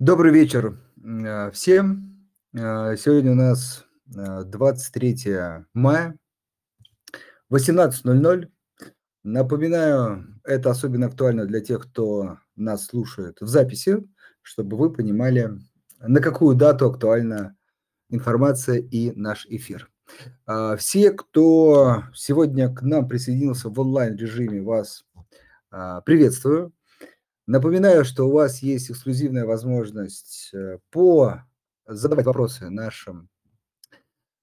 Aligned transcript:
Добрый 0.00 0.32
вечер 0.32 0.78
э, 1.04 1.50
всем. 1.50 2.26
Э, 2.54 2.96
сегодня 2.96 3.32
у 3.32 3.34
нас 3.34 3.84
23 4.06 5.26
э, 5.26 5.64
мая, 5.74 6.16
18.00. 7.52 8.48
Напоминаю, 9.24 10.40
это 10.44 10.70
особенно 10.70 11.04
актуально 11.04 11.44
для 11.44 11.60
тех, 11.60 11.82
кто 11.82 12.38
нас 12.56 12.86
слушает 12.86 13.42
в 13.42 13.46
записи, 13.46 14.02
чтобы 14.40 14.78
вы 14.78 14.90
понимали, 14.90 15.50
на 15.98 16.20
какую 16.20 16.56
дату 16.56 16.86
актуальна 16.86 17.54
информация 18.08 18.78
и 18.78 19.12
наш 19.12 19.44
эфир. 19.50 19.90
Все, 20.78 21.10
кто 21.10 22.04
сегодня 22.14 22.74
к 22.74 22.80
нам 22.80 23.06
присоединился 23.06 23.68
в 23.68 23.78
онлайн-режиме, 23.78 24.62
вас 24.62 25.04
приветствую. 26.06 26.72
Напоминаю, 27.46 28.04
что 28.04 28.28
у 28.28 28.32
вас 28.32 28.58
есть 28.62 28.90
эксклюзивная 28.90 29.44
возможность 29.44 30.50
э, 30.52 30.78
по 30.90 31.42
задавать 31.86 32.26
вопросы 32.26 32.70
нашим 32.70 33.28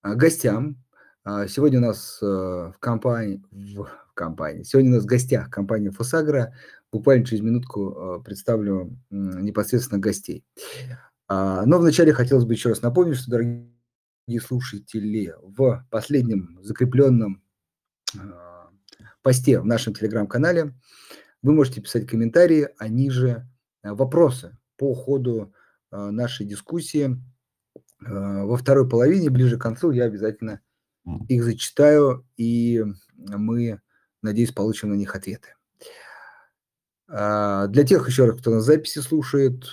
а, 0.02 0.16
гостям. 0.16 0.84
А, 1.24 1.48
сегодня 1.48 1.80
у 1.80 1.82
нас 1.82 2.20
э, 2.22 2.26
в 2.26 2.76
компании, 2.80 3.44
в 3.52 3.88
компании, 4.14 4.64
сегодня 4.64 4.92
у 4.92 4.96
нас 4.96 5.04
в 5.04 5.08
гостях 5.08 5.50
компания 5.50 5.92
Фосагра. 5.92 6.54
Буквально 6.92 7.26
через 7.26 7.42
минутку 7.42 7.92
э, 7.92 8.24
представлю 8.24 8.98
непосредственно 9.10 10.00
гостей. 10.00 10.46
А, 11.28 11.66
но 11.66 11.80
вначале 11.80 12.14
хотелось 12.14 12.46
бы 12.46 12.54
еще 12.54 12.70
раз 12.70 12.82
напомнить, 12.82 13.18
что, 13.18 13.32
дорогие 13.32 13.68
слушатели, 14.42 15.34
в 15.42 15.86
последнем 15.90 16.58
закрепленном 16.62 17.44
посте 19.22 19.60
в 19.60 19.66
нашем 19.66 19.94
телеграм-канале 19.94 20.74
вы 21.42 21.54
можете 21.54 21.82
писать 21.82 22.08
комментарии, 22.08 22.70
а 22.78 22.88
ниже 22.88 23.48
э, 23.84 23.92
вопросы 23.92 24.58
по 24.78 24.94
ходу 24.94 25.54
э, 25.92 26.10
нашей 26.10 26.46
дискуссии. 26.46 27.18
Э, 28.06 28.44
во 28.44 28.58
второй 28.58 28.88
половине, 28.90 29.30
ближе 29.30 29.58
к 29.58 29.62
концу, 29.62 29.92
я 29.92 30.06
обязательно 30.06 30.62
их 31.30 31.44
зачитаю, 31.44 32.28
и 32.36 32.84
мы, 33.16 33.82
надеюсь, 34.22 34.52
получим 34.52 34.90
на 34.90 34.96
них 34.96 35.16
ответы. 35.16 35.50
Для 37.08 37.86
тех, 37.88 38.06
еще 38.06 38.26
раз, 38.26 38.42
кто 38.42 38.52
на 38.52 38.60
записи 38.60 39.00
слушает, 39.00 39.64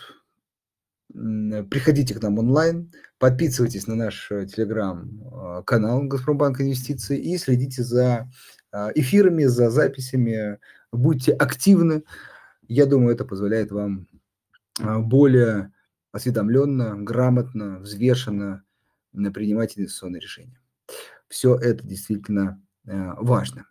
приходите 1.12 2.14
к 2.14 2.22
нам 2.22 2.38
онлайн, 2.38 2.92
подписывайтесь 3.18 3.88
на 3.88 3.96
наш 3.96 4.28
телеграм-канал 4.28 6.04
Газпромбанк 6.04 6.60
Инвестиции 6.60 7.18
и 7.18 7.36
следите 7.36 7.82
за 7.82 8.30
эфирами, 8.94 9.44
за 9.44 9.70
записями 9.70 10.58
будьте 10.92 11.32
активны. 11.32 12.04
Я 12.66 12.86
думаю, 12.86 13.14
это 13.14 13.24
позволяет 13.24 13.70
вам 13.70 14.08
а, 14.80 14.98
более 15.00 15.72
осведомленно, 16.12 16.96
грамотно, 16.96 17.78
взвешенно 17.80 18.64
принимать 19.12 19.78
инвестиционные 19.78 20.20
решения. 20.20 20.60
Все 21.28 21.56
это 21.56 21.86
действительно 21.86 22.62
а, 22.86 23.14
важно. 23.20 23.66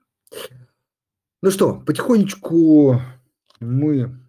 Ну 1.41 1.51
что, 1.51 1.79
потихонечку 1.81 3.01
мы 3.59 4.19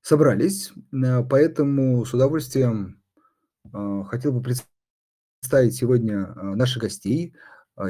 собрались, 0.00 0.72
а, 0.92 1.22
поэтому 1.22 2.04
с 2.04 2.14
удовольствием 2.14 3.00
хотел 4.06 4.30
бы 4.30 4.42
представить 4.42 5.74
сегодня 5.74 6.32
наших 6.34 6.82
гостей. 6.82 7.34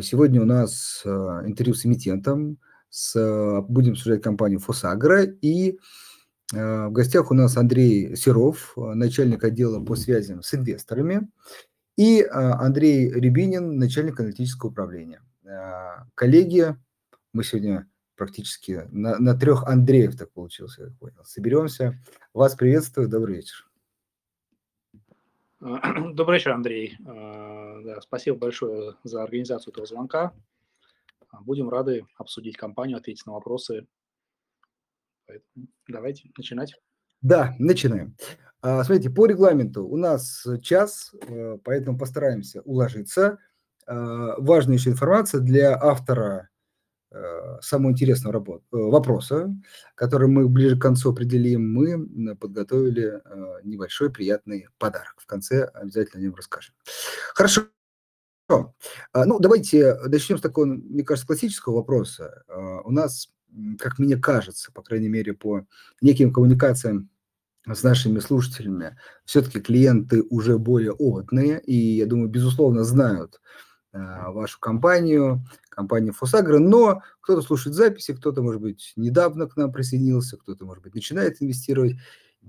Сегодня 0.03 0.41
у 0.43 0.47
нас 0.47 1.03
интервью 1.05 1.75
с 1.75 1.85
эмитентом, 1.85 2.59
с, 2.89 3.63
будем 3.69 3.93
обсуждать 3.93 4.23
компанию 4.23 4.61
Фосагра. 4.61 5.25
И 5.25 5.79
в 6.53 6.91
гостях 6.91 7.31
у 7.31 7.35
нас 7.35 7.57
Андрей 7.57 8.17
Серов, 8.17 8.75
начальник 8.77 9.45
отдела 9.45 9.85
по 9.85 9.97
связям 9.97 10.43
с 10.43 10.55
инвесторами, 10.55 11.29
и 11.97 12.23
Андрей 12.31 13.11
Рябинин, 13.11 13.77
начальник 13.79 14.21
аналитического 14.21 14.71
управления. 14.71 15.23
Коллеги, 16.15 16.77
мы 17.33 17.45
сегодня 17.45 17.89
практически 18.17 18.87
на, 18.91 19.19
на 19.19 19.35
трех 19.35 19.65
Андреев 19.65 20.17
так 20.17 20.31
получилось, 20.33 20.77
я 20.79 20.87
понял. 20.99 21.25
Соберемся. 21.25 21.99
Вас 22.33 22.55
приветствую, 22.55 23.09
добрый 23.09 23.37
вечер. 23.37 23.67
Добрый 26.13 26.39
вечер, 26.39 26.51
Андрей. 26.51 26.99
Да, 27.01 27.99
спасибо 28.03 28.37
большое 28.37 28.97
за 29.03 29.23
организацию 29.23 29.73
этого 29.73 29.87
звонка. 29.87 30.35
А, 31.31 31.41
будем 31.41 31.71
рады 31.71 32.07
обсудить 32.19 32.59
компанию, 32.59 32.99
ответить 32.99 33.25
на 33.25 33.33
вопросы. 33.33 33.87
Давайте 35.89 36.31
начинать. 36.37 36.75
Да, 37.23 37.55
начинаем. 37.59 38.15
А, 38.61 38.85
смотрите, 38.85 39.09
по 39.09 39.25
регламенту 39.25 39.87
у 39.87 39.97
нас 39.97 40.47
час, 40.61 41.15
поэтому 41.65 41.99
постараемся 41.99 42.61
уложиться. 42.63 43.39
А, 43.87 44.39
важная 44.39 44.77
еще 44.77 44.91
информация 44.91 45.41
для 45.41 45.75
автора 45.81 46.51
самого 47.61 47.93
интересного 47.93 48.33
работ, 48.33 48.63
э, 48.73 48.77
вопроса, 48.77 49.55
который 49.95 50.29
мы 50.29 50.49
ближе 50.49 50.77
к 50.77 50.83
концу 50.83 51.13
определим, 51.13 51.73
мы 51.73 52.37
подготовили 52.37 53.21
небольшой 53.63 54.11
приятный 54.11 54.69
подарок. 54.79 55.15
В 55.19 55.27
конце 55.27 55.65
обязательно 55.65 56.21
о 56.21 56.25
нем 56.25 56.35
расскажем. 56.35 56.75
Хорошо. 57.35 57.63
Ну, 58.49 59.39
давайте 59.41 59.95
начнем 60.07 60.39
с 60.39 60.43
такого, 60.43 60.67
мне 60.67 61.03
кажется, 61.03 61.27
классического 61.27 61.77
вопроса. 61.77 62.45
У 62.85 62.91
нас, 62.91 63.29
как 63.79 63.99
мне 63.99 64.17
кажется, 64.17 64.71
по 64.73 64.83
крайней 64.83 65.09
мере, 65.09 65.33
по 65.33 65.67
неким 66.03 66.33
коммуникациям 66.33 67.09
с 67.67 67.83
нашими 67.83 68.19
слушателями, 68.19 68.99
все-таки 69.25 69.61
клиенты 69.61 70.23
уже 70.29 70.59
более 70.59 70.93
опытные 70.93 71.61
и, 71.63 71.75
я 71.75 72.07
думаю, 72.07 72.29
безусловно, 72.29 72.85
знают 72.85 73.41
вашу 73.95 74.59
компанию, 74.61 75.45
компанию 75.69 76.13
Фосагра, 76.13 76.59
но 76.59 77.03
кто-то 77.21 77.43
слушает 77.43 77.77
записи, 77.77 78.13
кто-то, 78.13 78.43
может 78.43 78.61
быть, 78.61 78.93
недавно 78.97 79.47
к 79.47 79.57
нам 79.57 79.73
присоединился, 79.73 80.37
кто-то, 80.37 80.67
может 80.67 80.83
быть, 80.83 80.95
начинает 80.95 81.41
инвестировать. 81.41 81.97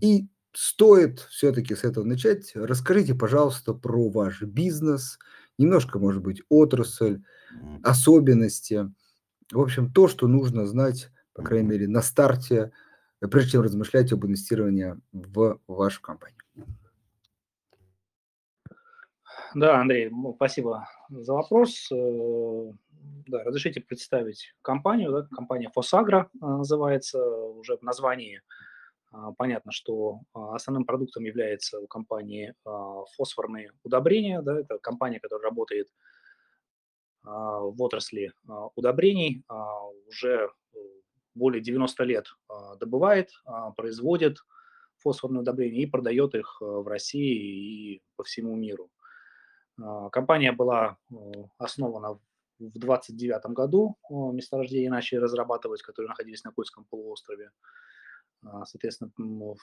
И 0.02 0.28
стоит 0.52 1.20
все-таки 1.20 1.76
с 1.76 1.84
этого 1.84 2.04
начать. 2.04 2.52
Расскажите, 2.56 3.16
пожалуйста, 3.16 3.74
про 3.74 4.10
ваш 4.10 4.42
бизнес– 4.42 5.20
немножко, 5.58 6.00
может 6.00 6.22
быть, 6.22 6.42
отрасль, 6.50 7.22
особенности. 7.84 8.92
В 9.52 9.60
общем, 9.60 9.92
то, 9.92 10.08
что 10.08 10.28
нужно 10.28 10.66
знать, 10.66 11.10
по 11.34 11.44
крайней 11.44 11.68
мере, 11.68 11.88
на 11.88 12.02
старте, 12.02 12.72
прежде 13.20 13.52
чем 13.52 13.62
размышлять 13.62 14.12
об 14.12 14.26
инвестировании 14.26 14.96
в 15.12 15.60
вашу 15.68 16.02
компанию. 16.02 16.42
Да, 19.54 19.80
Андрей, 19.80 20.12
спасибо 20.36 20.88
за 21.10 21.34
вопрос. 21.34 21.92
Э, 21.92 22.72
да, 23.28 23.44
разрешите 23.44 23.82
представить 23.82 24.54
компанию. 24.62 25.12
Да, 25.12 25.28
компания 25.36 25.70
Фосагра 25.74 26.30
э, 26.34 26.46
называется 26.46 27.24
уже 27.26 27.78
в 27.78 27.82
названии. 27.82 28.42
А, 29.16 29.32
понятно, 29.34 29.72
что 29.72 30.22
а, 30.34 30.56
основным 30.56 30.86
продуктом 30.86 31.24
является 31.24 31.80
у 31.80 31.88
компании 31.88 32.54
а, 32.66 33.06
фосфорные 33.16 33.72
удобрения. 33.84 34.42
Да, 34.42 34.60
это 34.60 34.78
компания, 34.80 35.20
которая 35.20 35.50
работает 35.50 35.88
в 37.28 37.82
отрасли 37.82 38.32
удобрений, 38.76 39.44
уже 40.08 40.48
более 41.34 41.60
90 41.60 42.04
лет 42.04 42.28
добывает, 42.80 43.32
производит 43.76 44.38
фосфорные 45.00 45.42
удобрения 45.42 45.82
и 45.82 45.86
продает 45.88 46.36
их 46.36 46.58
в 46.62 46.88
России 46.88 47.96
и 47.96 48.04
по 48.16 48.24
всему 48.24 48.56
миру. 48.56 48.92
Компания 50.12 50.52
была 50.52 50.98
основана 51.58 52.20
в 52.60 52.80
29 52.80 53.46
году, 53.48 53.98
месторождение 54.10 54.90
начали 54.90 55.20
разрабатывать, 55.20 55.82
которые 55.82 56.10
находились 56.10 56.44
на 56.44 56.52
Кольском 56.52 56.86
полуострове. 56.86 57.52
А, 58.46 58.66
соответственно, 58.66 59.12
в 59.18 59.58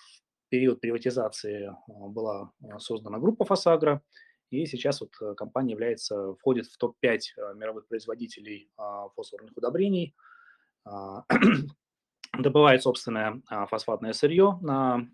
период 0.49 0.81
приватизации 0.81 1.67
а, 1.67 1.75
была 2.09 2.53
а, 2.63 2.79
создана 2.79 3.19
группа 3.19 3.45
«Фосагра», 3.45 4.03
и 4.51 4.67
сейчас 4.67 5.01
вот 5.01 5.13
э, 5.23 5.35
компания 5.35 5.73
является, 5.73 6.35
входит 6.35 6.67
в 6.67 6.77
топ-5 6.77 7.55
мировых 7.55 7.87
производителей 7.89 8.69
фосфорных 9.17 9.57
удобрений, 9.57 10.15
добывает 12.39 12.83
собственное 12.83 13.41
фосфатное 13.71 14.13
сырье 14.13 14.59
на 14.61 15.09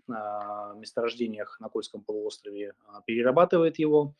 месторождениях 0.75 1.57
на 1.61 1.69
Кольском 1.69 2.03
полуострове, 2.03 2.73
перерабатывает 3.05 3.79
его, 3.79 4.13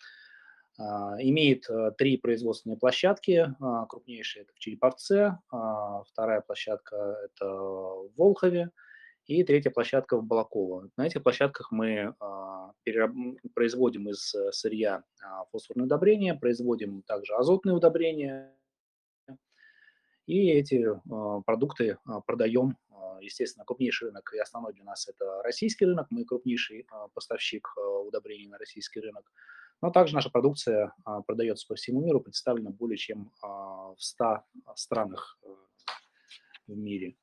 имеет 0.80 1.70
э, 1.70 1.92
три 1.98 2.18
производственные 2.18 2.78
площадки, 2.78 3.54
крупнейшая 3.90 4.44
это 4.44 4.54
в 4.54 4.60
Череповце, 4.60 5.38
вторая 5.50 6.42
площадка 6.42 7.18
это 7.24 7.46
в 7.48 8.12
Волхове, 8.16 8.72
и 9.30 9.44
третья 9.44 9.70
площадка 9.70 10.18
в 10.18 10.26
Балаково. 10.26 10.90
На 10.98 11.06
этих 11.06 11.22
площадках 11.22 11.72
мы 11.72 12.16
а, 12.20 12.72
производим 13.54 14.10
из 14.10 14.34
э, 14.34 14.52
сырья 14.52 15.04
а, 15.22 15.46
фосфорные 15.52 15.86
удобрения, 15.86 16.34
производим 16.34 17.04
также 17.04 17.36
азотные 17.36 17.76
удобрения 17.76 18.52
И 20.26 20.50
эти 20.50 20.84
продукты 21.46 22.00
продаем, 22.26 22.78
естественно, 23.22 23.66
крупнейший 23.66 24.08
рынок 24.08 24.34
и 24.34 24.40
основной 24.40 24.74
для 24.74 24.84
нас 24.84 25.08
это 25.08 25.44
российский 25.44 25.86
рынок, 25.86 26.08
мы 26.10 26.26
крупнейший 26.26 26.88
поставщик 27.14 27.68
удобрений 28.08 28.48
на 28.48 28.58
российский 28.58 29.00
рынок. 29.00 29.32
Но 29.82 29.92
также 29.92 30.14
наша 30.14 30.30
продукция 30.30 30.94
продается 31.26 31.66
по 31.68 31.76
всему 31.76 32.02
миру, 32.02 32.20
представлена 32.20 32.70
более 32.70 32.98
чем 32.98 33.32
в 33.42 33.96
100 33.98 34.44
странах 34.76 35.40
в 36.68 36.76
мире. 36.76 37.16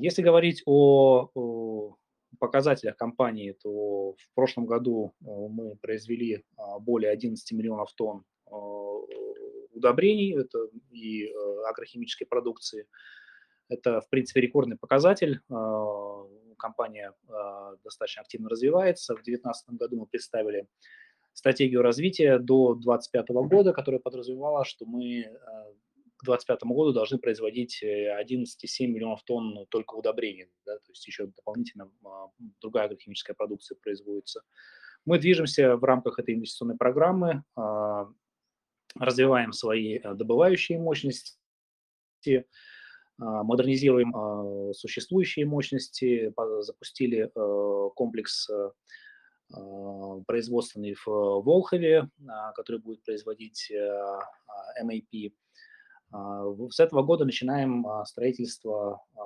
Если 0.00 0.22
говорить 0.22 0.62
о 0.64 1.96
показателях 2.38 2.96
компании, 2.96 3.52
то 3.52 4.12
в 4.12 4.34
прошлом 4.34 4.66
году 4.66 5.14
э, 5.20 5.24
мы 5.26 5.76
произвели 5.76 6.44
а, 6.56 6.78
более 6.78 7.10
11 7.10 7.52
миллионов 7.52 7.92
тонн 7.94 8.24
а, 8.46 8.56
удобрений 9.72 10.38
это 10.38 10.68
и 10.90 11.26
э, 11.26 11.62
агрохимической 11.68 12.26
продукции. 12.26 12.86
Это, 13.68 14.00
в 14.00 14.08
принципе, 14.08 14.40
рекордный 14.40 14.76
показатель. 14.76 15.40
А, 15.50 16.26
компания 16.58 17.12
достаточно 17.84 18.22
активно 18.22 18.48
развивается. 18.48 19.12
В 19.12 19.22
2019 19.22 19.70
году 19.70 19.96
мы 20.00 20.06
представили 20.06 20.66
стратегию 21.36 21.82
развития 21.82 22.38
до 22.38 22.74
2025 22.74 23.28
года, 23.48 23.72
которая 23.72 24.00
подразумевала, 24.00 24.64
что 24.64 24.86
мы 24.86 25.20
э, 25.20 25.26
к 26.16 26.24
2025 26.24 26.62
году 26.64 26.92
должны 26.92 27.18
производить 27.18 27.82
11,7 27.84 28.86
миллионов 28.86 29.22
тонн 29.24 29.66
только 29.68 29.94
удобрений, 29.94 30.48
да, 30.64 30.76
то 30.78 30.90
есть 30.90 31.06
еще 31.06 31.26
дополнительно 31.26 31.90
а, 32.04 32.28
другая 32.60 32.86
агрохимическая 32.86 33.34
продукция 33.34 33.76
производится. 33.76 34.40
Мы 35.04 35.18
движемся 35.18 35.76
в 35.76 35.84
рамках 35.84 36.18
этой 36.18 36.34
инвестиционной 36.34 36.76
программы, 36.76 37.44
а, 37.54 38.08
развиваем 38.98 39.52
свои 39.52 39.98
э, 39.98 40.14
добывающие 40.14 40.78
мощности, 40.78 41.36
а, 43.20 43.42
модернизируем 43.42 44.72
существующие 44.72 45.44
мощности, 45.44 46.32
запустили 46.60 47.30
э, 47.34 47.90
комплекс 47.94 48.48
э, 48.48 48.70
производственный 50.26 50.94
в 50.94 51.06
Волхове, 51.06 52.08
который 52.54 52.80
будет 52.80 53.02
производить 53.04 53.70
MAP. 54.82 55.32
А, 56.12 56.44
с 56.70 56.80
этого 56.80 57.02
года 57.02 57.24
начинаем 57.24 57.86
а, 57.86 58.04
строительство 58.04 59.02
а, 59.16 59.22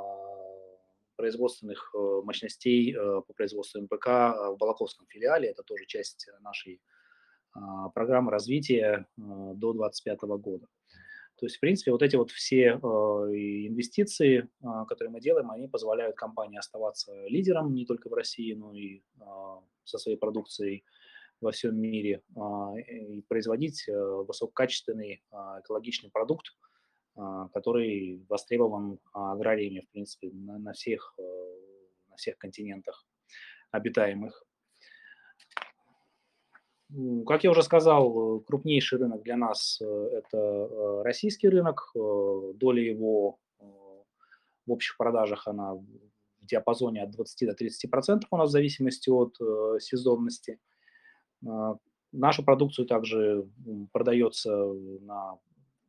производственных 1.16 1.90
э, 1.94 2.22
мощностей 2.24 2.94
э, 2.94 3.20
по 3.26 3.34
производству 3.34 3.78
МПК 3.82 4.06
в 4.06 4.56
Балаковском 4.58 5.06
филиале. 5.06 5.50
Это 5.50 5.62
тоже 5.62 5.84
часть 5.84 6.28
нашей 6.40 6.80
программы 7.94 8.30
развития 8.30 9.06
до 9.16 9.72
2025 9.74 10.20
года. 10.40 10.66
То 11.40 11.46
есть, 11.46 11.56
в 11.56 11.60
принципе, 11.60 11.90
вот 11.90 12.02
эти 12.02 12.16
вот 12.16 12.30
все 12.30 12.72
инвестиции, 12.72 14.46
которые 14.88 15.10
мы 15.10 15.20
делаем, 15.20 15.50
они 15.50 15.68
позволяют 15.68 16.14
компании 16.14 16.58
оставаться 16.58 17.14
лидером 17.28 17.72
не 17.74 17.86
только 17.86 18.10
в 18.10 18.12
России, 18.12 18.52
но 18.52 18.74
и 18.74 19.00
со 19.84 19.96
своей 19.96 20.18
продукцией 20.18 20.84
во 21.40 21.50
всем 21.52 21.80
мире 21.80 22.22
и 22.86 23.22
производить 23.26 23.86
высококачественный 23.88 25.22
экологичный 25.60 26.10
продукт, 26.10 26.54
а, 27.16 27.48
который 27.48 28.22
востребован 28.28 28.98
аграриями, 29.14 29.80
в 29.80 29.88
принципе, 29.88 30.30
на, 30.32 30.74
всех, 30.74 31.14
на 32.08 32.16
всех 32.16 32.36
континентах 32.36 33.06
обитаемых. 33.70 34.44
Как 37.26 37.44
я 37.44 37.50
уже 37.50 37.62
сказал, 37.62 38.40
крупнейший 38.40 38.98
рынок 38.98 39.22
для 39.22 39.36
нас 39.36 39.80
э,– 39.80 39.84
это 40.12 40.38
э, 40.38 41.02
российский 41.02 41.48
рынок. 41.48 41.92
Доля 41.94 42.82
его 42.82 43.38
в 44.66 44.72
общих 44.72 44.96
продажах 44.96 45.46
она 45.46 45.74
в 45.74 45.84
диапазоне 46.42 47.02
от 47.02 47.10
20 47.10 47.48
до 47.48 47.54
30 47.54 47.90
процентов 47.90 48.28
у 48.32 48.36
нас 48.36 48.48
в 48.48 48.52
зависимости 48.52 49.08
от 49.08 49.36
сезонности. 49.80 50.58
Нашу 52.12 52.44
продукцию 52.44 52.86
также 52.86 53.48
продается 53.92 54.50
на 55.00 55.38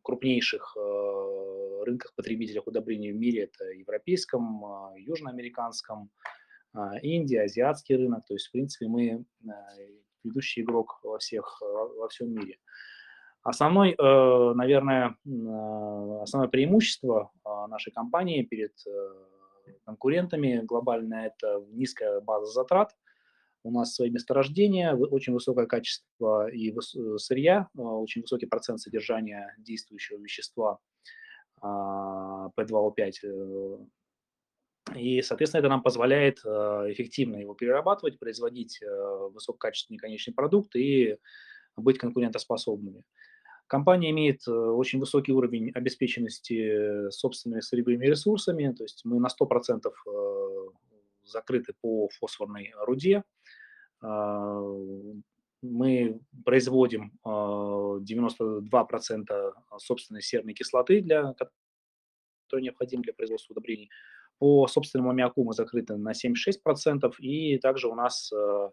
крупнейших 0.03 0.75
э, 0.77 1.83
рынках 1.85 2.13
потребителей 2.15 2.61
удобрений 2.65 3.11
в 3.11 3.15
мире 3.15 3.43
это 3.43 3.65
европейском, 3.65 4.63
южноамериканском, 4.97 6.09
Индия, 7.01 7.43
азиатский 7.43 7.95
рынок. 7.95 8.25
То 8.25 8.33
есть, 8.33 8.47
в 8.47 8.51
принципе, 8.51 8.87
мы 8.87 9.25
э, 9.43 9.49
ведущий 10.23 10.61
игрок 10.61 10.99
во 11.03 11.17
всех, 11.19 11.61
во 11.61 12.07
всем 12.09 12.33
мире. 12.33 12.57
Основной, 13.43 13.91
э, 13.91 14.53
наверное, 14.53 15.15
основное 16.21 16.49
преимущество 16.49 17.31
нашей 17.69 17.91
компании 17.91 18.43
перед 18.43 18.73
конкурентами 19.85 20.61
глобально– 20.63 21.25
это 21.25 21.65
низкая 21.71 22.21
база 22.21 22.51
затрат– 22.51 22.95
у 23.63 23.71
нас 23.71 23.93
свои 23.93 24.09
месторождения, 24.09 24.95
очень 24.95 25.33
высокое 25.33 25.67
качество 25.67 26.49
и 26.49 26.71
э, 26.71 27.17
сырья, 27.17 27.67
очень 27.75 28.21
высокий 28.21 28.47
процент 28.47 28.79
содержания 28.79 29.55
действующего 29.59 30.17
вещества 30.17 30.79
P2O5. 31.63 33.11
Э. 34.93 34.99
И, 34.99 35.21
соответственно, 35.21 35.59
это 35.59 35.69
нам 35.69 35.81
позволяет 35.81 36.39
э, 36.45 36.49
эффективно 36.89 37.37
его 37.37 37.53
перерабатывать, 37.53 38.19
производить 38.19 38.79
высококачественный 39.33 39.97
конечный 39.97 40.33
продукт 40.33 40.75
и 40.75 41.17
быть 41.75 41.97
конкурентоспособными. 41.97 43.03
Компания 43.67 44.11
имеет 44.11 44.45
очень 44.47 44.99
высокий 44.99 45.31
уровень 45.31 45.71
обеспеченности 45.71 47.09
собственными 47.09 47.61
сырьевыми 47.61 48.05
ресурсами, 48.05 48.73
то 48.73 48.83
есть 48.83 49.05
мы 49.05 49.21
на 49.21 49.27
100% 49.27 49.93
закрыты 51.23 51.73
по 51.81 52.09
фосфорной 52.09 52.73
руде. 52.85 53.23
Мы 55.61 56.19
производим 56.43 57.13
92% 57.23 59.25
а, 59.29 59.53
собственной 59.77 60.23
серной 60.23 60.55
кислоты, 60.55 61.01
для, 61.01 61.33
которая 61.33 62.63
необходима 62.63 63.03
для 63.03 63.13
производства 63.13 63.53
удобрений. 63.53 63.91
По 64.41 64.65
собственному 64.65 65.11
аммиаку 65.11 65.43
мы 65.43 65.53
закрыты 65.53 65.97
на 65.97 66.13
76%, 66.13 67.13
и 67.19 67.59
также 67.59 67.87
у 67.87 67.93
нас 67.93 68.33
а, 68.33 68.71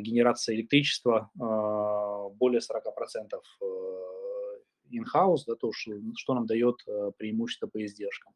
генерация 0.00 0.54
электричества 0.54 1.28
более 1.34 2.60
40% 2.60 3.32
in-house, 4.92 5.42
да, 5.48 5.56
то, 5.56 5.72
что, 5.72 6.34
нам 6.34 6.46
дает 6.46 6.76
преимущество 7.18 7.66
по 7.66 7.84
издержкам. 7.84 8.32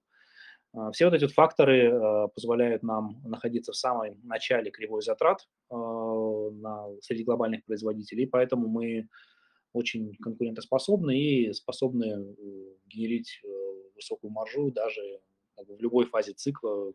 Все 0.93 1.05
вот 1.05 1.15
эти 1.15 1.23
вот 1.23 1.33
факторы 1.33 2.29
позволяют 2.35 2.83
нам 2.83 3.23
находиться 3.25 3.71
в 3.71 3.77
самом 3.77 4.17
начале 4.25 4.73
кривой 4.73 5.03
затрат 5.03 5.49
среди 5.71 7.23
глобальных 7.23 7.65
производителей, 7.65 8.27
поэтому 8.27 8.67
мы 8.67 9.09
очень 9.73 10.17
конкурентоспособны 10.17 11.19
и 11.19 11.53
способны 11.53 12.05
э, 12.05 12.35
генерить 12.87 13.41
э, 13.45 13.49
высокую 13.95 14.33
маржу 14.33 14.71
даже 14.71 15.21
в 15.67 15.81
любой 15.81 16.07
фазе 16.07 16.33
цикла, 16.33 16.93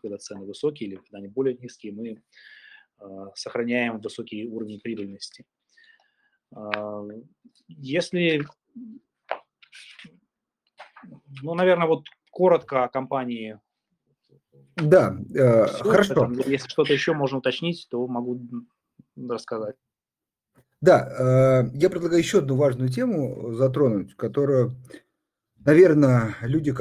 когда 0.00 0.18
цены 0.18 0.44
высокие 0.44 0.88
или 0.88 0.96
когда 0.96 1.18
они 1.18 1.28
более 1.28 1.56
низкие, 1.56 1.92
мы 1.92 2.22
сохраняем 3.34 4.00
высокий 4.00 4.46
уровень 4.48 4.80
прибыльности. 4.80 5.44
Если, 7.68 8.46
ну, 11.42 11.54
наверное, 11.54 11.86
вот 11.86 12.06
коротко 12.30 12.84
о 12.84 12.88
компании. 12.88 13.58
Да, 14.76 15.16
э, 15.34 15.66
Все, 15.66 15.84
хорошо. 15.84 16.14
Поэтому, 16.14 16.50
если 16.50 16.68
что-то 16.68 16.92
еще 16.92 17.14
можно 17.14 17.38
уточнить, 17.38 17.86
то 17.90 18.06
могу 18.06 18.40
рассказать. 19.16 19.76
Да, 20.80 21.64
э, 21.64 21.70
я 21.74 21.88
предлагаю 21.88 22.20
еще 22.20 22.38
одну 22.38 22.56
важную 22.56 22.90
тему 22.90 23.54
затронуть, 23.54 24.14
которую, 24.16 24.76
наверное, 25.58 26.36
люди, 26.42 26.72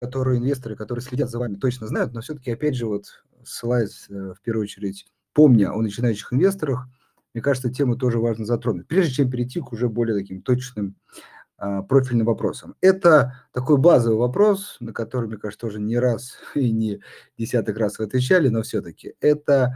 которые 0.00 0.38
инвесторы, 0.38 0.76
которые 0.76 1.02
следят 1.02 1.30
за 1.30 1.38
вами, 1.38 1.56
точно 1.56 1.86
знают, 1.86 2.12
но 2.12 2.20
все-таки, 2.20 2.50
опять 2.50 2.74
же, 2.74 2.86
вот 2.86 3.06
ссылаясь 3.44 4.06
э, 4.08 4.34
в 4.34 4.40
первую 4.42 4.64
очередь, 4.64 5.06
помня 5.32 5.72
о 5.72 5.80
начинающих 5.80 6.32
инвесторах, 6.32 6.86
мне 7.34 7.42
кажется, 7.42 7.70
тему 7.70 7.96
тоже 7.96 8.18
важно 8.18 8.44
затронуть, 8.44 8.88
прежде 8.88 9.14
чем 9.14 9.30
перейти 9.30 9.60
к 9.60 9.72
уже 9.72 9.88
более 9.88 10.18
таким 10.18 10.42
точным 10.42 10.96
а, 11.60 11.82
профильным 11.82 12.26
вопросам. 12.26 12.76
Это 12.80 13.34
такой 13.52 13.78
базовый 13.78 14.18
вопрос, 14.18 14.76
на 14.78 14.92
который, 14.92 15.26
мне 15.28 15.38
кажется, 15.38 15.66
тоже 15.66 15.80
не 15.80 15.98
раз 15.98 16.36
и 16.54 16.70
не 16.70 17.00
десяток 17.36 17.76
раз 17.78 17.98
вы 17.98 18.04
отвечали, 18.04 18.48
но 18.48 18.62
все-таки 18.62 19.14
это... 19.20 19.74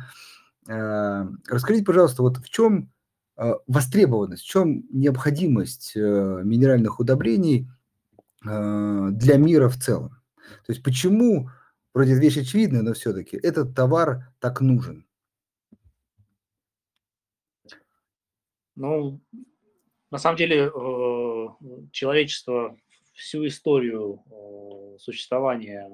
А, 0.69 1.29
расскажите, 1.49 1.85
пожалуйста, 1.85 2.23
вот 2.23 2.39
в 2.39 2.49
чем 2.49 2.93
а, 3.37 3.57
востребованность, 3.67 4.45
в 4.45 4.49
чем 4.49 4.85
необходимость 4.91 5.93
э, 5.97 6.41
минеральных 6.45 7.01
удобрений 7.01 7.69
для 8.45 9.37
мира 9.37 9.69
в 9.69 9.77
целом? 9.79 10.11
То 10.67 10.73
есть 10.73 10.83
почему, 10.83 11.49
вроде 11.95 12.15
вещь 12.15 12.39
очевидная, 12.39 12.83
но 12.83 12.93
все-таки 12.93 13.37
этот 13.37 13.75
товар 13.75 14.33
так 14.41 14.61
нужен? 14.61 15.07
Ну, 18.75 19.21
на 20.11 20.19
самом 20.19 20.37
деле, 20.37 20.67
э, 20.67 21.49
человечество 21.91 22.77
всю 23.15 23.47
историю 23.47 24.23
э, 24.27 24.99
существования 24.99 25.91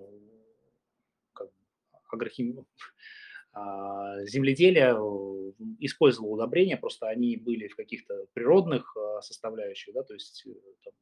агрохим... 2.10 2.66
а, 3.52 4.24
земледелия 4.24 4.94
э, 4.94 5.52
использовал 5.80 6.32
удобрения, 6.32 6.76
просто 6.76 7.08
они 7.08 7.36
были 7.36 7.68
в 7.68 7.76
каких-то 7.76 8.26
природных 8.32 8.96
составляющих, 9.20 9.94
да, 9.94 10.02
то 10.02 10.14
есть 10.14 10.44
там, 10.84 10.94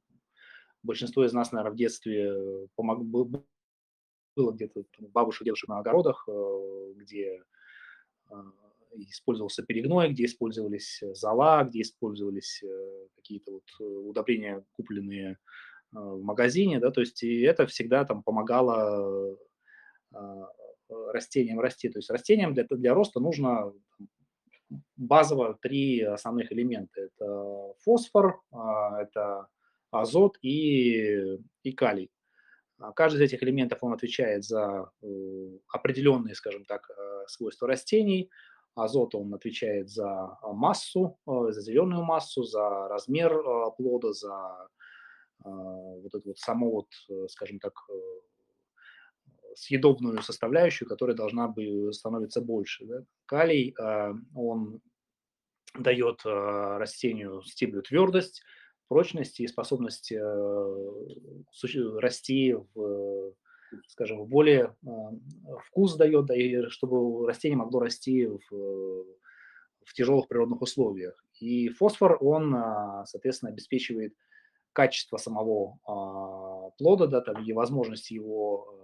большинство 0.86 1.24
из 1.24 1.32
нас, 1.32 1.52
наверное, 1.52 1.72
в 1.72 1.76
детстве 1.76 2.68
помог... 2.76 3.04
было 3.04 4.52
где-то 4.52 4.84
бабушек, 5.12 5.44
дедушек 5.44 5.68
на 5.68 5.78
огородах, 5.78 6.28
где 6.94 7.42
использовался 8.92 9.62
перегной, 9.62 10.10
где 10.10 10.24
использовались 10.24 11.02
зола, 11.12 11.64
где 11.64 11.80
использовались 11.82 12.62
какие-то 13.16 13.52
вот 13.52 13.80
удобрения, 13.80 14.64
купленные 14.72 15.38
в 15.92 16.22
магазине, 16.22 16.80
да, 16.80 16.90
то 16.90 17.00
есть 17.00 17.22
и 17.22 17.42
это 17.42 17.66
всегда 17.66 18.04
там 18.04 18.22
помогало 18.22 19.36
растениям 20.88 21.60
расти. 21.60 21.88
То 21.88 21.98
есть 21.98 22.10
растениям 22.10 22.54
для, 22.54 22.64
для 22.70 22.94
роста 22.94 23.20
нужно 23.20 23.72
базово 24.96 25.58
три 25.60 26.00
основных 26.02 26.52
элемента. 26.52 27.00
Это 27.00 27.74
фосфор, 27.80 28.40
это 28.52 29.48
азот 29.90 30.38
и, 30.42 31.38
и 31.62 31.72
калий. 31.72 32.10
А 32.78 32.92
каждый 32.92 33.16
из 33.16 33.32
этих 33.32 33.42
элементов 33.42 33.78
он 33.82 33.92
отвечает 33.94 34.44
за 34.44 34.90
э, 35.02 35.06
определенные, 35.68 36.34
скажем 36.34 36.64
так, 36.64 36.88
э, 36.90 37.24
свойства 37.26 37.66
растений. 37.66 38.30
Азот 38.74 39.14
он 39.14 39.32
отвечает 39.32 39.88
за 39.88 40.38
массу, 40.42 41.18
э, 41.26 41.52
за 41.52 41.60
зеленую 41.62 42.04
массу, 42.04 42.42
за 42.42 42.88
размер 42.88 43.42
плода, 43.76 44.12
за 44.12 44.68
вот 45.38 46.14
эту 46.14 46.28
вот 46.28 46.38
саму 46.38 46.70
вот, 46.72 46.88
скажем 47.30 47.60
так, 47.60 47.74
съедобную 49.54 50.22
составляющую, 50.22 50.88
которая 50.88 51.14
должна 51.14 51.46
бы 51.46 51.92
становиться 51.92 52.40
больше. 52.40 52.86
Да? 52.86 53.04
Калий, 53.26 53.76
он 54.34 54.80
дает 55.78 56.22
растению 56.24 57.42
стеблю 57.42 57.82
твердость, 57.82 58.42
прочность 58.88 59.40
и 59.40 59.46
способность 59.46 60.12
э, 60.12 60.98
расти 61.98 62.54
в, 62.74 63.34
скажем, 63.88 64.20
в 64.20 64.28
более 64.28 64.76
а, 64.86 65.10
вкус 65.66 65.96
дает, 65.96 66.26
да, 66.26 66.36
и 66.36 66.68
чтобы 66.68 67.26
растение 67.26 67.56
могло 67.56 67.80
расти 67.80 68.26
в, 68.26 68.40
в 68.50 69.94
тяжелых 69.94 70.28
природных 70.28 70.62
условиях. 70.62 71.22
И 71.40 71.68
фосфор, 71.68 72.18
он, 72.20 72.54
соответственно, 73.06 73.52
обеспечивает 73.52 74.14
качество 74.72 75.18
самого 75.18 75.78
плода, 76.78 77.06
да, 77.06 77.20
там, 77.20 77.44
и 77.44 77.52
возможность 77.52 78.10
его 78.10 78.76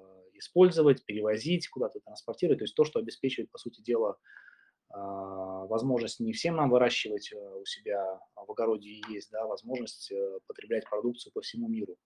использовать, 0.43 1.05
перевозить, 1.05 1.69
куда-то 1.69 2.01
транспортировать, 2.01 2.59
то 2.59 2.65
есть 2.65 2.75
то, 2.75 2.85
что 2.85 2.99
обеспечивает, 2.99 3.51
по 3.51 3.59
сути 3.59 3.81
дела, 3.81 4.11
а, 4.11 4.17
возможность 4.93 6.21
не 6.21 6.33
всем 6.33 6.57
нам 6.57 6.71
выращивать 6.71 7.33
э, 7.33 7.37
у 7.37 7.65
себя 7.65 8.21
в 8.35 8.51
огороде 8.51 9.01
есть, 9.09 9.31
да, 9.31 9.47
возможность 9.47 10.13
э, 10.13 10.39
потреблять 10.47 10.89
продукцию 10.89 11.33
по 11.33 11.41
всему 11.41 11.69
миру. 11.69 11.97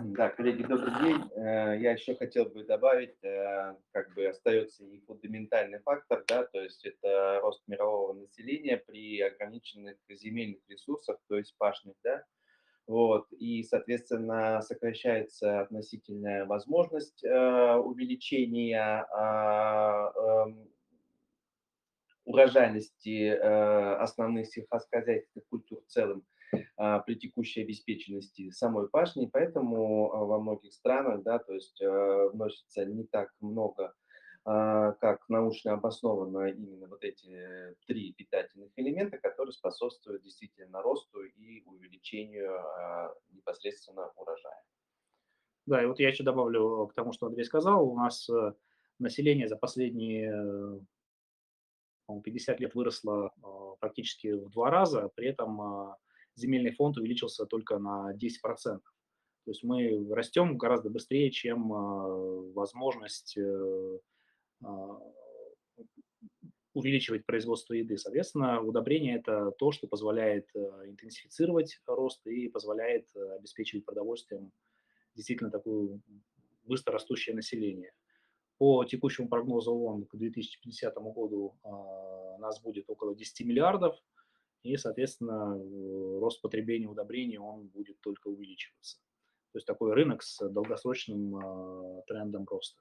Да, 0.00 0.30
коллеги, 0.30 0.62
добрый 0.62 0.92
день. 1.02 1.30
Э, 1.36 1.78
я 1.78 1.92
еще 1.92 2.14
хотел 2.14 2.46
бы 2.46 2.64
добавить, 2.64 3.18
как 3.90 4.14
бы 4.14 4.26
остается 4.26 4.84
и 4.84 5.00
фундаментальный 5.00 5.80
фактор, 5.80 6.24
да, 6.26 6.44
то 6.44 6.62
есть 6.62 6.84
это 6.84 7.40
рост 7.42 7.62
мирового 7.66 8.14
населения 8.14 8.78
при 8.78 9.20
ограниченных 9.20 9.98
земельных 10.08 10.62
ресурсах, 10.68 11.18
то 11.28 11.36
есть 11.36 11.54
пашных, 11.58 11.94
да, 12.02 12.24
вот, 12.86 13.26
и, 13.32 13.62
соответственно, 13.62 14.60
сокращается 14.62 15.60
относительная 15.60 16.46
возможность 16.46 17.24
э, 17.24 17.76
увеличения 17.76 19.06
э, 19.06 20.20
э, 20.20 20.66
урожайности 22.24 23.28
э, 23.28 23.94
основных 23.96 24.48
сельхозхозяйственных 24.48 25.46
культур 25.48 25.80
в 25.82 25.86
целом 25.86 26.24
э, 26.52 27.00
при 27.06 27.14
текущей 27.14 27.62
обеспеченности 27.62 28.50
самой 28.50 28.88
пашни, 28.88 29.30
поэтому 29.32 30.10
э, 30.12 30.18
во 30.18 30.40
многих 30.40 30.72
странах, 30.72 31.22
да, 31.22 31.38
то 31.38 31.54
есть 31.54 31.80
э, 31.80 32.28
вносится 32.32 32.84
не 32.84 33.04
так 33.04 33.30
много 33.40 33.94
как 34.44 35.28
научно 35.28 35.74
обоснованно 35.74 36.48
именно 36.48 36.88
вот 36.88 37.04
эти 37.04 37.76
три 37.86 38.12
питательных 38.12 38.72
элемента, 38.76 39.18
которые 39.18 39.52
способствуют 39.52 40.22
действительно 40.22 40.82
росту 40.82 41.22
и 41.22 41.62
увеличению 41.64 42.58
а, 42.58 43.14
непосредственно 43.30 44.10
урожая. 44.16 44.64
Да, 45.66 45.82
и 45.82 45.86
вот 45.86 46.00
я 46.00 46.08
еще 46.08 46.24
добавлю 46.24 46.88
к 46.88 46.94
тому, 46.94 47.12
что 47.12 47.26
Андрей 47.26 47.44
сказал, 47.44 47.88
у 47.88 47.96
нас 47.96 48.28
э, 48.28 48.52
население 48.98 49.46
за 49.46 49.56
последние 49.56 50.84
50 52.24 52.58
лет 52.58 52.74
выросло 52.74 53.32
а, 53.42 53.76
практически 53.76 54.32
в 54.32 54.50
два 54.50 54.70
раза, 54.70 55.08
при 55.14 55.28
этом 55.28 55.94
земельный 56.34 56.72
фонд 56.72 56.96
увеличился 56.96 57.46
только 57.46 57.78
на 57.78 58.12
10%. 58.12 58.80
То 59.44 59.50
есть 59.50 59.62
мы 59.62 60.12
растем 60.12 60.56
гораздо 60.56 60.90
быстрее, 60.90 61.30
чем 61.30 61.68
возможность 62.54 63.36
э, 63.36 63.40
а, 63.42 63.98
увеличивать 66.74 67.26
производство 67.26 67.74
еды. 67.74 67.98
Соответственно, 67.98 68.62
удобрение– 68.62 69.16
это 69.18 69.50
то, 69.52 69.72
что 69.72 69.86
позволяет 69.86 70.48
э, 70.54 70.58
интенсифицировать 70.86 71.80
рост 71.86 72.26
и 72.26 72.48
позволяет 72.48 73.08
э, 73.14 73.36
обеспечивать 73.36 73.84
продовольствием 73.84 74.52
действительно 75.14 75.50
такое 75.50 76.00
быстро 76.64 76.94
растущее 76.94 77.34
население. 77.34 77.92
По 78.58 78.84
текущему 78.84 79.28
прогнозу 79.28 79.72
ООН 79.72 80.06
к 80.06 80.16
2050 80.16 80.94
году 80.94 81.58
а, 81.64 82.38
нас 82.38 82.62
будет 82.62 82.88
около 82.88 83.14
10 83.14 83.46
миллиардов, 83.46 83.96
и, 84.62 84.76
соответственно, 84.76 85.58
рост 86.20 86.40
потребления 86.40 86.86
удобрений 86.86 87.38
он 87.38 87.66
будет 87.66 88.00
только 88.00 88.28
увеличиваться. 88.28 88.98
То 89.52 89.58
есть 89.58 89.66
такой 89.66 89.92
рынок 89.92 90.22
с 90.22 90.48
долгосрочным 90.48 91.36
а, 91.36 92.02
трендом 92.06 92.44
роста. 92.44 92.80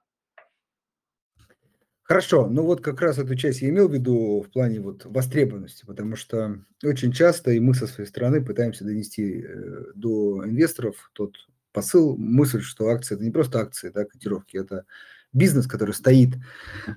Хорошо, 2.11 2.49
ну 2.49 2.63
вот 2.63 2.81
как 2.81 2.99
раз 2.99 3.19
эту 3.19 3.37
часть 3.37 3.61
я 3.61 3.69
имел 3.69 3.87
в 3.87 3.93
виду 3.93 4.41
в 4.45 4.51
плане 4.51 4.81
вот 4.81 5.05
востребованности, 5.05 5.85
потому 5.85 6.17
что 6.17 6.59
очень 6.83 7.13
часто 7.13 7.51
и 7.51 7.59
мы 7.61 7.73
со 7.73 7.87
своей 7.87 8.09
стороны 8.09 8.43
пытаемся 8.43 8.83
донести 8.83 9.45
э, 9.47 9.93
до 9.95 10.43
инвесторов 10.45 11.09
тот 11.13 11.37
посыл, 11.71 12.17
мысль, 12.17 12.59
что 12.59 12.89
акции– 12.89 13.15
это 13.15 13.23
не 13.23 13.31
просто 13.31 13.61
акции, 13.61 13.91
да, 13.95 14.03
котировки, 14.03 14.57
это 14.57 14.83
бизнес, 15.31 15.67
который 15.67 15.93
стоит 15.93 16.31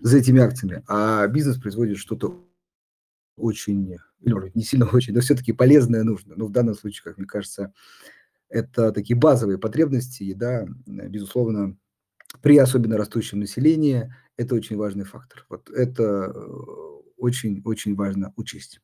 за 0.01 0.19
этими 0.19 0.41
акциями, 0.41 0.83
а 0.89 1.29
бизнес 1.29 1.59
производит 1.59 1.99
что-то 1.99 2.45
очень, 3.37 3.99
или 4.21 4.51
не 4.57 4.65
сильно 4.65 4.87
очень, 4.87 5.15
но 5.15 5.21
все-таки 5.21 5.53
полезное 5.53 6.03
нужно. 6.03 6.35
Но 6.35 6.47
в 6.47 6.51
данном 6.51 6.75
случае, 6.75 7.05
как 7.05 7.19
мне 7.19 7.29
кажется, 7.29 7.73
это 8.49 8.91
такие 8.91 9.17
базовые 9.17 9.59
потребности, 9.59 10.25
еда, 10.25 10.67
безусловно, 10.87 11.77
при 12.43 12.59
особенно 12.59 12.97
растущем 12.97 13.39
населении– 13.39 14.13
это 14.37 14.55
очень 14.55 14.77
важный 14.77 15.05
фактор. 15.05 15.45
Вот 15.49 15.71
это 15.71 16.33
очень-очень 17.17 17.93
э, 17.93 17.95
важно 17.95 18.33
учесть. 18.37 18.81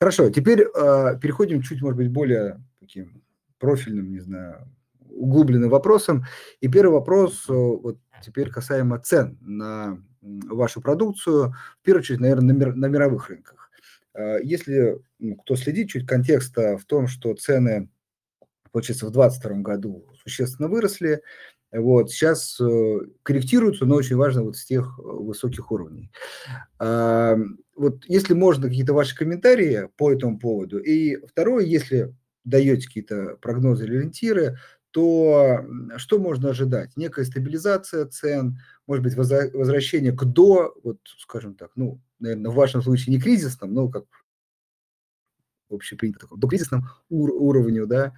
Хорошо, 0.00 0.30
теперь 0.30 0.62
э, 0.62 1.18
переходим 1.20 1.62
чуть, 1.62 1.80
может 1.82 1.96
быть, 1.96 2.10
более 2.10 2.62
таким 2.80 3.22
профильным, 3.58 4.10
не 4.10 4.20
знаю, 4.20 4.68
углубленным 5.08 5.70
вопросом. 5.70 6.24
И 6.60 6.68
первый 6.68 6.94
вопрос, 6.94 7.44
э, 7.48 7.52
вот 7.52 7.98
теперь 8.22 8.50
касаемо 8.50 8.98
цен 8.98 9.38
на 9.40 10.02
вашу 10.20 10.80
продукцию, 10.80 11.54
в 11.80 11.82
первую 11.82 12.00
очередь, 12.00 12.20
наверное, 12.20 12.54
на, 12.54 12.58
мир, 12.58 12.74
на 12.74 12.86
мировых 12.86 13.28
рынках. 13.28 13.70
Э, 14.14 14.38
если 14.42 14.98
ну, 15.18 15.36
кто 15.36 15.56
следит 15.56 15.90
чуть 15.90 16.06
контекста 16.06 16.76
в 16.76 16.84
том, 16.84 17.06
что 17.06 17.34
цены, 17.34 17.88
получается, 18.72 19.06
в 19.06 19.12
2022 19.12 19.62
году 19.62 20.06
существенно 20.22 20.68
выросли, 20.68 21.22
вот, 21.78 22.10
сейчас 22.10 22.58
э, 22.60 22.98
корректируются, 23.22 23.84
но 23.84 23.96
очень 23.96 24.16
важно 24.16 24.44
вот 24.44 24.56
с 24.56 24.64
тех 24.64 24.98
э, 24.98 25.02
высоких 25.02 25.72
уровней. 25.72 26.10
А, 26.78 27.36
вот 27.76 28.04
если 28.06 28.34
можно, 28.34 28.68
какие-то 28.68 28.94
ваши 28.94 29.16
комментарии 29.16 29.88
по 29.96 30.12
этому 30.12 30.38
поводу. 30.38 30.78
И 30.78 31.16
второе, 31.26 31.64
если 31.64 32.14
даете 32.44 32.86
какие-то 32.86 33.36
прогнозы 33.40 33.84
или 33.84 33.96
ориентиры, 33.96 34.58
то 34.90 35.64
что 35.96 36.20
можно 36.20 36.50
ожидать? 36.50 36.96
Некая 36.96 37.24
стабилизация 37.24 38.06
цен, 38.06 38.60
может 38.86 39.02
быть, 39.02 39.16
возвращение 39.16 40.12
к 40.12 40.24
до, 40.24 40.72
вот, 40.84 40.98
скажем 41.18 41.56
так, 41.56 41.72
ну, 41.74 42.00
наверное, 42.20 42.52
в 42.52 42.54
вашем 42.54 42.80
случае 42.80 43.16
не 43.16 43.20
кризисном, 43.20 43.74
но 43.74 43.88
как 43.88 44.04
общепринято 45.68 46.20
таком 46.20 46.40
докризисном 46.40 46.88
ур- 47.08 47.34
уровню 47.34 47.86
да, 47.86 48.12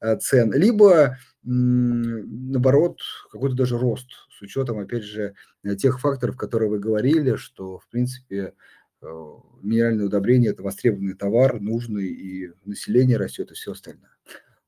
э, 0.00 0.16
цен, 0.18 0.52
либо 0.52 1.16
наоборот 1.42 2.98
какой-то 3.30 3.56
даже 3.56 3.78
рост 3.78 4.08
с 4.30 4.42
учетом, 4.42 4.78
опять 4.78 5.02
же, 5.02 5.34
э, 5.64 5.76
тех 5.76 6.00
факторов, 6.00 6.36
которые 6.36 6.70
вы 6.70 6.78
говорили, 6.78 7.36
что, 7.36 7.78
в 7.78 7.88
принципе, 7.88 8.54
э, 9.00 9.06
минеральное 9.62 10.06
удобрение– 10.06 10.50
это 10.52 10.62
востребованный 10.62 11.14
товар, 11.14 11.60
нужный, 11.60 12.06
и 12.06 12.52
население 12.64 13.16
растет, 13.16 13.50
и 13.50 13.54
все 13.54 13.72
остальное. 13.72 14.10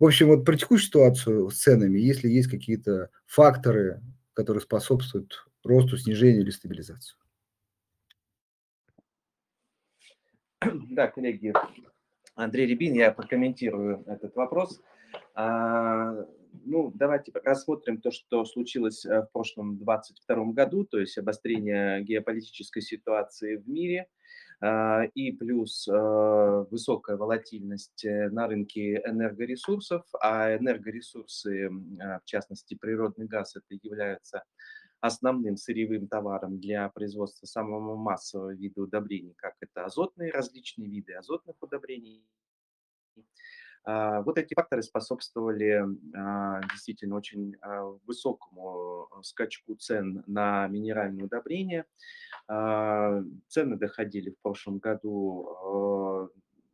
В 0.01 0.05
общем, 0.05 0.27
вот 0.29 0.45
про 0.45 0.57
текущую 0.57 0.87
ситуацию 0.87 1.51
с 1.51 1.57
ценами, 1.57 1.99
если 1.99 2.29
есть 2.29 2.51
какие-то 2.51 3.11
факторы, 3.27 4.03
которые 4.33 4.61
способствуют 4.61 5.47
росту, 5.63 5.97
снижению 5.97 6.43
или 6.43 6.51
стабилизации. 6.51 7.17
Да, 10.91 11.09
коллеги, 11.09 11.53
Андрей 12.35 12.67
Рябин, 12.67 12.95
я 12.95 13.13
прокомментирую 13.13 14.03
этот 14.07 14.35
вопрос. 14.35 14.83
А, 15.35 16.13
ну, 16.65 16.91
давайте 16.95 17.33
рассмотрим 17.45 18.01
то, 18.01 18.11
что 18.11 18.45
случилось 18.45 19.05
э, 19.05 19.23
в 19.23 19.29
прошлом 19.33 19.77
2022 19.79 20.53
году, 20.53 20.85
то 20.85 20.99
есть 20.99 21.17
обострение 21.17 22.03
геополитической 22.03 22.81
ситуации 22.81 23.57
в 23.57 23.69
мире 23.69 24.09
а, 24.61 25.05
и 25.15 25.31
плюс 25.31 25.87
э, 25.87 25.93
высокая 26.71 27.17
волатильность 27.17 28.05
э, 28.05 28.29
на 28.31 28.49
рынке 28.49 29.01
энергоресурсов, 29.05 30.05
а 30.21 30.57
энергоресурсы, 30.57 31.71
в 31.71 32.25
частности 32.25 32.75
природный 32.75 33.27
газ, 33.27 33.55
это 33.55 33.79
является 33.81 34.43
основным 35.05 35.59
сырьевым 35.59 36.09
товаром 36.09 36.59
для 36.59 36.89
производства 36.89 37.45
самого 37.45 37.95
массового 37.95 38.55
вида 38.55 38.81
удобрений, 38.81 39.35
как 39.35 39.55
это 39.61 39.85
азотные 39.85 40.33
различные 40.33 40.89
виды 40.89 41.13
азотных 41.13 41.57
удобрений. 41.61 42.27
А, 43.85 44.23
вот 44.23 44.39
эти 44.39 44.55
факторы 44.55 44.83
способствовали 44.83 45.85
а, 46.17 46.63
действительно 46.73 47.17
очень 47.17 47.55
а, 47.61 47.83
высокому 48.07 49.11
скачку 49.23 49.75
цен 49.75 50.25
на 50.27 50.69
минеральные 50.69 51.27
удобрения. 51.27 51.85
Цены 52.47 53.77
доходили 53.77 54.31
в 54.31 54.39
прошлом 54.43 54.79
году 54.79 56.31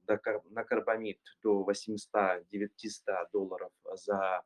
на 0.07 0.65
карбамид 0.65 1.21
до 1.43 1.65
800-900 1.69 2.69
долларов 3.33 3.71
за 3.95 4.43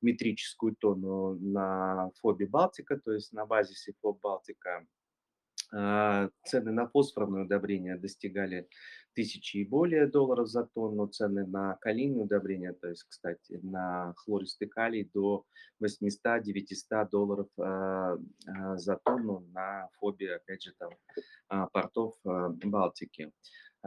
метрическую 0.00 0.76
тонну 0.76 1.34
на 1.40 2.10
ФОБе 2.20 2.46
Балтика, 2.46 2.98
то 2.98 3.12
есть 3.12 3.32
на 3.32 3.46
базисе 3.46 3.94
ФОБ 4.00 4.20
Балтика. 4.20 4.86
А, 5.70 6.30
цены 6.44 6.72
на 6.72 6.88
фосфорные 6.88 7.44
удобрения 7.44 7.96
достигали 7.96 8.68
тысячи 9.14 9.58
и 9.58 9.68
более 9.68 10.06
долларов 10.06 10.48
за 10.48 10.64
тонну, 10.64 11.08
цены 11.08 11.46
на 11.46 11.76
калийные 11.80 12.24
удобрения, 12.24 12.72
то 12.72 12.88
есть, 12.88 13.04
кстати, 13.04 13.58
на 13.62 14.14
хлористый 14.16 14.68
калий 14.68 15.10
до 15.12 15.44
800-900 15.82 17.10
долларов 17.10 17.48
а, 17.58 18.16
а, 18.46 18.76
за 18.78 18.96
тонну 19.04 19.40
на 19.52 19.88
фобе, 19.98 20.36
опять 20.36 20.62
же, 20.62 20.72
там, 20.78 20.90
портов 21.72 22.14
Балтики. 22.24 23.32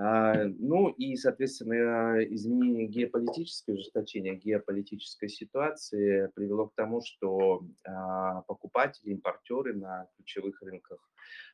А, 0.04 0.46
ну 0.58 0.90
и, 0.90 1.16
соответственно, 1.16 2.24
изменение 2.34 2.88
геополитического 2.88 3.76
ужесточение 3.76 4.36
геополитической 4.36 5.30
ситуации 5.30 6.28
привело 6.34 6.70
к 6.70 6.74
тому, 6.74 7.04
что 7.04 7.64
а, 7.86 8.42
покупатели, 8.42 9.12
импортеры 9.12 9.76
на 9.76 10.08
ключевых 10.16 10.60
рынках 10.64 11.08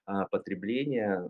а, 0.06 0.28
потребления 0.28 1.30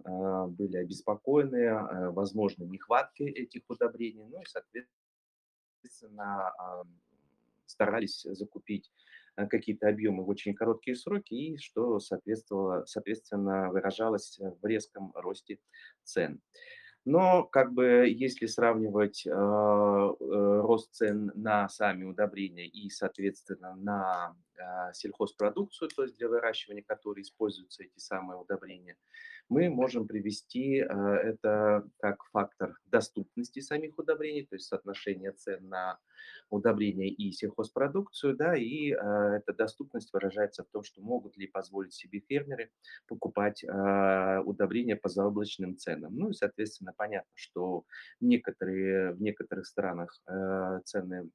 были 0.50 0.77
обеспокоены 0.77 2.12
возможной 2.12 2.67
нехваткой 2.67 3.31
этих 3.31 3.63
удобрений, 3.67 4.25
ну 4.25 4.39
и, 4.39 4.45
соответственно, 4.45 6.53
старались 7.65 8.27
закупить 8.29 8.91
какие-то 9.36 9.88
объемы 9.88 10.24
в 10.24 10.29
очень 10.29 10.53
короткие 10.53 10.95
сроки, 10.95 11.33
и 11.33 11.57
что 11.57 12.00
соответствовало, 12.00 12.86
соответственно 12.86 13.71
выражалось 13.71 14.39
в 14.39 14.63
резком 14.65 15.12
росте 15.15 15.57
цен. 16.03 16.41
Но 17.09 17.45
как 17.45 17.71
бы 17.71 18.05
если 18.09 18.47
сравнивать 18.47 19.25
э, 19.25 19.29
э, 19.31 19.31
рост 19.31 20.93
цен 20.93 21.31
на 21.35 21.69
сами 21.69 22.03
удобрения 22.03 22.67
и, 22.67 22.89
соответственно, 22.89 23.77
на 23.77 24.35
э, 24.57 24.91
сельхозпродукцию, 24.91 25.87
то 25.87 26.03
есть 26.03 26.17
для 26.17 26.27
выращивания 26.27 26.83
которой 26.83 27.21
используются 27.21 27.83
эти 27.83 27.97
самые 27.97 28.37
удобрения, 28.37 28.97
мы 29.47 29.69
можем 29.69 30.05
привести 30.05 30.79
э, 30.79 30.83
это 30.83 31.87
как 32.01 32.25
фактор 32.33 32.77
доступности 32.87 33.61
самих 33.61 33.98
удобрений, 33.98 34.46
то 34.46 34.55
есть 34.55 34.67
соотношение 34.67 35.31
цен 35.31 35.70
на 35.70 36.00
удобрения 36.50 37.10
и 37.10 37.32
сельхозпродукцию, 37.32 38.36
да, 38.36 38.56
и 38.56 38.92
э, 38.92 38.96
эта 38.96 39.53
доступность 39.53 40.12
выражается 40.14 40.64
в 40.64 40.68
том, 40.68 40.84
что 40.84 41.01
могут 41.01 41.38
ли 41.38 41.48
позволить 41.48 41.94
себе 41.94 42.20
фермеры 42.20 42.72
покупать 43.08 43.64
э, 43.64 44.40
удобрения 44.46 44.96
по 44.96 45.10
заоблачным 45.10 45.77
ценам. 45.77 46.16
Ну 46.16 46.30
и, 46.30 46.34
соответственно, 46.34 46.94
понятно, 46.96 47.32
что 47.34 47.84
некоторые, 48.20 49.14
в 49.14 49.22
некоторых 49.22 49.66
странах 49.66 50.22
цены 50.86 51.30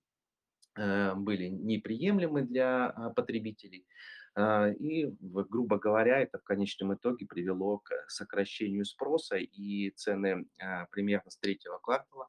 были 0.75 1.49
неприемлемы 1.49 2.43
для 2.43 3.13
потребителей, 3.15 3.87
а, 4.35 4.71
и, 4.71 5.15
грубо 5.21 5.79
говоря, 5.79 6.21
это 6.21 6.39
в 6.39 6.45
конечном 6.45 6.95
итоге 6.95 7.27
привело 7.27 7.79
к 7.79 7.91
сокращению 8.09 8.85
спроса, 8.85 9.37
и 9.37 9.91
цены 9.91 10.47
примерно 10.91 11.31
с 11.31 11.37
третьего 11.37 11.79
квартала 11.79 12.29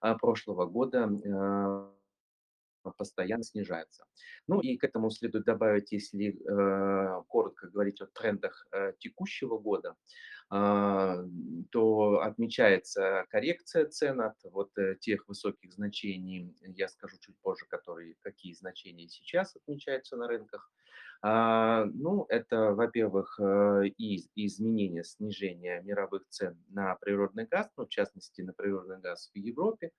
прошлого 0.00 0.66
года 0.66 1.08
постоянно 2.96 3.44
снижаются. 3.44 4.04
Ну 4.46 4.60
и 4.60 4.76
к 4.78 4.84
этому 4.84 5.10
следует 5.10 5.44
добавить, 5.44 5.92
если 5.92 6.32
коротко 7.28 7.68
говорить 7.68 8.00
о 8.00 8.06
трендах 8.06 8.66
текущего 8.98 9.58
года, 9.58 9.96
то 10.50 12.20
отмечается 12.22 13.24
коррекция 13.30 13.86
цен 13.86 14.20
от 14.20 14.34
вот 14.42 14.76
э, 14.78 14.96
тех 14.96 15.28
высоких 15.28 15.72
значений, 15.72 16.56
я 16.60 16.88
скажу 16.88 17.18
чуть 17.20 17.38
позже, 17.38 17.66
которые, 17.68 18.16
какие 18.20 18.54
значения 18.54 19.08
сейчас 19.08 19.54
отмечаются 19.54 20.16
на 20.16 20.26
рынках, 20.26 20.68
а, 20.68 20.79
ну, 21.22 22.24
это, 22.30 22.72
во-первых, 22.72 23.38
э, 23.38 23.88
и 23.98 24.24
изменение, 24.36 25.04
снижение 25.04 25.82
мировых 25.82 26.26
цен 26.30 26.56
на 26.68 26.94
природный 26.94 27.46
газ, 27.46 27.68
ну, 27.76 27.84
в 27.84 27.88
частности, 27.90 28.40
на 28.40 28.54
природный 28.54 28.98
газ 29.00 29.30
в 29.34 29.36
Европе 29.36 29.90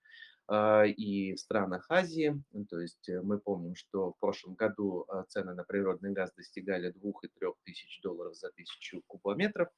а, 0.48 0.84
и 0.84 1.34
в 1.34 1.40
странах 1.40 1.86
Азии. 1.88 2.42
Ну, 2.52 2.64
то 2.66 2.80
есть 2.80 3.08
э, 3.08 3.20
мы 3.22 3.38
помним, 3.38 3.74
что 3.74 4.12
в 4.12 4.18
прошлом 4.18 4.54
году 4.54 5.06
э, 5.08 5.24
цены 5.28 5.54
на 5.54 5.64
природный 5.64 6.12
газ 6.12 6.32
достигали 6.36 6.90
2 6.90 7.10
и 7.22 7.28
3 7.28 7.48
тысяч 7.64 8.00
долларов 8.02 8.34
за 8.34 8.50
тысячу 8.50 9.02
кубометров, 9.06 9.68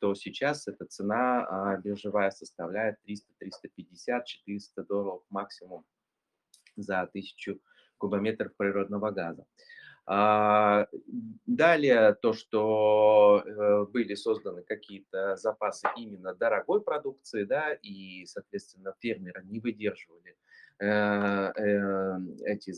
то 0.00 0.14
сейчас 0.14 0.66
эта 0.66 0.84
цена 0.86 1.46
а, 1.46 1.76
биржевая 1.76 2.30
составляет 2.30 3.00
300, 3.02 3.32
350, 3.38 4.26
400 4.26 4.84
долларов 4.84 5.22
максимум 5.30 5.84
за 6.76 7.08
тысячу 7.12 7.60
кубометров 7.96 8.54
природного 8.56 9.10
газа. 9.12 9.46
А, 10.10 10.86
далее 11.44 12.14
то, 12.14 12.32
что 12.32 13.42
э, 13.44 13.84
были 13.92 14.14
созданы 14.14 14.62
какие-то 14.62 15.36
запасы 15.36 15.86
именно 15.96 16.34
дорогой 16.34 16.80
продукции, 16.80 17.44
да, 17.44 17.74
и, 17.74 18.24
соответственно, 18.24 18.94
фермеры 19.00 19.44
не 19.44 19.60
выдерживали 19.60 20.34
э, 20.78 20.86
э, 20.86 22.18
эти 22.46 22.72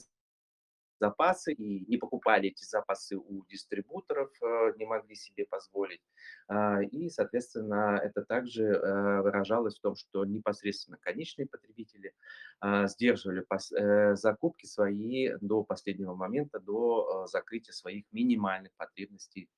запасы 1.01 1.53
и 1.53 1.85
не 1.87 1.97
покупали 1.97 2.51
эти 2.51 2.65
запасы 2.65 3.17
у 3.17 3.45
дистрибуторов, 3.47 4.31
э, 4.43 4.73
не 4.77 4.87
могли 4.87 5.15
себе 5.15 5.47
позволить. 5.47 6.03
А, 6.49 6.83
и, 6.83 7.09
соответственно, 7.09 7.99
это 8.03 8.23
также 8.23 8.65
э, 8.65 9.23
выражалось 9.23 9.79
в 9.79 9.81
том, 9.81 9.97
что 9.97 10.25
непосредственно 10.25 10.99
конечные 11.01 11.47
потребители 11.47 12.13
а, 12.61 12.87
сдерживали 12.87 13.45
э, 13.45 14.15
закупки 14.17 14.67
свои 14.67 15.31
до 15.41 15.65
последнего 15.65 16.15
момента, 16.15 16.61
до 16.61 17.27
закрытия 17.27 17.73
своих 17.73 18.05
минимальных 18.13 18.73
потребностей 18.77 19.49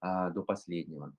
а, 0.00 0.30
до 0.30 0.42
последнего. 0.42 1.12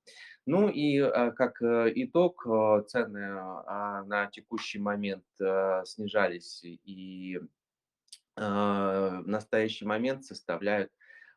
Ну 0.46 0.70
и 0.70 1.00
как 1.36 1.62
итог, 1.62 2.44
цены 2.88 3.30
на 3.30 4.30
текущий 4.32 4.80
момент 4.80 5.26
снижались 5.86 6.64
и 6.64 7.40
в 8.40 9.28
настоящий 9.28 9.86
момент 9.86 10.26
составляют 10.26 10.92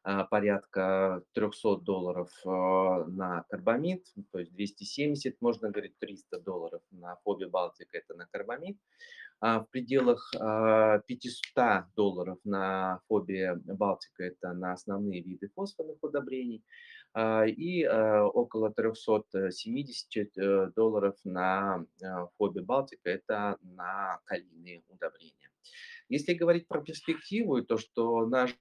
а, 0.04 0.24
порядка 0.24 1.22
300 1.34 1.76
долларов 1.78 2.28
а, 2.44 3.04
на 3.06 3.44
карбамид, 3.48 4.04
то 4.32 4.40
есть 4.40 4.52
270, 4.52 5.40
можно 5.40 5.70
говорить, 5.70 5.96
300 5.98 6.40
долларов 6.40 6.82
на 6.90 7.16
фобе 7.24 7.48
Балтика, 7.48 7.98
это 7.98 8.14
на 8.14 8.26
карбамид. 8.30 8.78
В 9.40 9.66
пределах 9.72 10.32
500 10.32 11.86
долларов 11.96 12.38
на 12.44 13.00
фобе 13.08 13.56
Балтика, 13.56 14.22
это 14.22 14.52
на 14.52 14.72
основные 14.72 15.20
виды 15.20 15.50
фосфорных 15.56 15.96
удобрений, 16.00 16.62
и 17.48 17.84
около 17.84 18.72
370 18.72 20.38
э, 20.38 20.70
долларов 20.76 21.16
на 21.24 21.84
фобе 22.38 22.62
Балтика, 22.62 23.10
это 23.10 23.56
на 23.62 24.20
калийные 24.26 24.84
удобрения. 24.88 25.50
Если 26.12 26.34
говорить 26.34 26.68
про 26.68 26.82
перспективу, 26.82 27.62
то 27.62 27.78
что 27.78 28.26
наш 28.26 28.54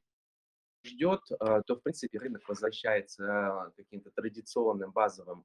ждет, 0.86 1.20
то, 1.28 1.76
в 1.76 1.82
принципе, 1.84 2.18
рынок 2.18 2.48
возвращается 2.48 3.24
к 3.26 3.76
каким-то 3.76 4.10
традиционным 4.12 4.92
базовым 4.92 5.44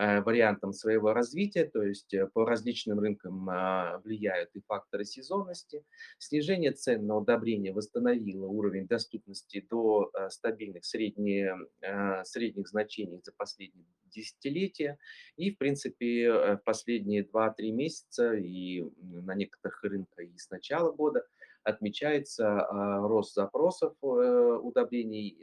Э, 0.00 0.20
вариантам 0.20 0.72
своего 0.72 1.12
развития, 1.12 1.64
то 1.64 1.82
есть 1.82 2.14
э, 2.14 2.28
по 2.28 2.44
различным 2.44 3.00
рынкам 3.00 3.50
а, 3.50 3.98
влияют 4.04 4.48
и 4.54 4.60
факторы 4.60 5.04
сезонности. 5.04 5.84
Снижение 6.18 6.70
цен 6.70 7.04
на 7.04 7.16
удобрения 7.16 7.72
восстановило 7.72 8.46
уровень 8.46 8.86
доступности 8.86 9.66
до 9.68 10.12
э, 10.14 10.30
стабильных 10.30 10.84
средне, 10.84 11.52
средних 12.22 12.68
значений 12.68 13.20
за 13.24 13.32
последние 13.36 13.86
десятилетия. 14.04 14.98
И, 15.36 15.50
в 15.50 15.58
принципе, 15.58 16.30
в 16.30 16.60
последние 16.64 17.24
2-3 17.24 17.72
месяца 17.72 18.34
и 18.34 18.84
на 19.02 19.34
некоторых 19.34 19.82
рынках 19.82 20.24
и 20.24 20.38
с 20.38 20.48
начала 20.50 20.92
года 20.92 21.26
отмечается 21.68 22.60
а, 22.60 23.06
рост 23.06 23.34
запросов 23.34 23.94
удобрений, 24.00 25.38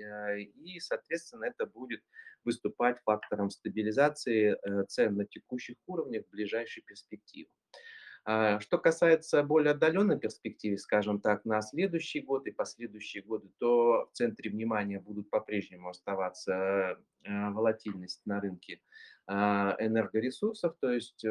и, 0.63 0.79
соответственно, 0.79 1.45
это 1.45 1.65
будет 1.65 2.01
выступать 2.45 2.99
фактором 3.03 3.49
стабилизации 3.49 4.55
э, 4.55 4.85
цен 4.85 5.15
на 5.15 5.25
текущих 5.25 5.75
уровнях 5.87 6.25
в 6.25 6.31
ближайшей 6.31 6.83
перспективе. 6.83 7.49
А, 8.27 8.59
что 8.59 8.77
касается 8.77 9.43
более 9.43 9.71
отдаленной 9.71 10.19
перспективы, 10.19 10.77
скажем 10.77 11.19
так, 11.19 11.45
на 11.45 11.61
следующий 11.61 12.21
год 12.21 12.47
и 12.47 12.51
последующие 12.51 13.23
годы, 13.23 13.49
то 13.59 14.09
в 14.11 14.15
центре 14.15 14.49
внимания 14.49 14.99
будут 14.99 15.29
по-прежнему 15.29 15.89
оставаться 15.89 16.53
э, 16.53 17.49
волатильность 17.51 18.21
на 18.25 18.39
рынке 18.39 18.79
а, 19.27 19.75
энергоресурсов, 19.79 20.75
то 20.79 20.91
есть, 20.91 21.25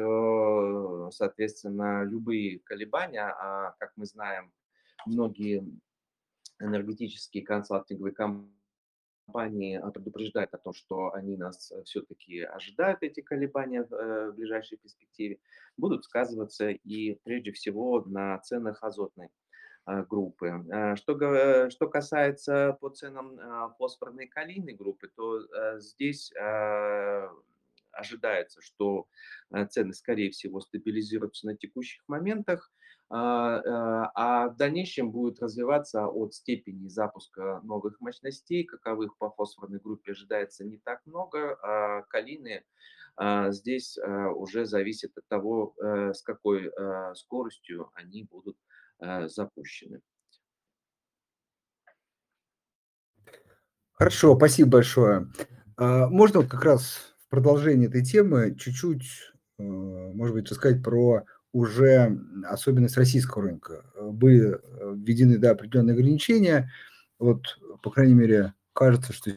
соответственно, 1.15 2.03
любые 2.03 2.59
колебания, 2.59 3.33
как 3.79 3.91
мы 3.95 4.05
знаем, 4.05 4.51
многие 5.05 5.65
энергетические 6.59 7.43
консалтинговые 7.43 8.13
компании 8.13 9.77
а, 9.77 9.91
предупреждают 9.91 10.53
о 10.53 10.57
том, 10.57 10.73
что 10.73 11.13
они 11.13 11.37
нас 11.37 11.71
э, 11.71 11.83
все-таки 11.83 12.41
ожидают, 12.41 13.01
эти 13.01 13.21
колебания 13.21 13.81
э, 13.81 14.31
в 14.31 14.35
ближайшей 14.35 14.77
перспективе, 14.77 15.39
будут 15.77 16.05
сказываться 16.05 16.69
и 16.69 17.15
прежде 17.23 17.51
всего 17.51 18.03
на 18.05 18.37
ценах 18.39 18.83
азотной 18.83 19.29
а, 19.85 20.03
группы. 20.03 20.65
А, 20.71 20.95
что, 20.95 21.69
что 21.69 21.87
касается 21.89 22.77
по 22.79 22.89
ценам 22.89 23.73
фосфорной 23.77 24.27
калийной 24.27 24.73
группы, 24.73 25.09
то 25.15 25.39
э, 25.39 25.79
здесь 25.79 26.31
ожидается, 27.91 28.61
что 28.61 29.07
цены, 29.69 29.93
скорее 29.93 30.29
всего, 30.29 30.59
стабилизируются 30.59 31.45
на 31.45 31.55
текущих 31.55 32.03
моментах, 32.09 32.69
а, 33.09 33.57
а, 33.57 34.11
а 34.15 34.49
в 34.49 34.57
дальнейшем 34.57 35.11
будет 35.11 35.41
развиваться 35.41 36.07
от 36.07 36.33
степени 36.33 36.87
запуска 36.87 37.61
новых 37.63 37.99
мощностей, 38.01 38.63
каковых 38.63 39.17
по 39.17 39.29
фосфорной 39.31 39.79
группе 39.79 40.11
ожидается 40.11 40.65
не 40.65 40.77
так 40.77 41.01
много, 41.05 41.57
а 41.61 42.03
калийные 42.03 42.63
здесь 43.51 43.97
уже 44.35 44.65
зависит 44.65 45.17
от 45.17 45.25
того, 45.29 45.73
э, 45.81 46.13
с 46.13 46.21
какой 46.21 46.69
скоростью 47.15 47.89
они 47.93 48.23
будут 48.23 48.57
запущены. 48.99 50.01
Хорошо, 53.93 54.35
спасибо 54.35 54.71
большое. 54.71 55.31
Можно 55.77 56.41
вот 56.41 56.49
как 56.49 56.65
раз 56.65 57.15
в 57.25 57.29
продолжение 57.29 57.89
этой 57.89 58.03
темы 58.03 58.55
чуть-чуть, 58.55 59.03
э, 59.57 59.63
может 59.63 60.35
быть, 60.35 60.49
рассказать 60.49 60.83
про 60.83 61.25
уже 61.55 62.19
особенность 62.49 62.97
российского 62.97 63.43
рынка. 63.43 63.85
Э, 63.95 64.09
были 64.11 64.59
э, 64.59 64.93
введены, 64.93 65.37
да, 65.37 65.51
определенные 65.51 65.93
ограничения. 65.93 66.69
Вот, 67.17 67.57
по 67.81 67.89
крайней 67.89 68.13
мере, 68.13 68.53
кажется, 68.73 69.13
что 69.13 69.31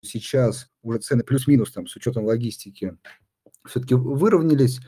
сейчас 0.00 0.70
уже 0.82 1.00
цены 1.00 1.22
плюс-минус 1.22 1.72
там 1.72 1.86
с 1.86 1.94
учетом 1.94 2.24
логистики 2.24 2.96
все-таки 3.66 3.94
выровнялись 3.94 4.80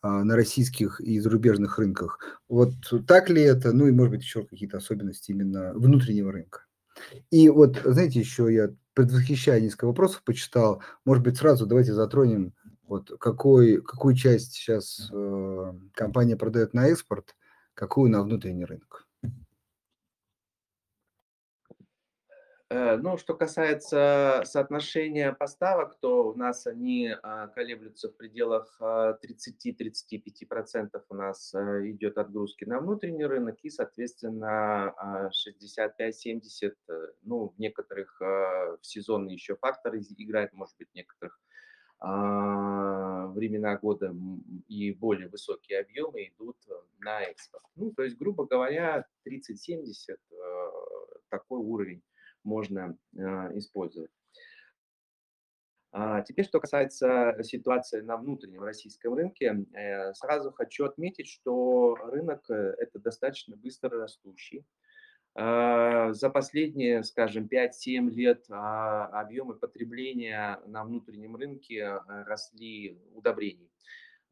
а, 0.00 0.24
на 0.24 0.36
российских 0.36 1.02
и 1.02 1.20
зарубежных 1.20 1.78
рынках. 1.78 2.18
Вот 2.48 2.72
так 3.06 3.28
ли 3.28 3.42
это? 3.42 3.74
Ну 3.74 3.86
и, 3.86 3.92
может 3.92 4.12
быть, 4.12 4.22
еще 4.22 4.42
какие-то 4.42 4.78
особенности 4.78 5.32
именно 5.32 5.74
внутреннего 5.74 6.32
рынка. 6.32 6.64
И 7.30 7.50
вот, 7.50 7.78
знаете, 7.84 8.20
еще 8.20 8.50
я 8.50 8.70
предвосхищая 8.94 9.60
несколько 9.60 9.86
вопросов 9.86 10.22
почитал. 10.22 10.82
Может 11.04 11.22
быть, 11.24 11.36
сразу 11.36 11.66
давайте 11.66 11.92
затронем 11.92 12.54
вот 12.86 13.10
какой, 13.18 13.82
какую 13.82 14.14
часть 14.14 14.52
сейчас 14.52 15.10
э, 15.12 15.72
компания 15.92 16.36
продает 16.36 16.74
на 16.74 16.88
экспорт, 16.88 17.34
какую 17.74 18.10
на 18.10 18.22
внутренний 18.22 18.64
рынок? 18.64 19.06
Э, 22.74 22.96
ну, 22.96 23.16
что 23.18 23.34
касается 23.34 24.42
соотношения 24.44 25.32
поставок, 25.32 25.96
то 26.00 26.30
у 26.30 26.34
нас 26.34 26.66
они 26.66 27.14
а, 27.22 27.46
колеблются 27.48 28.08
в 28.08 28.16
пределах 28.16 28.78
30-35% 28.80 30.88
а, 30.92 31.02
у 31.08 31.14
нас 31.14 31.54
э, 31.54 31.90
идет 31.90 32.18
отгрузки 32.18 32.64
на 32.64 32.80
внутренний 32.80 33.26
рынок 33.26 33.58
и, 33.62 33.70
соответственно, 33.70 34.92
65-70%, 35.46 36.40
э, 36.62 36.72
ну, 37.22 37.48
в 37.48 37.58
некоторых 37.58 38.20
в 38.20 38.78
сезонные 38.82 39.34
еще 39.34 39.56
факторы 39.56 40.00
играют, 40.16 40.52
может 40.52 40.76
быть, 40.78 40.88
в 40.90 40.94
некоторых 40.94 41.38
а, 41.38 41.42
времена 43.34 43.76
года 43.76 44.14
и 44.68 44.92
более 44.92 45.28
высокие 45.28 45.80
объемы 45.80 46.28
идут 46.28 46.56
э, 46.68 46.72
на 47.00 47.22
экспорт. 47.22 47.64
Ну, 47.76 47.92
то 47.92 48.02
есть, 48.02 48.16
грубо 48.16 48.46
говоря, 48.46 49.06
30-70 49.26 49.92
э, 50.10 50.16
такой 51.28 51.60
уровень 51.60 52.02
можно 52.42 52.96
э, 53.16 53.18
использовать. 53.58 54.10
А 55.92 56.22
теперь, 56.22 56.44
что 56.44 56.58
касается 56.58 57.36
ситуации 57.42 58.00
на 58.00 58.16
внутреннем 58.16 58.64
российском 58.64 59.14
рынке, 59.14 59.64
сразу 60.14 60.50
хочу 60.50 60.86
отметить, 60.86 61.28
что 61.28 61.94
рынок– 61.94 62.42
это 62.50 62.98
достаточно 62.98 63.54
быстро 63.54 63.90
растущий. 63.90 64.66
А, 65.36 66.12
за 66.12 66.30
последние, 66.30 67.02
скажем, 67.02 67.48
5-7 67.50 68.08
лет 68.10 68.44
а, 68.50 69.06
объемы 69.20 69.54
потребления 69.54 70.60
на 70.66 70.84
внутреннем 70.84 71.34
рынке 71.36 71.84
а, 71.84 72.24
росли 72.24 72.98
удобрений 73.14 73.70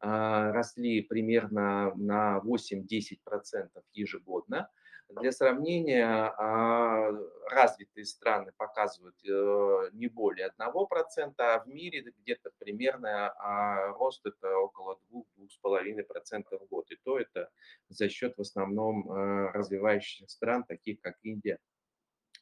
росли 0.05 1.01
примерно 1.01 1.93
на 1.95 2.41
8-10% 2.43 3.69
ежегодно. 3.93 4.69
Для 5.09 5.31
сравнения, 5.31 6.05
а, 6.05 7.11
развитые 7.49 8.05
страны 8.05 8.51
показывают 8.57 9.15
э, 9.23 9.89
не 9.93 10.07
более 10.07 10.47
1%, 10.47 11.33
а 11.37 11.59
в 11.59 11.67
мире 11.67 12.13
где-то 12.19 12.51
примерно 12.57 13.31
а, 13.37 13.89
рост 13.93 14.25
это 14.25 14.57
около 14.57 14.99
2-2,5% 15.11 16.59
в 16.59 16.67
год. 16.67 16.89
И 16.91 16.95
то 17.03 17.19
это 17.19 17.49
за 17.89 18.09
счет 18.09 18.35
в 18.37 18.41
основном 18.41 19.11
э, 19.11 19.51
развивающихся 19.51 20.27
стран, 20.27 20.63
таких 20.63 20.99
как 21.01 21.17
Индия, 21.21 21.59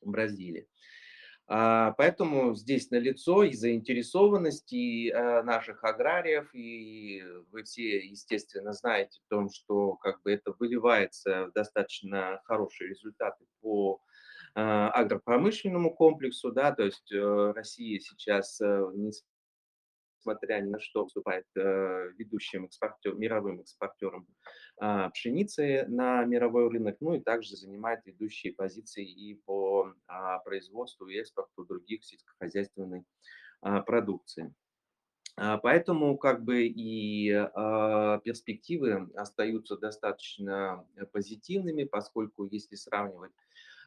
Бразилия. 0.02 0.68
А, 1.54 1.92
поэтому 1.98 2.56
здесь 2.56 2.92
налицо 2.92 3.44
и 3.44 3.52
заинтересованность 3.52 4.72
и 4.72 5.10
э, 5.10 5.44
наших 5.44 5.84
аграриев, 5.84 6.50
и 6.56 7.22
вы 7.52 7.64
все, 7.64 8.08
естественно, 8.08 8.72
знаете 8.72 9.20
о 9.20 9.36
том, 9.36 9.50
что 9.50 9.98
как 9.98 10.22
бы 10.22 10.32
это 10.32 10.54
выливается 10.58 11.48
в 11.48 11.52
достаточно 11.52 12.40
хорошие 12.46 12.92
результаты 12.92 13.44
по 13.60 14.02
э, 14.56 14.62
агропромышленному 14.62 15.94
комплексу, 15.94 16.54
да, 16.54 16.72
то 16.72 16.84
есть 16.84 17.12
э, 17.12 17.52
Россия 17.54 18.00
сейчас, 18.00 18.62
несмотря 20.24 20.62
ни 20.62 20.70
на 20.70 20.80
что, 20.80 21.04
выступает 21.04 21.48
ведущим 21.54 22.64
экспортер, 22.64 23.16
мировым 23.16 23.60
экспортером 23.60 24.26
пшеницы 25.14 25.86
на 25.88 26.26
мировой 26.26 26.68
рынок, 26.68 26.98
ну 27.02 27.14
и 27.14 27.20
также 27.20 27.56
занимает 27.56 28.04
ведущие 28.06 28.54
позиции 28.54 29.06
и 29.06 29.36
по 29.36 29.94
а, 30.08 30.40
производству 30.40 31.08
и 31.08 31.20
экспорту 31.20 31.66
других 31.66 32.04
сельскохозяйственной 32.04 33.04
а, 33.62 33.82
продукции. 33.82 34.54
Поэтому 35.36 36.18
как 36.18 36.44
бы 36.44 36.66
и 36.68 37.30
перспективы 38.26 39.10
остаются 39.16 39.78
достаточно 39.78 40.86
позитивными, 41.14 41.86
поскольку 41.86 42.46
если 42.52 42.76
сравнивать 42.76 43.32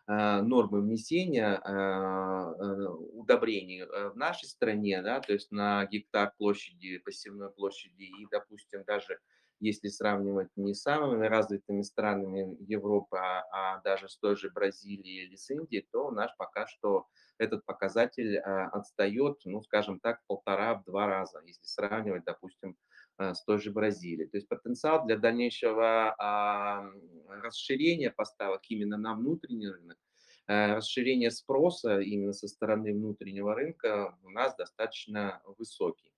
нормы 0.06 0.80
внесения 0.80 1.60
э, 1.64 2.86
удобрений 3.14 3.82
э, 3.82 4.08
в 4.08 4.16
нашей 4.16 4.46
стране, 4.46 5.00
да, 5.02 5.20
то 5.20 5.32
есть 5.32 5.50
на 5.50 5.86
гектар 5.86 6.32
площади, 6.36 6.98
посевной 6.98 7.50
площади 7.50 8.02
и, 8.02 8.26
допустим, 8.30 8.84
даже 8.84 9.18
если 9.64 9.88
сравнивать 9.88 10.50
не 10.56 10.74
с 10.74 10.82
самыми 10.82 11.26
развитыми 11.26 11.80
странами 11.82 12.56
Европы, 12.60 13.16
а, 13.16 13.44
а 13.50 13.80
даже 13.80 14.08
с 14.08 14.18
той 14.18 14.36
же 14.36 14.50
Бразилией 14.50 15.26
или 15.26 15.36
с 15.36 15.50
Индией, 15.50 15.88
то 15.90 16.10
наш 16.10 16.36
пока 16.36 16.66
что 16.66 17.06
этот 17.38 17.64
показатель 17.64 18.36
а, 18.38 18.68
отстает, 18.68 19.40
ну, 19.46 19.62
скажем 19.62 20.00
так, 20.00 20.20
полтора-два 20.26 21.06
раза, 21.06 21.40
если 21.46 21.64
сравнивать, 21.64 22.24
допустим, 22.24 22.76
а, 23.16 23.34
с 23.34 23.42
той 23.44 23.58
же 23.58 23.72
Бразилией. 23.72 24.28
То 24.28 24.36
есть 24.36 24.48
потенциал 24.48 25.06
для 25.06 25.16
дальнейшего 25.16 26.14
а, 26.18 26.84
расширения 27.28 28.10
поставок 28.10 28.60
именно 28.68 28.98
на 28.98 29.14
внутренний 29.14 29.68
рынок 29.68 29.98
расширение 30.46 31.30
спроса 31.30 32.00
именно 32.00 32.34
со 32.34 32.48
стороны 32.48 32.92
внутреннего 32.92 33.54
рынка 33.54 34.14
у 34.22 34.28
нас 34.28 34.54
достаточно 34.56 35.40
высокий. 35.56 36.13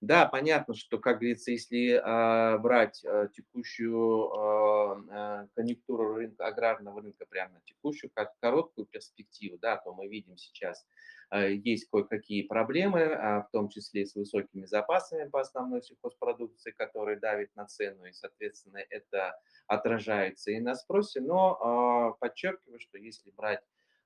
Да, 0.00 0.24
понятно, 0.26 0.74
что, 0.74 0.98
как 0.98 1.18
говорится, 1.18 1.50
если 1.50 2.00
а, 2.02 2.56
брать 2.56 3.04
а, 3.04 3.26
текущую 3.28 4.32
а, 4.32 5.46
конъюнктуру 5.54 6.14
рынка, 6.14 6.46
аграрного 6.46 7.02
рынка, 7.02 7.26
прямо 7.28 7.60
текущую, 7.66 8.10
как 8.14 8.32
короткую 8.40 8.86
перспективу, 8.86 9.58
да, 9.58 9.76
то 9.76 9.92
мы 9.92 10.08
видим 10.08 10.38
сейчас, 10.38 10.86
а, 11.28 11.44
есть 11.44 11.86
кое-какие 11.90 12.42
проблемы, 12.44 13.02
а, 13.02 13.42
в 13.42 13.50
том 13.50 13.68
числе 13.68 14.06
с 14.06 14.14
высокими 14.14 14.64
запасами 14.64 15.28
по 15.28 15.40
основной 15.40 15.82
сельхозпродукции, 15.82 16.70
которые 16.70 17.18
давят 17.18 17.54
на 17.54 17.66
цену, 17.66 18.06
и, 18.06 18.12
соответственно, 18.12 18.78
это 18.88 19.38
отражается 19.66 20.50
и 20.50 20.60
на 20.60 20.76
спросе, 20.76 21.20
но 21.20 21.58
а, 21.60 22.12
подчеркиваю, 22.12 22.80
что 22.80 22.96
если 22.96 23.30
брать 23.32 23.60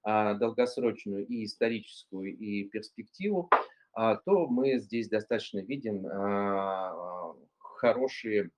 долгосрочную 0.06 1.26
и 1.26 1.46
историческую 1.46 2.36
и 2.36 2.64
перспективу, 2.64 3.48
то 3.94 4.46
мы 4.46 4.78
здесь 4.78 5.08
достаточно 5.08 5.60
видим 5.60 6.06
а, 6.06 7.34
хорошие 7.58 8.50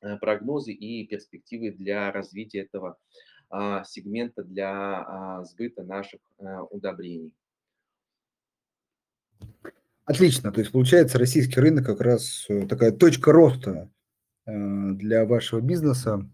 э, 0.00 0.16
прогнозы 0.16 0.72
и 0.72 1.06
перспективы 1.06 1.70
для 1.70 2.10
развития 2.10 2.60
этого 2.60 2.98
а, 3.50 3.84
сегмента 3.84 4.42
для 4.42 5.42
сбыта 5.44 5.82
наших 5.82 6.20
э, 6.38 6.58
удобрений. 6.70 7.34
Отлично. 10.04 10.50
То 10.50 10.60
есть 10.60 10.72
получается 10.72 11.18
российский 11.18 11.60
рынок 11.60 11.86
как 11.86 12.00
раз 12.00 12.46
э, 12.48 12.66
такая 12.66 12.92
точка 12.92 13.32
роста 13.32 13.90
для 14.46 15.26
вашего 15.26 15.60
бизнеса. 15.60 16.26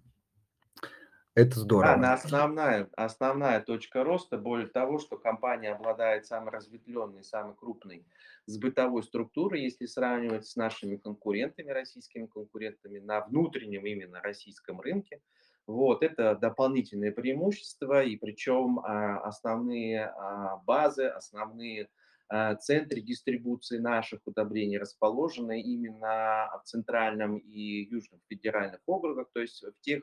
Это 1.34 1.58
здорово. 1.58 1.88
Да, 1.88 1.94
она 1.94 2.12
основная, 2.14 2.88
основная 2.96 3.60
точка 3.60 4.04
роста. 4.04 4.38
Более 4.38 4.68
того, 4.68 4.98
что 4.98 5.16
компания 5.16 5.72
обладает 5.72 6.26
самой 6.26 6.52
разветвленной, 6.52 7.24
самой 7.24 7.56
крупной 7.56 8.06
сбытовой 8.46 9.02
структурой, 9.02 9.62
если 9.62 9.86
сравнивать 9.86 10.46
с 10.46 10.54
нашими 10.54 10.96
конкурентами, 10.96 11.70
российскими 11.70 12.26
конкурентами 12.26 13.00
на 13.00 13.20
внутреннем 13.20 13.84
именно 13.84 14.20
российском 14.20 14.80
рынке. 14.80 15.20
Вот, 15.66 16.02
это 16.02 16.36
дополнительное 16.36 17.10
преимущество, 17.10 18.04
и 18.04 18.16
причем 18.16 18.80
а, 18.80 19.18
основные 19.20 20.04
а, 20.04 20.58
базы, 20.58 21.06
основные 21.06 21.88
а, 22.28 22.54
центры 22.56 23.00
дистрибуции 23.00 23.78
наших 23.78 24.20
удобрений 24.26 24.76
расположены 24.76 25.62
именно 25.62 26.50
в 26.62 26.66
центральном 26.66 27.38
и 27.38 27.88
южном 27.90 28.20
федеральных 28.28 28.80
округах, 28.86 29.28
то 29.32 29.40
есть 29.40 29.64
в 29.64 29.80
тех 29.80 30.02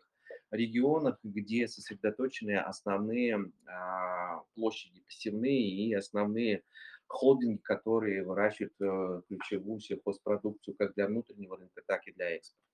регионах, 0.51 1.19
где 1.23 1.67
сосредоточены 1.67 2.57
основные 2.57 3.51
а, 3.65 4.41
площади 4.55 5.01
посевные 5.01 5.69
и 5.69 5.93
основные 5.93 6.63
холдинги, 7.07 7.59
которые 7.61 8.23
выращивают 8.23 8.73
э, 8.79 9.21
ключевую 9.27 9.81
сельхозпродукцию 9.81 10.75
как 10.77 10.93
для 10.95 11.07
внутреннего 11.07 11.57
рынка, 11.57 11.81
так 11.85 12.07
и 12.07 12.13
для 12.13 12.29
экспорта. 12.29 12.71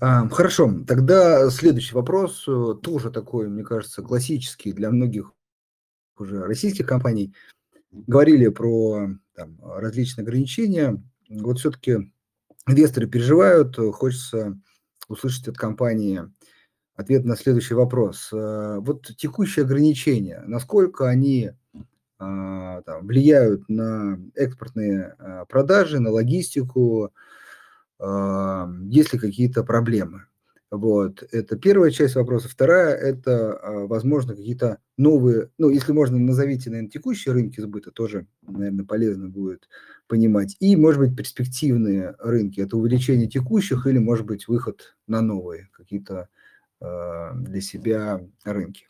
А, 0.00 0.28
хорошо, 0.28 0.84
тогда 0.86 1.48
следующий 1.50 1.94
вопрос, 1.94 2.44
э, 2.46 2.74
тоже 2.82 3.10
такой, 3.10 3.48
мне 3.48 3.64
кажется, 3.64 4.02
классический 4.02 4.72
для 4.72 4.90
многих 4.90 5.32
уже 6.18 6.42
российских 6.42 6.86
компаний. 6.86 7.34
Говорили 7.90 8.48
про 8.48 9.08
там, 9.34 9.58
различные 9.62 10.24
ограничения. 10.24 11.02
Вот 11.28 11.58
все-таки 11.58 12.12
инвесторы 12.66 13.06
переживают, 13.06 13.76
хочется 13.76 14.60
услышать 15.08 15.48
от 15.48 15.56
компании 15.56 16.22
ответ 16.96 17.24
на 17.24 17.36
следующий 17.36 17.74
вопрос. 17.74 18.30
Э, 18.32 18.78
вот 18.80 19.06
текущие 19.16 19.64
ограничения, 19.64 20.42
насколько 20.46 21.08
они 21.08 21.52
а, 22.18 22.82
там, 22.82 23.06
влияют 23.06 23.68
на 23.68 24.18
экспортные 24.34 25.16
а, 25.18 25.44
продажи, 25.46 25.98
на 26.00 26.10
логистику, 26.10 27.12
а, 27.98 28.68
есть 28.88 29.12
ли 29.12 29.18
какие-то 29.18 29.64
проблемы? 29.64 30.26
Вот, 30.76 31.22
это 31.30 31.56
первая 31.56 31.90
часть 31.92 32.16
вопроса. 32.16 32.48
Вторая– 32.48 32.94
это, 32.96 33.60
возможно, 33.86 34.34
какие-то 34.34 34.78
новые, 34.96 35.50
ну, 35.56 35.70
если 35.70 35.92
можно, 35.92 36.18
назовите, 36.18 36.68
наверное, 36.68 36.90
текущие 36.90 37.32
рынки 37.32 37.60
сбыта, 37.60 37.92
тоже, 37.92 38.26
наверное, 38.42 38.84
полезно 38.84 39.28
будет 39.28 39.68
понимать. 40.08 40.56
И, 40.58 40.74
может 40.74 41.00
быть, 41.00 41.16
перспективные 41.16 42.16
рынки– 42.18 42.60
это 42.62 42.76
увеличение 42.76 43.28
текущих 43.28 43.86
или, 43.86 43.98
может 43.98 44.26
быть, 44.26 44.48
выход 44.48 44.96
на 45.06 45.20
новые 45.20 45.68
какие-то 45.72 46.28
для 46.80 47.60
себя 47.60 48.20
рынки. 48.44 48.88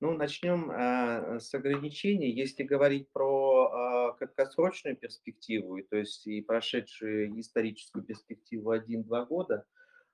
Ну, 0.00 0.12
начнем 0.12 0.70
э, 0.70 1.40
с 1.40 1.54
ограничений. 1.54 2.30
Если 2.30 2.64
говорить 2.64 3.10
про 3.12 4.12
э, 4.12 4.18
краткосрочную 4.18 4.94
перспективу, 4.94 5.82
то 5.84 5.96
есть 5.96 6.26
и 6.26 6.42
прошедшую 6.42 7.40
историческую 7.40 8.04
перспективу 8.04 8.74
1-2 8.74 9.26
года, 9.26 9.64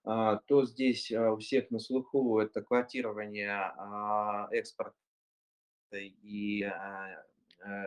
э, 0.05 0.39
то 0.47 0.65
здесь 0.67 1.11
э, 1.11 1.31
у 1.31 1.37
всех 1.39 1.73
на 1.73 1.81
слуху 1.81 2.39
это 2.39 2.63
квотирование 2.63 3.73
э, 3.77 4.57
экспорта 4.57 4.95
и 5.93 6.63
э, 6.63 6.71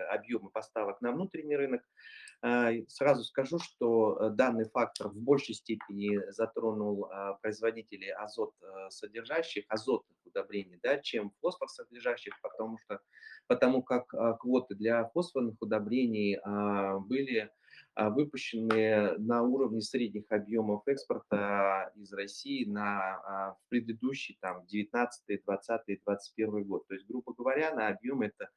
объемы 0.09 0.49
поставок 0.49 0.99
на 0.99 1.13
внутренний 1.13 1.55
рынок. 1.55 1.81
А, 2.47 2.71
сразу 2.89 3.23
скажу, 3.23 3.57
что 3.57 4.19
э, 4.19 4.29
данный 4.29 4.69
фактор 4.69 5.07
в 5.07 5.15
большей 5.15 5.55
степени 5.55 6.21
затронул 6.29 7.05
а, 7.05 7.33
производителей 7.41 8.13
азот 8.13 8.53
э, 8.61 8.91
содержащих, 8.91 9.65
азотных 9.67 10.15
удобрений, 10.25 10.79
да, 10.83 10.99
чем 10.99 11.31
фосфор 11.41 11.67
содержащих, 11.69 12.39
потому 12.43 12.77
что 12.77 13.01
потому 13.47 13.81
как 13.81 14.13
а, 14.13 14.33
квоты 14.33 14.75
для 14.75 15.09
фосфорных 15.09 15.55
удобрений 15.59 16.37
были 17.07 17.49
выпущены 17.95 19.17
на 19.17 19.43
уровне 19.43 19.81
средних 19.81 20.25
объемов 20.29 20.87
экспорта 20.87 21.91
из 21.95 22.11
России 22.13 22.65
на 22.65 23.55
в 23.55 23.69
предыдущий 23.69 24.37
там 24.41 24.65
19, 24.65 25.43
20, 25.43 26.03
21 26.05 26.63
год. 26.63 26.87
То 26.87 26.93
есть, 26.95 27.07
грубо 27.07 27.33
говоря, 27.33 27.73
на 27.73 27.87
объем 27.87 28.21
это 28.21 28.49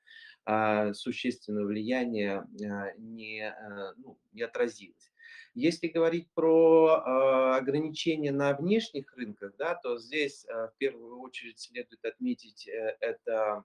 а, 0.45 0.95
существенное 0.95 1.65
влияние 1.65 2.39
а, 2.39 2.93
не, 2.97 3.43
а, 3.43 3.93
ну, 3.97 4.19
не 4.33 4.43
отразилось. 4.43 5.13
Если 5.55 5.89
говорить 5.89 6.29
про 6.35 7.57
ограничения 7.57 8.33
на 8.33 8.55
внешних 8.57 9.13
рынках, 9.15 9.55
да, 9.59 9.75
то 9.75 9.99
здесь 9.99 10.47
в 10.47 10.73
первую 10.79 11.21
очередь 11.21 11.59
следует 11.59 12.05
отметить 12.05 12.69
э, 12.69 12.97
это 13.01 13.65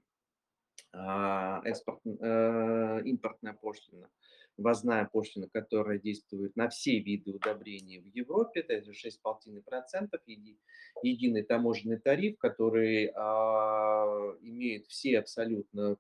экспорт, 0.92 2.00
э, 2.06 3.02
импортная 3.06 3.54
пошлина, 3.54 4.10
ввозная 4.58 5.10
пошлина, 5.12 5.50
которая 5.50 6.00
действует 6.00 6.56
на 6.56 6.70
все 6.70 7.00
виды 7.00 7.32
удобрений 7.32 8.00
в 8.00 8.06
Европе, 8.06 8.62
это 8.62 8.92
6,5%, 8.92 10.20
еди, 10.26 10.60
единый 11.02 11.44
таможенный 11.44 12.00
тариф, 12.00 12.38
который 12.38 13.08
имеет 14.42 14.86
все 14.88 15.20
абсолютно 15.20 15.98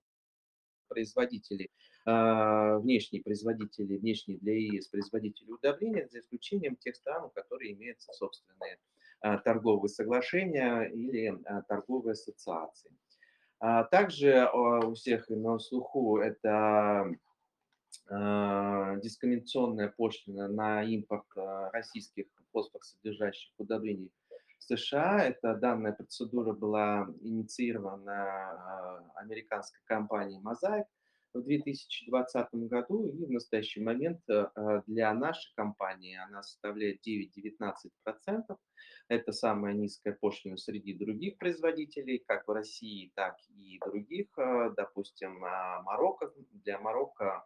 производители, 0.87 1.69
а, 2.05 2.77
внешние 2.79 3.23
производители, 3.23 3.97
внешние 3.97 4.37
для 4.37 4.53
ЕС 4.53 4.87
производители 4.87 5.51
удобрения, 5.51 6.07
за 6.07 6.19
исключением 6.19 6.75
тех 6.75 6.95
стран, 6.95 7.25
у 7.25 7.29
которых 7.29 7.71
имеются 7.71 8.11
собственные 8.13 8.77
а, 9.21 9.37
торговые 9.37 9.89
соглашения 9.89 10.83
или 10.83 11.33
а, 11.45 11.61
торговые 11.63 12.13
ассоциации. 12.13 12.91
Также 13.91 14.49
у 14.53 14.93
всех 14.93 15.29
на 15.29 15.57
слуху 15.57 16.17
это 16.17 17.15
дискриминационная 18.10 19.93
пошлина 19.95 20.47
на 20.47 20.84
импорт 20.84 21.25
российских 21.71 22.25
фосфорсодержащих 22.51 23.51
удобрений 23.58 24.12
США. 24.60 25.23
Эта 25.23 25.56
данная 25.56 25.93
процедура 25.93 26.53
была 26.53 27.08
инициирована 27.21 28.13
а, 28.13 29.12
американской 29.15 29.82
компанией 29.86 30.41
Mosaic 30.41 30.86
в 31.34 31.41
2020 31.41 32.53
году, 32.53 33.08
и 33.08 33.25
в 33.25 33.32
настоящий 33.32 33.82
момент 33.82 34.21
э, 34.29 34.45
для 34.86 35.12
нашей 35.15 35.51
компании 35.56 36.15
она 36.15 36.43
составляет 36.43 36.99
9-19%. 37.08 37.82
Это 39.08 39.32
самая 39.32 39.73
низкая 39.73 40.13
пошлина 40.13 40.58
среди 40.58 40.93
других 40.93 41.39
производителей, 41.39 42.23
как 42.27 42.47
в 42.47 42.51
России, 42.51 43.12
так 43.15 43.36
и 43.49 43.79
других. 43.84 44.27
Э, 44.38 44.71
допустим, 44.77 45.39
Марокко. 45.39 46.32
Для 46.51 46.79
Марокко 46.79 47.43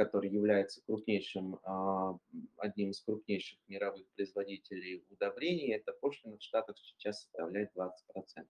который 0.00 0.30
является 0.30 0.80
крупнейшим, 0.86 1.60
а, 1.62 2.16
одним 2.56 2.92
из 2.92 3.02
крупнейших 3.02 3.58
мировых 3.68 4.06
производителей 4.16 5.04
удобрений, 5.10 5.74
эта 5.74 5.92
пошлина 5.92 6.38
в 6.38 6.42
Штатах 6.42 6.78
сейчас 6.78 7.24
составляет 7.24 7.70
20%. 7.76 8.46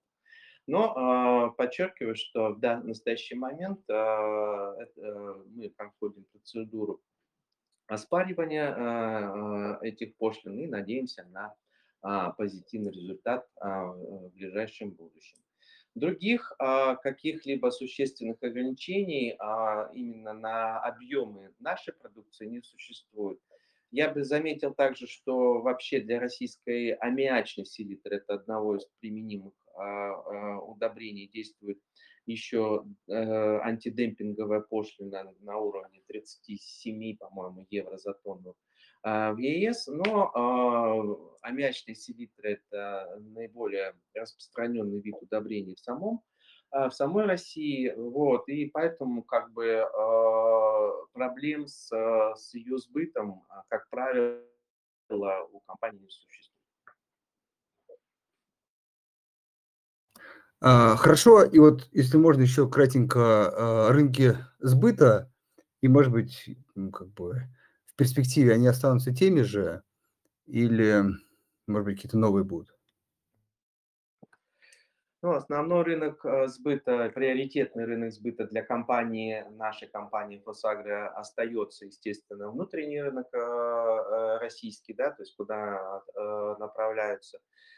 Но 0.67 0.93
а, 0.95 1.49
подчеркиваю, 1.49 2.15
что 2.15 2.53
в 2.53 2.61
настоящий 2.61 3.35
момент 3.35 3.81
а, 3.89 4.77
мы 4.95 5.69
проходим 5.71 6.23
процедуру 6.31 7.01
оспаривания 7.87 9.77
этих 9.81 10.15
пошлин 10.15 10.57
и 10.57 10.67
надеемся 10.67 11.25
на 11.25 11.53
позитивный 12.37 12.93
результат 12.93 13.45
в 13.59 14.31
ближайшем 14.33 14.91
будущем. 14.91 15.37
Других 15.93 16.53
каких-либо 17.03 17.69
существенных 17.69 18.41
ограничений 18.41 19.31
именно 19.93 20.33
на 20.33 20.79
объемы 20.79 21.53
нашей 21.59 21.93
продукции 21.93 22.47
не 22.47 22.61
существует. 22.61 23.39
Я 23.91 24.09
бы 24.09 24.23
заметил 24.23 24.73
также, 24.73 25.05
что 25.05 25.61
вообще 25.61 25.99
для 25.99 26.21
российской 26.21 26.91
аммиачной 26.93 27.65
селитры, 27.65 28.17
это 28.17 28.35
одного 28.35 28.77
из 28.77 28.85
применимых 29.01 29.53
удобрений, 30.65 31.27
действует 31.27 31.79
еще 32.25 32.85
э, 33.07 33.13
антидемпинговая 33.13 34.61
пошлина 34.61 35.33
на 35.39 35.57
уровне 35.57 36.01
37, 36.07 37.17
по-моему, 37.17 37.65
евро 37.69 37.97
за 37.97 38.13
тонну 38.13 38.55
в 39.03 39.37
ЕС, 39.37 39.87
но 39.87 40.31
э, 41.43 41.47
аммиачные 41.47 41.95
селитры– 41.95 42.61
это 42.69 43.17
наиболее 43.19 43.95
распространенный 44.13 45.01
вид 45.01 45.15
удобрений 45.21 45.75
в 45.75 45.79
самом 45.79 46.21
в 46.71 46.91
самой 46.91 47.25
России, 47.25 47.93
вот, 47.97 48.47
и 48.47 48.67
поэтому 48.67 49.23
как 49.23 49.51
бы 49.51 49.65
э, 49.65 50.91
проблем 51.11 51.67
с, 51.67 51.89
с 51.89 52.53
ее 52.53 52.77
сбытом, 52.77 53.43
как 53.67 53.89
правило, 53.89 54.39
у 55.51 55.59
компании 55.61 55.99
не 55.99 56.09
существует. 56.09 56.51
А, 60.63 60.95
хорошо, 60.95 61.43
и 61.43 61.57
вот 61.57 61.89
если 61.91 62.17
можно 62.17 62.43
еще 62.43 62.69
кратенько 62.69 63.19
а, 63.19 63.91
рынки 63.91 64.37
сбыта, 64.59 65.33
и, 65.81 65.87
может 65.87 66.11
быть, 66.11 66.55
ну, 66.75 66.91
как 66.91 67.07
бы 67.09 67.41
перспективе 68.01 68.53
они 68.53 68.65
останутся 68.65 69.13
теми 69.13 69.41
же, 69.41 69.83
или, 70.47 71.03
может 71.67 71.85
быть, 71.85 71.97
какие-то 71.97 72.17
новые 72.17 72.43
будут? 72.43 72.75
Ну, 75.21 75.33
основной 75.33 75.83
рынок 75.83 76.25
э, 76.25 76.47
сбыта, 76.47 77.11
приоритетный 77.13 77.85
рынок 77.85 78.11
сбыта 78.11 78.47
для 78.47 78.63
компании, 78.63 79.45
нашей 79.51 79.87
компании 79.87 80.41
Фосагро 80.43 81.09
остается, 81.09 81.85
естественно, 81.85 82.49
внутренний 82.49 82.99
рынок 82.99 83.27
э, 83.31 83.37
э, 83.37 84.37
российский, 84.39 84.95
да, 84.95 85.11
то 85.11 85.21
есть 85.21 85.35
куда 85.35 86.01
направляются, 86.57 87.37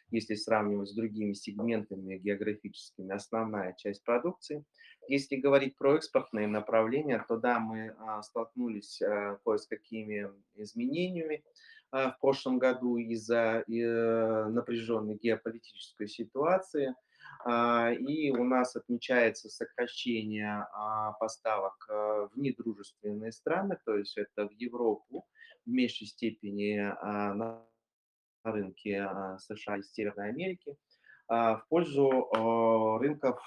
если 0.10 0.36
сравнивать 0.36 0.88
с 0.88 0.96
другими 0.96 1.34
сегментами 1.34 2.16
географическими, 2.16 3.14
основная 3.14 3.74
часть 3.74 4.06
продукции. 4.06 4.64
Если 5.08 5.36
говорить 5.36 5.78
про 5.78 5.96
экспортные 5.96 6.48
направления, 6.48 7.24
то 7.28 7.38
да, 7.38 7.60
мы 7.60 7.96
столкнулись 8.24 9.02
кое 9.44 9.58
с 9.58 9.68
какими 9.68 10.30
изменениями 10.56 11.44
в 11.92 12.16
прошлом 12.22 12.58
году 12.58 12.98
из-за 12.98 13.64
напряженной 13.68 15.16
геополитической 15.16 16.08
ситуации– 16.08 16.96
а, 17.46 17.92
и 17.92 18.32
у 18.32 18.44
нас 18.46 18.76
отмечается 18.76 19.50
сокращение 19.50 20.66
а, 20.74 21.12
поставок 21.14 21.86
а, 21.90 22.28
в 22.28 22.38
недружественные 22.38 23.34
страны, 23.34 23.78
то 23.86 23.98
есть 23.98 24.18
это 24.18 24.48
в 24.48 24.52
Европу, 24.54 25.26
в 25.66 25.70
меньшей 25.70 26.08
степени 26.08 26.78
на 26.78 27.66
рынке 28.44 29.10
США 29.40 29.78
и 29.78 29.84
Северной 29.84 30.30
Америки, 30.30 30.76
в 31.34 31.66
пользу 31.70 32.30
рынков 33.00 33.42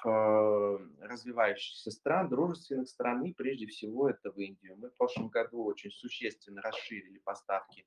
развивающихся 1.01 1.90
стран, 1.90 2.29
дружественных 2.29 2.88
стран, 2.88 3.25
и 3.25 3.33
прежде 3.33 3.66
всего 3.66 4.09
это 4.09 4.33
в 4.33 4.38
Индию. 4.38 4.77
Мы 4.77 4.90
в 4.90 4.96
прошлом 4.96 5.29
году 5.29 5.64
очень 5.64 5.90
существенно 5.90 6.62
расширили 6.62 7.18
поставки 7.18 7.87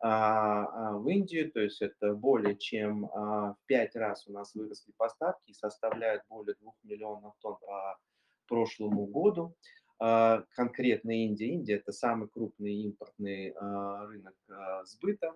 а, 0.00 0.64
а, 0.64 0.98
в 0.98 1.08
Индию, 1.08 1.50
то 1.50 1.60
есть 1.60 1.80
это 1.80 2.14
более 2.14 2.56
чем 2.56 3.06
а, 3.06 3.54
в 3.54 3.66
пять 3.66 3.96
раз 3.96 4.26
у 4.26 4.32
нас 4.32 4.54
выросли 4.54 4.92
поставки 4.98 5.50
и 5.50 5.54
составляют 5.54 6.22
более 6.28 6.54
2 6.60 6.72
миллионов 6.82 7.34
тонн 7.40 7.56
по 7.60 7.98
прошлому 8.46 9.06
году. 9.06 9.56
Конкретно 9.98 11.24
Индия. 11.24 11.54
Индия– 11.54 11.76
это 11.76 11.92
самый 11.92 12.28
крупный 12.28 12.74
импортный 12.82 13.54
рынок 13.54 14.34
сбыта 14.82 15.28
а, 15.28 15.34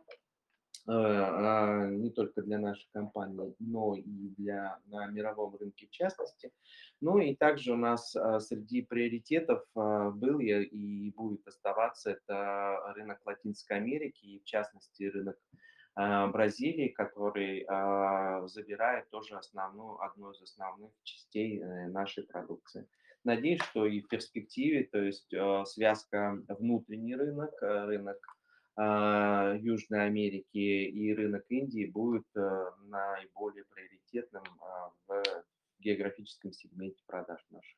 не 0.88 2.10
только 2.10 2.42
для 2.42 2.58
нашей 2.58 2.88
компании, 2.92 3.54
но 3.58 3.94
и 3.94 4.30
для, 4.38 4.78
на 4.86 5.06
мировом 5.06 5.54
рынке 5.56 5.86
в 5.86 5.90
частности. 5.90 6.50
Ну 7.00 7.18
и 7.18 7.34
также 7.34 7.74
у 7.74 7.76
нас 7.76 8.16
а, 8.16 8.40
среди 8.40 8.82
приоритетов 8.82 9.62
а, 9.74 10.10
был 10.10 10.38
и 10.40 11.10
будет 11.10 11.46
оставаться 11.46 12.12
это 12.12 12.92
рынок 12.96 13.20
Латинской 13.26 13.76
Америки 13.76 14.24
и 14.24 14.40
в 14.40 14.44
частности 14.44 15.04
рынок 15.04 15.36
Бразилии, 15.96 16.90
который 16.90 17.66
забирает 18.48 19.10
тоже 19.10 19.34
основную, 19.34 20.00
одну 20.00 20.30
из 20.30 20.40
основных 20.40 20.92
частей 21.02 21.58
э, 21.58 21.88
нашей 21.88 22.22
продукции. 22.22 22.86
Надеюсь, 23.24 23.60
что 23.62 23.84
и 23.84 24.00
в 24.00 24.06
перспективе, 24.06 24.84
то 24.84 25.02
есть 25.02 25.34
связка 25.64 26.40
внутренний 26.48 27.16
рынок, 27.16 27.50
э, 27.60 27.84
рынок 27.86 28.16
а, 28.16 28.37
Южной 28.80 30.06
Америки 30.06 30.56
и 30.56 31.12
рынок 31.12 31.44
Индии 31.48 31.86
будет 31.86 32.26
э, 32.36 32.70
наиболее 32.82 33.64
приоритетным 33.64 34.44
а, 34.60 34.92
в 35.08 35.22
географическом 35.80 36.52
сегменте 36.52 37.02
продаж 37.06 37.44
наших. 37.50 37.76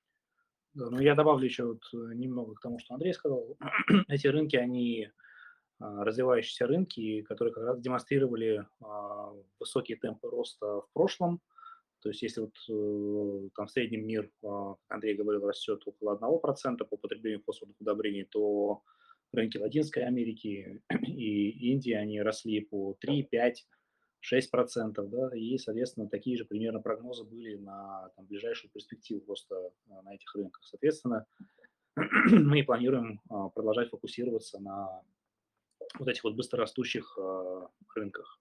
Да, 0.75 0.91
ну 0.91 1.01
я 1.01 1.15
добавлю 1.15 1.47
еще 1.47 1.65
вот 1.65 1.83
э, 1.95 2.15
немного 2.15 2.55
к 2.55 2.61
тому, 2.61 2.79
что 2.79 2.95
Андрей 2.95 3.15
сказал. 3.15 3.57
Эти 4.09 4.27
рынки, 4.27 4.57
они 4.57 5.09
а, 5.79 6.05
развивающиеся 6.05 6.67
рынки, 6.67 7.23
которые 7.23 7.55
как 7.55 7.65
раз 7.65 7.81
демонстрировали 7.81 8.67
высокие 9.59 9.97
темпы 9.97 10.29
роста 10.29 10.83
в 10.83 10.89
прошлом. 10.93 11.41
То 12.03 12.11
есть 12.11 12.21
если 12.21 12.43
вот 12.43 12.55
э, 12.69 13.49
там 13.55 13.69
в 13.69 13.71
среднем 13.71 14.07
мир, 14.07 14.31
Андрей 14.89 15.15
говорил, 15.15 15.47
растет 15.47 15.83
около 15.87 16.19
1% 16.19 16.85
по 16.85 16.97
потреблению 16.99 17.43
фосфорных 17.43 17.81
удобрений, 17.81 18.25
то 18.25 18.83
рынки 19.33 19.59
Латинской 19.59 20.05
Америки 20.05 20.81
и 21.07 21.73
Индии, 21.73 21.93
они 21.93 22.21
росли 22.21 22.61
по 22.61 22.97
3, 23.01 23.25
5, 23.25 23.67
6 24.21 24.51
процентов, 24.51 25.11
да, 25.11 25.31
и, 25.35 25.57
соответственно, 25.59 26.09
такие 26.09 26.37
же 26.37 26.45
примерно 26.45 26.81
прогнозы 26.81 27.25
были 27.25 27.57
на 27.57 28.11
там, 28.17 28.27
ближайшую 28.27 28.71
перспективу 28.71 29.21
просто 29.21 29.73
а, 29.91 30.03
на 30.03 30.15
этих 30.15 30.35
рынках. 30.35 30.63
Соответственно, 30.65 31.27
мы 31.97 32.63
планируем 32.63 33.21
а, 33.29 33.49
продолжать 33.49 33.89
фокусироваться 33.89 34.61
на 34.61 35.03
вот 35.99 36.09
этих 36.09 36.25
вот 36.25 36.35
быстрорастущих 36.35 37.19
а, 37.19 37.69
рынках. 37.95 38.39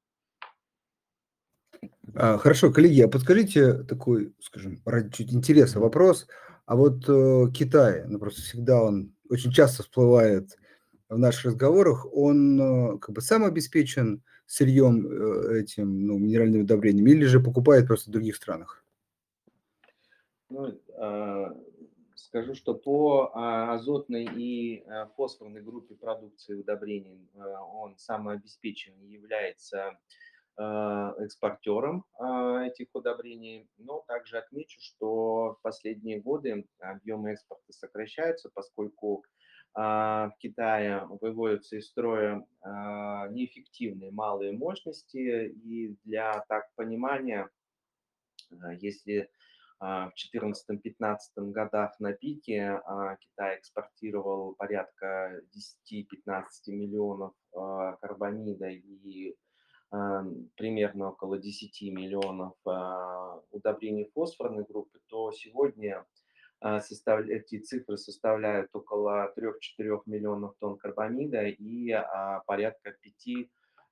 Хорошо, 2.13 2.71
коллеги, 2.73 3.01
а 3.01 3.07
подскажите 3.07 3.83
такой, 3.83 4.33
скажем, 4.41 4.81
ради 4.83 5.11
чуть 5.11 5.31
интереса 5.31 5.79
вопрос. 5.79 6.27
А 6.65 6.75
вот 6.75 7.07
э, 7.07 7.45
Китай, 7.53 8.03
ну 8.05 8.19
просто 8.19 8.41
всегда 8.41 8.83
он 8.83 9.15
очень 9.29 9.51
часто 9.51 9.83
всплывает 9.83 10.57
в 11.09 11.17
наших 11.17 11.45
разговорах, 11.45 12.05
он 12.13 12.61
э, 12.61 12.97
как 12.99 13.15
бы 13.15 13.21
сам 13.21 13.43
обеспечен 13.43 14.23
сырьем 14.45 15.07
э, 15.07 15.61
этим, 15.61 16.05
ну, 16.05 16.17
минеральными 16.17 16.61
удобрениями, 16.61 17.11
или 17.11 17.25
же 17.25 17.39
покупает 17.39 17.87
просто 17.87 18.09
в 18.09 18.13
других 18.13 18.35
странах? 18.35 18.83
Ну, 20.49 20.79
а, 20.97 21.55
скажу, 22.15 22.53
что 22.53 22.75
по 22.75 23.31
а, 23.33 23.73
азотной 23.73 24.25
и 24.25 24.83
а, 24.87 25.07
фосфорной 25.15 25.61
группе 25.61 25.95
продукции 25.95 26.55
удобрений 26.55 27.27
он 27.73 27.97
самообеспечен 27.97 28.93
является 29.01 29.97
экспортером 30.57 32.03
этих 32.19 32.87
удобрений, 32.91 33.69
но 33.77 34.03
также 34.05 34.37
отмечу, 34.37 34.81
что 34.81 35.53
в 35.53 35.61
последние 35.61 36.19
годы 36.19 36.65
объемы 36.79 37.31
экспорта 37.31 37.71
сокращаются, 37.71 38.49
поскольку 38.53 39.23
а, 39.23 39.38
в 39.75 40.33
Китае 40.39 41.05
выводятся 41.21 41.77
из 41.77 41.87
строя 41.87 42.45
а, 42.61 43.27
неэффективные 43.29 44.11
малые 44.11 44.51
мощности. 44.51 45.49
И 45.49 45.95
для 46.03 46.43
так 46.49 46.69
понимания, 46.75 47.49
а, 48.51 48.73
если 48.73 49.29
в 49.79 50.11
2014-2015 50.35 51.51
годах 51.51 51.97
на 52.01 52.11
пике 52.11 52.81
Китай 53.21 53.59
экспортировал 53.59 54.53
порядка 54.55 55.41
10-15 55.89 56.43
миллионов 56.67 57.31
карбамида 57.53 58.67
и 58.67 59.37
примерно 59.89 61.11
около 61.11 61.37
10 61.37 61.93
миллионов 61.93 62.55
удобрений 63.51 64.11
фосфорной 64.13 64.65
группы, 64.65 64.99
то 65.07 65.31
сегодня 65.31 65.99
а, 65.99 66.05
состав... 66.61 67.25
эти 67.27 67.59
цифры 67.59 67.97
составляют 67.97 68.69
около 68.73 69.33
3-4 69.37 70.01
миллионов 70.05 70.55
тонн 70.59 70.77
карбамида 70.77 71.47
и 71.47 71.91
а, 71.91 72.41
порядка 72.45 72.95
5-6 73.25 73.47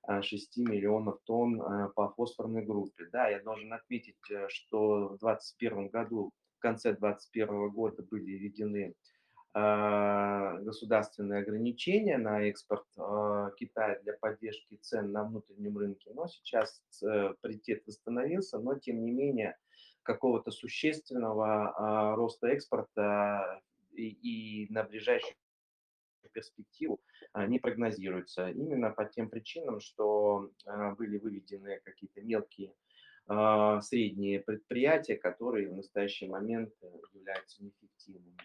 а, 0.06 0.20
миллионов 0.56 1.18
тонн 1.24 1.92
по 1.94 2.10
фосфорной 2.10 2.64
группе. 2.64 3.06
Да, 3.12 3.28
я 3.28 3.40
должен 3.40 3.72
отметить, 3.72 4.16
э, 4.30 4.48
что 4.48 5.08
в 5.08 5.18
2021 5.18 5.88
году, 5.88 6.32
в 6.58 6.60
конце 6.60 6.94
2021 6.94 7.70
года 7.70 8.02
были 8.02 8.32
введены 8.32 8.94
государственные 9.54 11.40
ограничения 11.40 12.18
на 12.18 12.42
экспорт 12.42 12.84
Китая 13.56 13.98
для 14.02 14.12
поддержки 14.12 14.76
цен 14.76 15.10
на 15.10 15.24
внутреннем 15.24 15.76
рынке, 15.78 16.12
но 16.14 16.28
сейчас 16.28 16.82
паритет 17.40 17.82
восстановился, 17.86 18.58
но 18.58 18.78
тем 18.78 19.02
не 19.02 19.10
менее 19.10 19.56
какого-то 20.08 20.50
существенного 20.50 22.14
роста 22.16 22.48
экспорта 22.48 23.60
и, 23.92 24.08
и 24.08 24.72
на 24.72 24.82
ближайшую 24.82 25.34
перспективу 26.32 27.00
не 27.34 27.58
прогнозируется. 27.58 28.48
Именно 28.48 28.90
по 28.90 29.04
тем 29.04 29.28
причинам, 29.28 29.80
что 29.80 30.50
были 30.98 31.18
выведены 31.18 31.80
какие-то 31.84 32.22
мелкие 32.22 32.72
средние 33.82 34.40
предприятия, 34.40 35.16
которые 35.16 35.68
в 35.68 35.76
настоящий 35.76 36.26
момент 36.26 36.72
являются 37.12 37.62
неэффективными. 37.62 38.38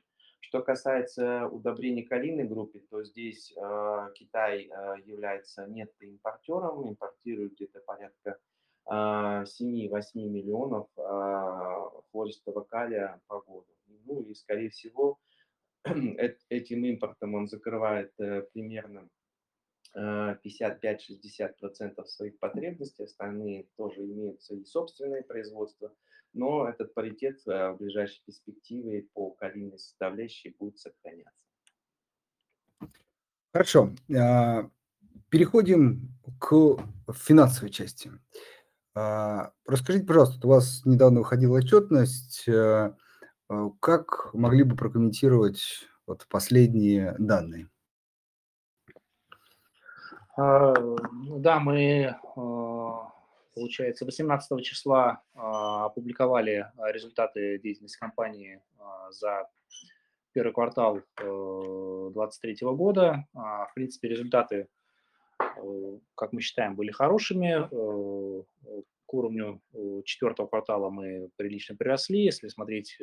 Что 0.53 0.61
касается 0.61 1.47
удобрений 1.47 2.03
калийной 2.03 2.43
группы, 2.43 2.80
то 2.91 3.03
здесь 3.03 3.51
э, 3.57 4.09
Китай 4.14 4.70
э, 4.70 4.95
является 5.03 5.66
нетто-импортером, 5.66 6.89
импортирует 6.89 7.53
где-то 7.55 7.80
порядка 7.80 8.30
э, 8.32 8.53
7-8 8.90 9.92
миллионов 10.16 10.88
э, 10.98 11.02
хлористого 12.12 12.64
калия 12.64 13.22
по 13.28 13.42
году. 13.42 13.68
Ну 14.06 14.22
и, 14.22 14.34
скорее 14.34 14.70
всего, 14.70 15.20
этим 16.50 16.86
импортом 16.86 17.36
он 17.36 17.48
закрывает 17.48 18.12
э, 18.20 18.44
примерно 18.54 19.10
55-60% 19.96 22.04
своих 22.06 22.40
потребностей, 22.40 23.04
остальные 23.04 23.68
тоже 23.78 24.02
имеются 24.02 24.56
и 24.56 24.66
собственное 24.66 25.22
производство, 25.22 25.94
но 26.34 26.68
этот 26.68 26.94
паритет 26.96 27.40
э, 27.48 27.72
в 27.72 27.78
ближайшей 27.78 28.22
перспективе 28.26 29.08
по 29.14 29.32
калийной 29.32 29.78
составляющей 29.78 30.56
будет 30.58 30.80
сохраняться. 30.80 31.32
Хорошо. 33.52 33.92
А, 34.18 34.70
переходим 35.30 36.10
к 36.40 36.78
финансовой 37.14 37.70
части. 37.70 38.12
А, 38.96 39.52
расскажите, 39.66 40.06
пожалуйста, 40.06 40.46
у 40.46 40.52
вас 40.52 40.82
недавно 40.86 41.20
выходила 41.20 41.58
отчетность. 41.58 42.48
Э, 42.48 42.94
э, 43.50 43.70
как 43.80 44.34
могли 44.34 44.64
бы 44.64 44.76
прокомментировать 44.76 45.88
вот 46.06 46.28
последние 46.30 47.16
данные? 47.18 47.70
А, 50.36 50.74
ну 50.76 51.39
да, 51.39 51.60
мы, 51.60 52.16
а, 52.36 53.12
получается, 53.56 54.06
18 54.06 54.64
числа 54.64 55.22
а, 55.34 55.86
опубликовали 55.86 56.72
результаты 56.91 57.60
деятельности 57.60 58.00
компании 58.00 58.62
за 59.12 59.48
первый 60.34 60.54
квартал 60.54 61.02
2023 61.18 62.58
э, 62.62 62.66
года. 62.74 63.28
В 63.34 63.72
принципе, 63.76 64.10
результаты, 64.10 64.68
как 66.16 66.34
мы 66.34 66.41
считаем, 66.41 66.76
были 66.76 66.91
хорошими. 66.91 67.68
Э, 67.72 68.44
к 69.06 69.14
уровню 69.14 69.62
четвертого 70.06 70.48
квартала 70.48 70.89
мы 70.89 71.30
прилично 71.36 71.76
приросли. 71.76 72.24
Если 72.24 72.48
смотреть 72.48 72.98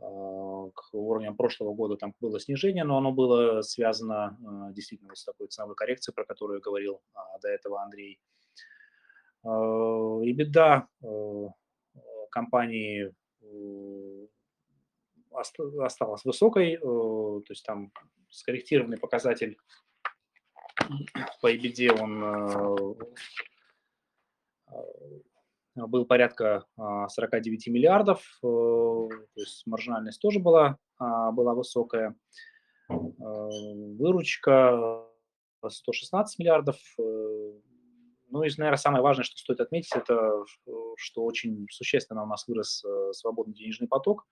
а, 0.00 0.68
к 0.74 0.94
уровням 0.94 1.36
прошлого 1.36 1.74
года 1.74 1.96
там 1.96 2.14
было 2.20 2.40
снижение, 2.40 2.84
но 2.84 2.98
оно 2.98 3.12
было 3.12 3.62
связано 3.62 4.36
действительно 4.72 5.14
с 5.14 5.24
такой 5.24 5.46
ценовой 5.48 5.76
коррекцией, 5.76 6.14
про 6.14 6.24
которую 6.24 6.60
говорил 6.60 7.00
а, 7.14 7.38
до 7.38 7.48
этого 7.48 7.82
Андрей. 7.82 8.18
И 9.44 10.32
беда 10.32 10.88
компании 12.32 13.14
осталась 15.32 16.24
высокой, 16.24 16.78
то 16.78 17.44
есть 17.48 17.64
там 17.64 17.92
скорректированный 18.28 18.98
показатель 18.98 19.56
по 21.40 21.52
EBITDA, 21.52 22.00
он 22.00 22.96
был 25.76 26.06
порядка 26.06 26.64
49 26.76 27.68
а, 27.68 27.70
миллиардов, 27.70 28.20
э, 28.42 28.46
то 28.46 29.10
есть 29.40 29.66
маржинальность 29.66 30.20
тоже 30.20 30.38
была, 30.40 30.78
была 30.98 31.54
высокая. 31.54 32.16
Э, 32.88 32.94
выручка 33.98 35.04
116 35.66 36.38
миллиардов. 36.38 36.76
Э, 36.98 37.52
ну 38.30 38.42
и, 38.42 38.50
наверное, 38.56 38.76
самое 38.76 39.02
важное, 39.02 39.24
что 39.24 39.36
стоит 39.36 39.60
отметить, 39.60 39.94
это 39.94 40.44
что 40.96 41.24
очень 41.24 41.66
существенно 41.70 42.24
у 42.24 42.26
нас 42.26 42.48
вырос 42.48 42.84
свободный 43.12 43.54
денежный 43.54 43.86
поток, 43.86 44.26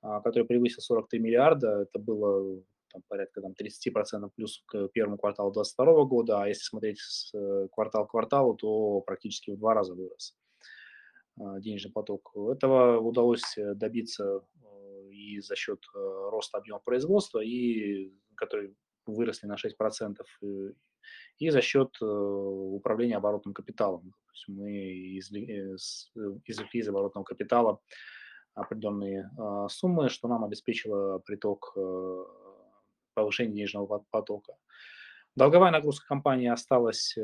который 0.00 0.44
превысил 0.44 0.80
43 0.80 1.18
миллиарда. 1.18 1.82
Это 1.82 1.98
было 1.98 2.62
там, 2.92 3.02
порядка 3.08 3.40
там, 3.40 3.52
30% 3.52 4.30
плюс 4.34 4.62
к 4.66 4.88
первому 4.88 5.18
кварталу 5.18 5.52
2022 5.52 6.04
года, 6.04 6.42
а 6.42 6.48
если 6.48 6.62
смотреть 6.62 6.98
с 6.98 7.32
квартал 7.72 8.06
к 8.06 8.10
кварталу, 8.10 8.54
то 8.54 9.00
практически 9.00 9.50
в 9.50 9.58
два 9.58 9.74
раза 9.74 9.94
вырос. 9.94 10.36
А, 11.40 11.60
денежный 11.60 11.92
поток. 11.92 12.32
Этого 12.50 12.98
удалось 12.98 13.56
э, 13.56 13.74
добиться 13.74 14.42
э, 14.62 15.10
и 15.10 15.40
за 15.40 15.54
счет 15.54 15.78
э, 15.94 15.98
роста 16.30 16.58
объема 16.58 16.80
производства, 16.80 17.40
и, 17.40 18.12
которые 18.34 18.74
выросли 19.06 19.46
на 19.46 19.54
6%, 19.54 20.16
и 21.38 21.50
за 21.50 21.62
счет 21.62 21.96
управления 22.02 23.16
оборотным 23.16 23.54
капиталом. 23.54 24.10
То 24.10 24.32
есть 24.34 24.48
мы 24.48 25.18
извлекли 25.18 26.80
из 26.80 26.88
оборотного 26.88 27.24
капитала 27.24 27.80
определенные 28.54 29.30
суммы, 29.70 30.10
что 30.10 30.28
нам 30.28 30.44
обеспечило 30.44 31.20
приток 31.20 31.74
повышения 33.22 33.54
денежного 33.54 34.04
потока. 34.10 34.54
Долговая 35.38 35.70
нагрузка 35.70 36.06
компании 36.06 36.48
осталась 36.48 37.16
э, 37.16 37.22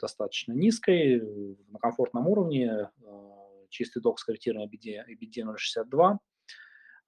достаточно 0.00 0.52
низкой, 0.52 1.20
на 1.68 1.80
комфортном 1.80 2.28
уровне. 2.28 2.90
Э, 3.02 3.30
чистый 3.70 4.00
долг 4.00 4.20
скорректированный 4.20 4.68
EBITDA 4.68 5.42
0,62. 5.42 6.18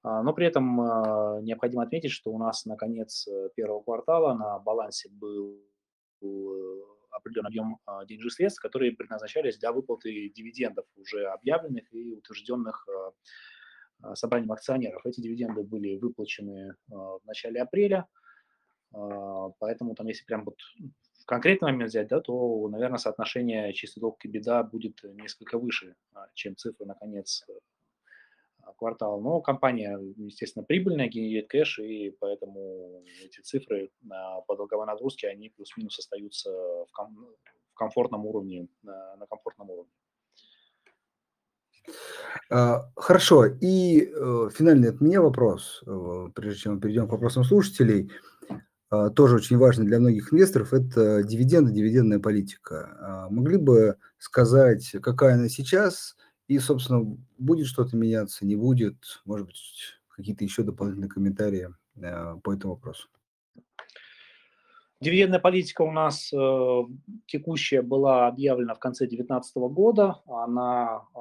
А, 0.03 0.23
но 0.23 0.33
при 0.33 0.47
этом 0.47 0.81
э, 0.81 1.43
необходимо 1.43 1.85
отметить, 1.85 2.11
что 2.11 2.33
у 2.33 2.39
нас 2.39 2.65
на 2.65 2.77
конец 2.77 3.29
первого 3.55 3.83
квартала 3.83 4.35
на 4.35 4.59
балансе 4.59 5.09
был 5.11 5.61
определенный 7.13 7.49
объем 7.49 7.79
денежных 8.07 8.33
средств, 8.33 8.61
которые 8.61 8.93
предназначались 8.93 9.59
для 9.59 9.73
выплаты 9.73 10.29
дивидендов, 10.31 10.87
уже 10.97 11.27
объявленных 11.27 11.85
и 11.95 12.15
утвержденных 12.15 12.87
собранием 14.15 14.53
акционеров. 14.53 15.05
Эти 15.05 15.21
дивиденды 15.21 15.63
были 15.63 15.97
выплачены 15.97 16.75
в 16.89 17.21
начале 17.25 17.61
апреля– 17.63 18.07
а, 18.93 19.51
поэтому 19.59 19.95
там, 19.95 20.07
если 20.07 20.25
прям 20.25 20.45
вот 20.45 20.57
в 21.21 21.27
конкретный 21.27 21.73
момент 21.73 21.91
взять, 21.91 22.09
да, 22.09 22.21
то, 22.21 22.69
наверное, 22.69 22.99
соотношение 22.99 23.73
чистый 23.73 24.01
долг 24.01 24.25
и 24.25 24.29
беда 24.29 24.63
будет 24.63 25.01
несколько 25.03 25.59
выше, 25.59 25.95
а, 26.15 26.27
чем 26.35 26.57
цифры 26.57 26.87
на 26.87 26.95
конец 26.95 27.47
квартала. 28.77 29.21
Но 29.21 29.41
компания, 29.41 29.99
естественно, 30.17 30.65
прибыльная, 30.65 31.09
генерирует 31.09 31.49
кэш, 31.49 31.81
и 31.81 32.11
поэтому 32.21 33.03
эти 33.23 33.41
цифры 33.41 33.91
по 34.47 34.57
долговой 34.57 34.87
нагрузке, 34.87 35.29
они 35.29 35.51
плюс-минус 35.51 35.99
остаются 35.99 36.51
в, 36.51 36.89
ком- 36.93 37.35
в 37.73 37.75
комфортном 37.75 38.27
уровне, 38.27 38.69
на 38.83 39.27
комфортном 39.29 39.71
уровне. 39.71 39.93
А, 42.51 42.91
хорошо. 42.97 43.47
И 43.47 44.11
э, 44.13 44.51
финальный 44.55 44.91
от 44.91 45.01
меня 45.01 45.23
вопрос, 45.23 45.83
э, 45.87 46.29
прежде 46.35 46.61
чем 46.61 46.75
мы 46.75 46.81
перейдем 46.81 47.09
к 47.09 47.13
вопросам 47.13 47.45
слушателей. 47.45 48.11
Тоже 49.15 49.37
очень 49.37 49.57
важный 49.57 49.87
для 49.87 50.01
многих 50.01 50.33
инвесторов, 50.33 50.73
это 50.73 51.23
дивиденды, 51.23 51.71
дивидендная 51.73 52.19
политика. 52.19 53.29
Могли 53.31 53.57
бы 53.57 53.99
сказать, 54.19 54.97
какая 55.01 55.35
она 55.35 55.49
сейчас, 55.49 56.17
и, 56.49 56.59
собственно, 56.59 57.17
будет 57.39 57.69
что-то 57.69 57.97
меняться, 57.97 58.45
не 58.45 58.57
будет, 58.57 58.97
может 59.25 59.47
быть, 59.47 59.57
какие-то 60.09 60.43
еще 60.43 60.65
дополнительные 60.65 61.09
комментарии 61.09 61.69
по 62.43 62.53
этому 62.53 62.75
вопросу? 62.75 63.07
Дивидендная 65.01 65.41
политика 65.41 65.81
у 65.81 65.91
нас 65.91 66.31
э, 66.31 66.83
текущая 67.27 67.81
была 67.81 68.27
объявлена 68.29 68.75
в 68.75 68.79
конце 68.79 69.07
2019 69.07 69.57
года. 69.73 70.21
Она 70.27 71.05
э, 71.15 71.19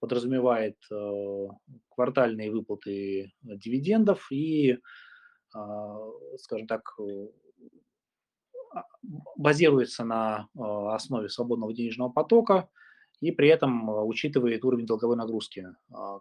подразумевает 0.00 0.76
э, 0.90 1.46
квартальные 1.90 2.50
выплаты 2.50 3.32
дивидендов 3.42 4.30
и 4.30 4.78
а, 5.54 5.98
скажем 6.36 6.66
так, 6.66 6.82
э, 7.00 7.28
а, 8.74 8.84
базируется 9.36 10.04
на 10.04 10.48
а, 10.56 10.94
основе 10.94 11.28
свободного 11.28 11.72
денежного 11.72 12.10
потока 12.10 12.68
и 13.20 13.32
при 13.32 13.48
этом 13.48 13.88
учитывает 14.06 14.64
уровень 14.64 14.86
долговой 14.86 15.16
нагрузки 15.16 15.66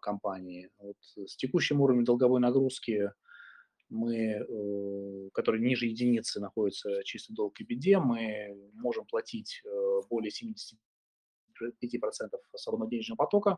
компании. 0.02 0.72
Вот 0.80 0.98
с 1.28 1.36
текущим 1.36 1.80
уровнем 1.82 2.06
долговой 2.06 2.40
нагрузки 2.40 3.12
мы, 3.90 4.16
э, 4.16 5.30
который 5.34 5.62
ниже 5.62 5.86
единицы 5.86 6.40
находится 6.40 7.04
чистый 7.04 7.34
долг 7.34 7.60
и 7.60 7.64
беде, 7.64 8.00
мы 8.00 8.56
можем 8.74 9.06
платить 9.06 9.62
э, 9.66 10.02
более 10.10 10.32
75% 10.32 10.78
свободного 12.56 12.90
денежного 12.90 13.18
потока 13.18 13.58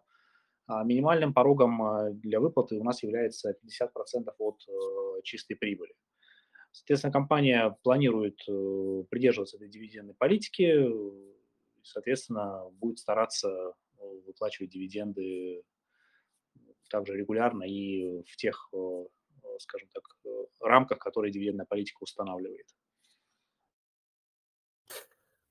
А 0.67 0.83
минимальным 0.83 1.33
порогом 1.33 1.81
а, 1.81 2.09
для 2.11 2.39
выплаты 2.39 2.75
у 2.77 2.83
нас 2.83 3.03
является 3.03 3.51
50% 3.51 4.29
от 4.37 4.61
э, 4.67 5.21
чистой 5.23 5.55
прибыли. 5.55 5.93
Соответственно, 6.71 7.11
компания 7.11 7.75
планирует 7.83 8.39
э, 8.47 9.03
придерживаться 9.09 9.57
этой 9.57 9.69
дивидендной 9.69 10.13
политики, 10.13 10.85
соответственно, 11.83 12.69
будет 12.73 12.99
стараться 12.99 13.49
э, 13.49 13.73
выплачивать 14.27 14.71
дивиденды 14.71 15.63
также 16.89 17.15
регулярно 17.15 17.63
и 17.63 18.23
в 18.23 18.35
тех, 18.35 18.71
скажем 19.59 19.89
так, 19.93 20.03
рамках, 20.59 20.99
которые 20.99 21.31
дивидендная 21.31 21.65
политика 21.65 22.01
устанавливает. 22.01 22.65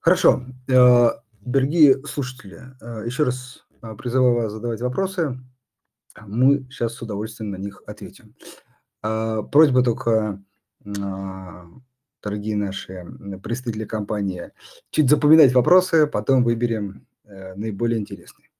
Хорошо. 0.01 0.42
Дорогие 1.49 2.05
слушатели, 2.05 2.61
еще 3.07 3.22
раз 3.22 3.64
а, 3.80 3.94
призываю 3.94 4.34
вас 4.34 4.53
задавать 4.53 4.82
вопросы. 4.82 5.40
Мы 6.26 6.66
сейчас 6.70 6.92
с 6.92 7.01
удовольствием 7.01 7.53
на 7.53 7.57
них 7.57 7.82
ответим. 7.86 8.34
А, 9.01 9.40
просьба 9.44 9.82
только, 9.82 10.44
а, 11.01 11.64
дорогие 12.22 12.55
наши 12.55 13.03
представители 13.42 13.86
компании, 13.86 14.53
чуть 14.90 15.09
запоминать 15.09 15.55
вопросы, 15.55 16.07
потом 16.07 16.44
выберем 16.44 17.07
э, 17.24 17.55
наиболее 17.55 17.99
интересные. 17.99 18.51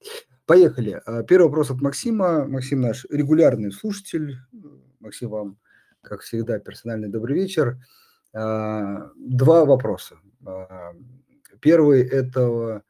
Поехали. 0.47 1.03
Первый 1.29 1.49
вопрос 1.49 1.71
от 1.71 1.83
Максима. 1.83 2.47
Максим 2.47 2.81
наш 2.81 3.05
регулярный 3.11 3.71
слушатель. 3.71 4.39
Максим, 4.99 5.29
вам, 5.29 5.59
как 6.01 6.23
всегда, 6.23 6.59
персональный 6.59 7.11
добрый 7.11 7.35
вечер. 7.35 7.77
Два 8.33 9.67
вопроса. 9.67 10.17
Первый– 11.61 12.03
это 12.03 12.83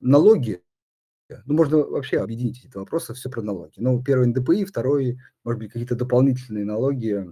налоги 0.00 0.62
ну, 1.44 1.54
можно 1.54 1.78
вообще 1.78 2.20
объединить 2.20 2.64
эти 2.64 2.76
вопросы, 2.76 3.14
все 3.14 3.28
про 3.28 3.42
налоги. 3.42 3.74
Ну, 3.76 4.02
первый 4.02 4.28
НДПИ, 4.28 4.64
второй, 4.64 5.18
может 5.44 5.60
быть, 5.60 5.72
какие-то 5.72 5.94
дополнительные 5.94 6.64
налоги, 6.64 7.26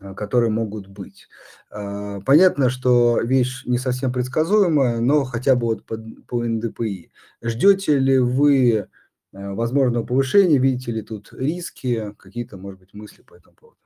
а, 0.00 0.14
которые 0.14 0.50
могут 0.50 0.88
быть. 0.88 1.28
А, 1.70 2.20
понятно, 2.22 2.68
что 2.68 3.20
вещь 3.20 3.64
не 3.64 3.78
совсем 3.78 4.12
предсказуемая, 4.12 5.00
но 5.00 5.24
хотя 5.24 5.54
бы 5.54 5.66
вот 5.66 5.86
по, 5.86 5.96
по 6.26 6.44
НДПИ. 6.44 7.12
Ждете 7.42 7.98
ли 7.98 8.18
вы 8.18 8.88
а, 9.32 9.54
возможного 9.54 10.04
повышения, 10.04 10.58
видите 10.58 10.90
ли 10.92 11.02
тут 11.02 11.32
риски, 11.32 12.14
какие-то, 12.18 12.56
может 12.56 12.80
быть, 12.80 12.94
мысли 12.94 13.22
по 13.22 13.34
этому 13.34 13.54
поводу? 13.54 13.78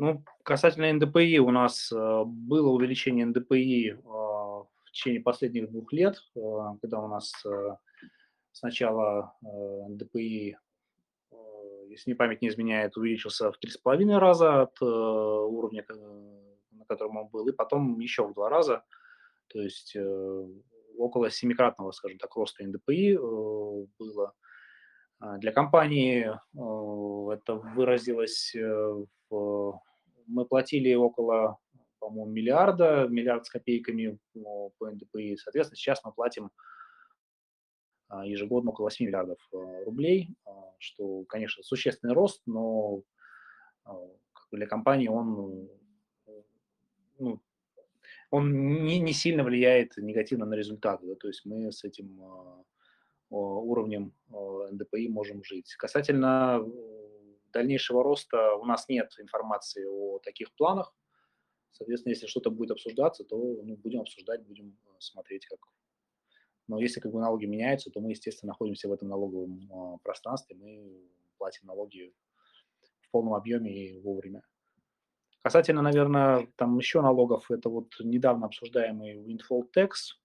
Ну, 0.00 0.24
касательно 0.44 0.92
НДПИ, 0.92 1.40
у 1.40 1.50
нас 1.50 1.92
было 1.92 2.68
увеличение 2.68 3.26
НДПИ 3.26 3.96
в 4.88 4.92
течение 4.92 5.20
последних 5.20 5.70
двух 5.70 5.92
лет, 5.92 6.22
э, 6.34 6.40
когда 6.80 7.00
у 7.00 7.08
нас 7.08 7.32
э, 7.44 7.76
сначала 8.52 9.34
э, 9.42 9.88
НДПИ, 9.88 10.56
если 11.88 12.10
не 12.10 12.14
память 12.14 12.42
не 12.42 12.48
изменяет, 12.48 12.96
увеличился 12.96 13.50
в 13.50 13.58
3,5 13.58 14.18
раза 14.18 14.62
от 14.62 14.80
уровня, 14.80 15.84
на 16.70 16.84
котором 16.84 17.16
он 17.16 17.28
был, 17.28 17.48
и 17.48 17.52
потом 17.52 17.98
еще 17.98 18.26
в 18.26 18.34
два 18.34 18.48
раза, 18.48 18.84
то 19.48 19.60
есть 19.60 19.96
около 20.96 21.30
семикратного, 21.30 21.92
скажем 21.92 22.18
так, 22.18 22.36
роста 22.36 22.64
НДПИ 22.64 23.16
было. 23.98 24.34
Для 25.38 25.52
компании 25.52 26.30
это 27.32 27.54
выразилось 27.54 28.54
в... 29.30 29.80
Мы 30.28 30.44
платили 30.44 30.94
около 30.94 31.58
по-моему, 31.98 32.30
миллиарда, 32.30 33.06
миллиард 33.08 33.46
с 33.46 33.50
копейками 33.50 34.18
по 34.34 34.72
НДПИ. 34.80 35.36
Соответственно, 35.36 35.76
сейчас 35.76 36.02
мы 36.04 36.12
платим 36.12 36.50
а, 38.08 38.26
ежегодно 38.26 38.70
около 38.70 38.86
8 38.86 39.06
миллиардов 39.06 39.38
а, 39.52 39.84
рублей, 39.84 40.34
а, 40.46 40.74
что, 40.78 41.24
конечно, 41.24 41.62
существенный 41.62 42.14
рост, 42.14 42.42
но 42.46 43.02
для 44.52 44.66
компании 44.66 45.08
он, 45.08 45.68
ну, 47.18 47.40
он 48.30 48.84
не, 48.84 48.98
не 48.98 49.12
сильно 49.12 49.42
влияет 49.42 49.96
негативно 49.96 50.46
на 50.46 50.54
результаты. 50.54 51.06
Да, 51.06 51.14
то 51.14 51.28
есть 51.28 51.44
мы 51.44 51.72
с 51.72 51.84
этим 51.84 52.20
уровнем 53.30 54.12
НДПИ 54.30 55.08
можем 55.08 55.42
жить. 55.42 55.74
Касательно 55.76 56.66
дальнейшего 57.52 58.02
роста 58.02 58.54
у 58.54 58.64
нас 58.64 58.88
нет 58.88 59.12
информации 59.18 59.84
о 59.84 60.18
таких 60.18 60.54
планах. 60.54 60.94
Соответственно, 61.72 62.12
если 62.12 62.26
что-то 62.26 62.50
будет 62.50 62.72
обсуждаться, 62.72 63.24
то 63.24 63.36
ну, 63.36 63.76
будем 63.76 64.00
обсуждать, 64.00 64.44
будем 64.44 64.76
э, 64.86 64.90
смотреть, 64.98 65.46
как. 65.46 65.60
Но 66.66 66.80
если 66.80 67.00
как 67.00 67.12
бы 67.12 67.20
налоги 67.20 67.46
меняются, 67.46 67.90
то 67.90 68.00
мы, 68.00 68.10
естественно, 68.10 68.50
находимся 68.50 68.88
в 68.88 68.92
этом 68.92 69.08
налоговом 69.08 69.70
э, 69.70 69.98
пространстве, 70.02 70.56
мы 70.56 71.08
платим 71.38 71.66
налоги 71.66 72.12
в 73.00 73.10
полном 73.10 73.34
объеме 73.34 73.70
и 73.72 74.00
вовремя. 74.00 74.42
Касательно, 75.42 75.82
наверное, 75.82 76.48
там 76.56 76.76
еще 76.78 77.00
налогов, 77.00 77.50
это 77.50 77.70
вот 77.70 77.92
недавно 78.00 78.46
обсуждаемый 78.46 79.16
windfall 79.16 79.62
tax, 79.74 80.18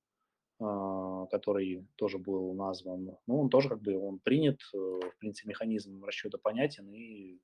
который 0.60 1.86
тоже 1.95 2.20
был 2.20 2.54
назван, 2.54 3.18
ну, 3.28 3.41
он 3.41 3.49
тоже 3.49 3.70
как 3.70 3.82
бы, 3.82 3.97
он 3.97 4.20
принят, 4.20 4.60
э, 4.74 4.78
в 4.78 5.18
принципе, 5.20 5.49
механизм 5.49 6.04
расчета 6.06 6.38
понятен, 6.38 6.89
и 6.93 7.39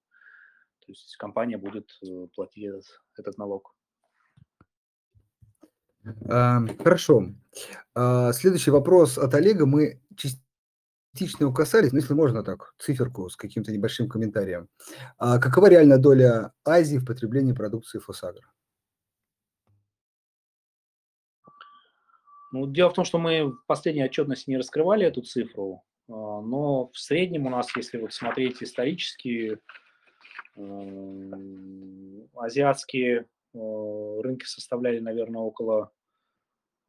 то 0.79 0.91
есть 0.91 1.15
компания 1.17 1.57
будет 1.57 1.91
э, 2.03 2.27
платить 2.33 2.65
этот, 2.65 2.85
этот 3.17 3.37
налог. 3.37 3.75
Хорошо. 6.83 7.27
А, 7.93 8.31
следующий 8.33 8.71
вопрос 8.71 9.17
от 9.17 9.33
Олега. 9.33 9.65
Мы 9.65 10.01
частично 10.15 11.43
его 11.43 11.53
касались, 11.53 11.91
но 11.91 11.99
если 11.99 12.13
можно 12.13 12.43
так, 12.43 12.73
циферку 12.79 13.29
с 13.29 13.35
каким-то 13.35 13.71
небольшим 13.71 14.07
комментарием. 14.07 14.69
А 15.17 15.39
какова 15.39 15.69
реальная 15.69 15.97
доля 15.97 16.53
Азии 16.65 16.97
в 16.97 17.05
потреблении 17.05 17.53
продукции 17.53 17.99
Фосагра? 17.99 18.47
Ну, 22.51 22.67
дело 22.67 22.89
в 22.89 22.93
том, 22.93 23.05
что 23.05 23.19
мы 23.19 23.51
в 23.51 23.65
последней 23.67 24.03
отчетности 24.03 24.49
не 24.49 24.57
раскрывали 24.57 25.05
эту 25.05 25.21
цифру, 25.21 25.83
а, 26.07 26.41
но 26.41 26.89
в 26.89 26.97
среднем 26.97 27.45
у 27.45 27.49
нас, 27.49 27.75
если 27.75 27.99
вот 27.99 28.13
смотреть 28.13 28.63
исторически, 28.63 29.59
азиатские 32.35 33.27
Э, 33.53 34.21
рынки 34.21 34.45
составляли, 34.45 34.99
наверное, 34.99 35.41
около 35.41 35.91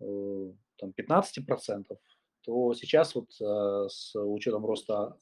э, 0.00 0.52
там, 0.76 0.92
15%, 0.96 1.98
то 2.42 2.74
сейчас 2.74 3.14
вот 3.14 3.30
э, 3.40 3.88
с 3.88 4.14
учетом 4.14 4.66
роста 4.66 5.16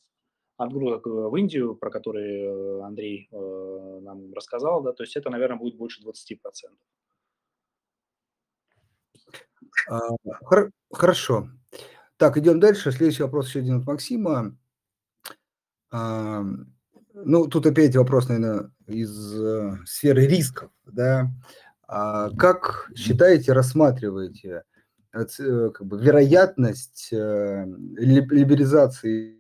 отгрузок 0.57 1.07
в 1.07 1.37
Индию, 1.37 1.77
про 1.77 1.91
который 1.91 2.83
Андрей 2.83 3.29
нам 3.31 4.35
рассказал, 4.35 4.83
да, 4.83 4.93
то 4.93 5.05
есть 5.05 5.17
это, 5.17 5.31
наверное, 5.31 5.57
будет 5.59 5.77
больше 5.77 6.03
20%. 6.03 6.11
А, 9.89 10.01
хорошо. 10.93 11.49
Так, 12.17 12.37
идем 12.37 12.61
дальше. 12.61 12.93
Следующий 12.93 13.23
вопрос 13.23 13.49
еще 13.49 13.61
один 13.61 13.79
от 13.79 13.87
Максима. 13.87 14.57
Ну, 17.25 17.47
тут 17.49 17.67
опять 17.67 17.97
вопрос, 17.97 18.29
наверное, 18.29 18.71
из 18.87 19.35
э, 19.35 19.77
сферы 19.85 20.27
рисков, 20.27 20.71
да. 20.87 21.31
А 21.89 22.31
как 22.37 22.91
считаете, 22.95 23.53
рассматриваете 23.53 24.63
э, 25.13 25.71
как 25.75 25.87
бы, 25.87 25.99
вероятность 25.99 27.09
э, 27.13 27.65
либерализации 27.97 29.39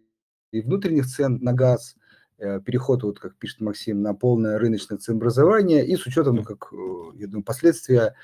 внутренних 0.50 1.06
цен 1.06 1.38
на 1.42 1.52
газ, 1.52 1.94
э, 2.38 2.60
переход, 2.60 3.02
вот 3.02 3.20
как 3.20 3.36
пишет 3.36 3.60
Максим, 3.60 4.02
на 4.02 4.14
полное 4.14 4.58
рыночное 4.58 4.98
ценообразование 4.98 5.86
и 5.86 5.94
с 5.94 6.06
учетом, 6.06 6.36
ну, 6.36 6.42
как, 6.42 6.72
я 7.14 7.26
думаю, 7.26 7.44
последствия 7.44 8.14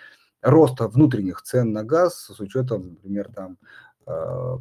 роста 0.44 0.88
внутренних 0.88 1.42
цен 1.42 1.72
на 1.72 1.82
газ, 1.82 2.30
с 2.34 2.40
учетом, 2.40 2.90
например, 2.90 3.30
там, 3.34 3.58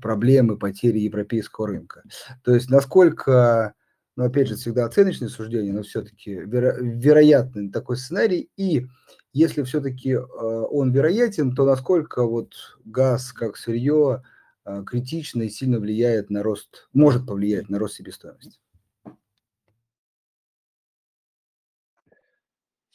проблемы 0.02 0.58
потери 0.58 1.00
европейского 1.00 1.68
рынка. 1.68 2.04
То 2.44 2.54
есть 2.54 2.70
насколько 2.70 3.76
но 4.16 4.26
опять 4.26 4.48
же, 4.48 4.56
всегда 4.56 4.86
оценочное 4.86 5.30
суждение, 5.30 5.74
но 5.74 5.82
все-таки 5.82 6.36
веро- 6.36 6.78
вероятный 6.80 7.72
такой 7.72 7.98
сценарий. 7.98 8.50
И 8.58 8.86
если 9.32 9.64
все-таки 9.64 10.12
э, 10.12 10.20
он 10.20 10.92
вероятен, 10.92 11.56
то 11.56 11.66
насколько 11.66 12.24
вот 12.26 12.54
газ 12.86 13.34
как 13.34 13.58
сырье 13.58 14.24
э, 14.66 14.84
критично 14.86 15.44
и 15.44 15.50
сильно 15.50 15.80
влияет 15.80 16.30
на 16.30 16.44
рост, 16.44 16.90
может 16.94 17.26
повлиять 17.26 17.70
на 17.70 17.80
рост 17.80 17.96
себестоимости? 17.96 18.60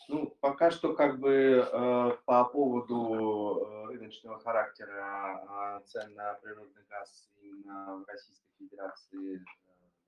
Ну, 0.09 0.35
пока 0.41 0.71
что 0.71 0.95
как 0.95 1.21
бы 1.21 1.31
э, 1.31 2.17
по 2.25 2.45
поводу 2.47 3.61
э, 3.61 3.87
рыночного 3.89 4.39
характера 4.41 5.81
э, 5.81 5.87
цен 5.87 6.15
на 6.15 6.35
природный 6.35 6.83
газ 6.89 7.31
именно 7.41 7.97
в 7.97 8.09
Российской 8.09 8.51
Федерации 8.59 9.45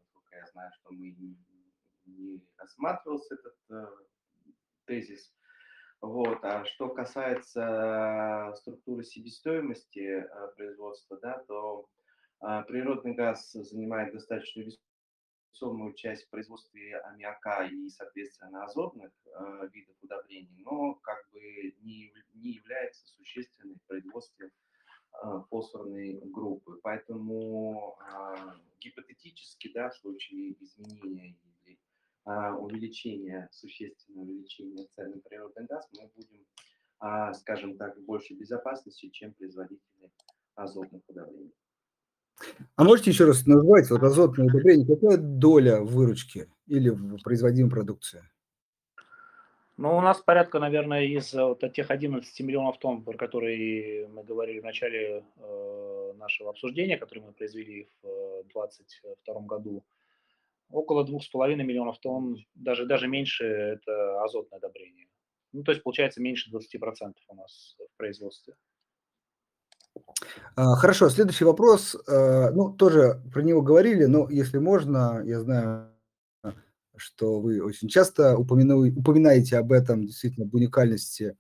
насколько 0.01 0.37
я 0.37 0.47
знаю, 0.47 0.73
что 0.81 0.93
мы 0.93 1.11
не, 1.11 1.37
не 2.07 2.43
рассматривался 2.57 3.35
этот 3.35 3.57
э, 3.69 3.87
тезис. 4.87 5.35
Вот. 6.01 6.43
А 6.45 6.65
что 6.65 6.89
касается 6.89 8.55
структуры 8.57 9.05
себестоимости 9.05 10.01
э, 10.01 10.49
производства, 10.57 11.19
да, 11.21 11.45
то 11.47 11.87
А, 12.43 12.63
природный 12.63 13.13
газ 13.13 13.53
занимает 13.53 14.15
достаточно 14.15 14.61
весомую 14.61 14.90
часть 15.97 16.27
в 16.27 16.31
производстве 16.31 16.99
аммиака 17.01 17.67
и, 17.67 17.89
соответственно, 17.89 18.65
азотных 18.65 19.13
э, 19.27 19.69
видов 19.73 19.97
удобрений, 20.03 20.63
но 20.65 20.95
как 20.95 21.29
бы 21.33 21.41
не, 21.83 22.13
не 22.35 22.53
является 22.53 23.07
существенной 23.07 23.75
в 23.75 23.83
производстве 23.87 24.51
э, 25.23 25.43
фосфорной 25.51 26.21
группы. 26.25 26.79
Поэтому 26.83 27.97
э, 28.01 28.35
гипотетически, 28.81 29.73
да, 29.73 29.91
в 29.91 29.97
случае 29.97 30.57
изменения 30.61 31.37
или 31.65 31.79
э, 32.27 32.53
увеличения, 32.53 33.49
существенного 33.53 34.25
увеличения 34.25 34.87
цен 34.95 35.11
на 35.11 35.21
природный 35.21 35.67
газ, 35.67 35.89
мы 35.99 36.11
будем, 36.17 36.47
э, 37.03 37.35
скажем 37.35 37.77
так, 37.77 37.97
в 37.97 38.05
большей 38.05 38.37
безопасности, 38.37 39.11
чем 39.11 39.35
производители 39.35 40.11
азотных 40.55 41.03
удобрений. 41.09 41.55
А 42.77 42.85
можете 42.85 43.11
еще 43.11 43.25
раз 43.25 43.47
назвать 43.47 43.91
вот 43.91 44.03
азотное 44.03 44.47
удобрение, 44.47 44.87
какая 44.87 45.17
доля 45.19 45.81
выручки 45.81 46.49
или 46.67 46.89
в 46.89 47.23
производимой 47.23 47.71
продукции? 47.71 48.23
Ну, 49.77 49.97
у 49.97 50.01
нас 50.03 50.21
порядка, 50.21 50.59
наверное, 50.59 51.05
из 51.05 51.33
вот 51.33 51.65
тех 51.73 51.91
11 51.91 52.41
миллионов 52.41 52.79
тонн, 52.79 53.03
про 53.03 53.17
которые 53.17 54.09
мы 54.09 54.23
говорили 54.25 54.61
в 54.61 54.65
начале 54.65 55.25
э, 55.37 56.13
нашего 56.19 56.51
обсуждения, 56.51 56.99
которые 56.99 57.25
мы 57.25 57.33
произвели 57.33 57.89
в 58.03 58.45
2022 58.53 59.35
э, 59.35 59.47
году, 59.47 59.83
около 60.71 61.07
2,5 61.07 61.55
миллионов 61.57 61.99
тонн, 61.99 62.37
даже, 62.55 62.85
даже 62.85 63.09
меньше, 63.09 63.47
это 63.47 64.23
азотное 64.23 64.59
удобрение. 64.59 65.09
Ну, 65.53 65.63
то 65.63 65.73
есть, 65.73 65.83
получается, 65.83 66.21
меньше 66.21 66.51
20% 66.51 67.15
у 67.29 67.35
нас 67.35 67.77
в 67.79 67.97
производстве. 67.97 68.55
А, 70.57 70.75
хорошо, 70.77 71.09
следующий 71.09 71.45
вопрос. 71.45 71.97
Э, 72.07 72.51
ну, 72.51 72.71
тоже 72.71 73.23
про 73.33 73.43
него 73.43 73.63
говорили, 73.63 74.05
но 74.05 74.29
если 74.29 74.59
можно, 74.59 75.23
я 75.25 75.41
знаю, 75.41 75.89
что 76.97 77.41
вы 77.41 77.63
очень 77.63 77.89
часто 77.89 78.37
упоминаете 78.37 79.57
об 79.59 79.73
этом, 79.73 80.07
действительно, 80.07 80.47
об 80.47 80.55
уникальности 80.55 81.37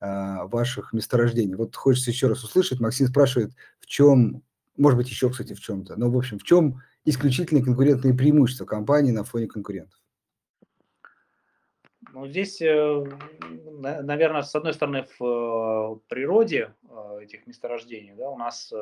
а, 0.00 0.46
ваших 0.46 0.92
месторождений. 0.92 1.54
Вот 1.54 1.74
хочется 1.74 2.10
еще 2.10 2.28
раз 2.28 2.44
услышать. 2.44 2.78
Максим 2.78 3.06
спрашивает, 3.08 3.52
в 3.80 3.86
чем, 3.86 4.42
может 4.76 4.98
быть, 4.98 5.08
еще, 5.08 5.30
кстати, 5.30 5.54
в 5.54 5.60
чем-то, 5.60 5.96
но, 5.96 6.10
в 6.10 6.16
общем, 6.16 6.38
в 6.38 6.44
чем 6.44 6.82
исключительные 7.04 7.64
конкурентные 7.64 8.14
преимущества 8.14 8.66
компании 8.66 9.12
на 9.12 9.24
фоне 9.24 9.46
конкурентов? 9.46 9.98
Ну, 12.12 12.26
здесь, 12.26 12.60
э, 12.62 13.04
наверное, 13.80 14.42
с 14.42 14.54
одной 14.54 14.72
стороны, 14.72 15.06
в 15.18 15.24
э, 15.24 16.00
природе 16.08 16.74
э, 16.88 17.20
этих 17.22 17.46
месторождений, 17.46 18.14
да, 18.14 18.30
у 18.30 18.38
нас 18.38 18.72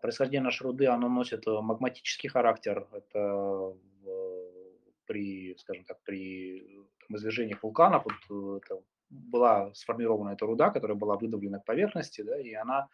происхождение 0.00 0.44
нашей 0.44 0.62
руды, 0.62 0.86
оно 0.86 1.08
носит 1.08 1.46
магматический 1.46 2.28
характер. 2.28 2.86
Это 2.92 3.74
при, 5.06 5.54
скажем 5.58 5.84
так, 5.84 5.98
при 6.04 6.80
там, 7.00 7.16
извержениях 7.16 7.62
вулканов 7.62 8.06
вот, 8.28 8.62
была 9.10 9.74
сформирована 9.74 10.30
эта 10.30 10.46
руда, 10.46 10.70
которая 10.70 10.96
была 10.96 11.16
выдавлена 11.16 11.58
к 11.58 11.64
поверхности, 11.64 12.22
да, 12.22 12.40
и 12.40 12.54
она 12.54 12.88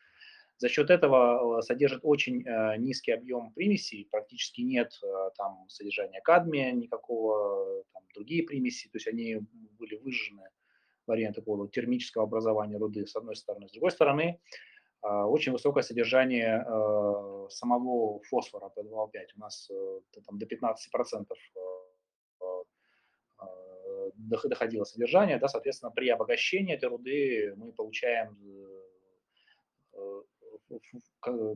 за 0.60 0.68
счет 0.68 0.90
этого 0.90 1.62
содержит 1.62 2.00
очень 2.02 2.46
э, 2.46 2.76
низкий 2.76 3.12
объем 3.12 3.50
примесей, 3.52 4.06
практически 4.10 4.60
нет 4.60 4.92
э, 5.02 5.30
там 5.38 5.66
содержания 5.68 6.20
кадмия 6.20 6.70
никакого, 6.72 7.82
там, 7.94 8.02
другие 8.14 8.42
примеси, 8.42 8.88
то 8.88 8.96
есть 8.96 9.08
они 9.08 9.40
были 9.78 9.96
выжжены 9.96 10.50
вариант 11.06 11.36
такого 11.36 11.66
термического 11.66 12.24
образования 12.24 12.76
руды 12.76 13.06
с 13.06 13.16
одной 13.16 13.36
стороны. 13.36 13.68
С 13.68 13.72
другой 13.72 13.90
стороны, 13.90 14.38
э, 15.02 15.08
очень 15.08 15.52
высокое 15.52 15.82
содержание 15.82 16.62
э, 16.62 17.46
самого 17.48 18.20
фосфора 18.24 18.70
P2O5. 18.76 19.26
У 19.36 19.40
нас 19.40 19.70
э, 19.70 20.00
там, 20.26 20.38
до 20.38 20.44
15% 20.44 20.76
э, 21.24 22.46
э, 23.40 24.10
доходило 24.14 24.84
содержание, 24.84 25.38
да, 25.38 25.48
соответственно, 25.48 25.90
при 25.90 26.10
обогащении 26.10 26.74
этой 26.74 26.90
руды 26.90 27.54
мы 27.56 27.72
получаем 27.72 28.36
э, 28.44 28.69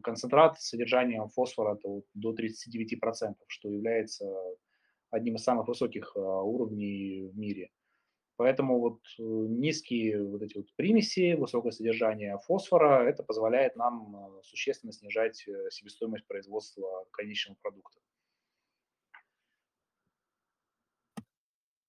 концентрат 0.02 0.60
с 0.60 0.68
содержанием 0.68 1.28
фосфора 1.28 1.78
до 2.14 2.34
39%, 2.34 3.34
что 3.48 3.68
является 3.68 4.26
одним 5.10 5.36
из 5.36 5.44
самых 5.44 5.68
высоких 5.68 6.12
а, 6.16 6.42
уровней 6.42 7.30
в 7.32 7.38
мире. 7.38 7.70
Поэтому 8.36 8.80
вот 8.80 8.98
э, 9.18 9.22
низкие 9.22 10.24
вот 10.24 10.42
эти 10.42 10.56
вот 10.56 10.66
примеси, 10.74 11.34
высокое 11.34 11.70
содержание 11.70 12.36
фосфора, 12.46 13.08
это 13.08 13.22
позволяет 13.22 13.76
нам 13.76 14.40
существенно 14.42 14.92
снижать 14.92 15.46
э, 15.46 15.70
себестоимость 15.70 16.26
производства 16.26 17.06
конечного 17.12 17.56
продукта. 17.62 18.00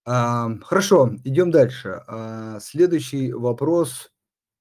Хорошо, 0.06 1.16
идем 1.24 1.50
дальше. 1.50 2.04
А, 2.06 2.60
следующий 2.60 3.34
вопрос 3.34 4.15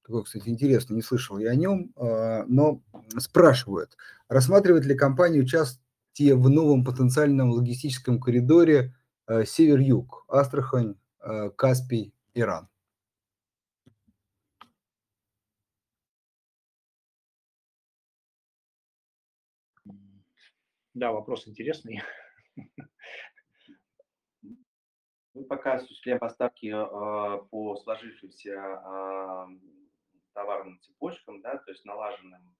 такой, 0.05 0.23
кстати, 0.23 0.49
интересный, 0.49 0.95
не 0.95 1.01
слышал 1.01 1.37
я 1.39 1.51
о 1.51 1.55
нем, 1.55 1.91
а, 1.95 2.45
но 2.47 2.81
спрашивают, 3.17 3.97
рассматривает 4.27 4.85
ли 4.85 4.95
компания 4.95 5.39
участие 5.39 6.35
в 6.35 6.49
новом 6.49 6.85
потенциальном 6.85 7.49
логистическом 7.51 8.19
коридоре 8.19 8.95
а, 9.25 9.45
север-юг, 9.45 10.25
Астрахань, 10.27 10.95
а, 11.19 11.49
Каспий, 11.49 12.13
Иран? 12.35 12.69
Да, 20.93 21.11
вопрос 21.11 21.47
интересный. 21.47 22.01
Мы 25.33 25.43
пока 25.43 25.73
осуществляем 25.73 26.19
поставки 26.19 26.67
э, 26.67 27.43
по 27.49 27.75
сложившимся 27.75 28.51
э, 28.51 29.47
товарным 30.35 30.79
цепочкам, 30.81 31.41
да, 31.41 31.57
то 31.57 31.71
есть 31.71 31.85
налаженным 31.85 32.55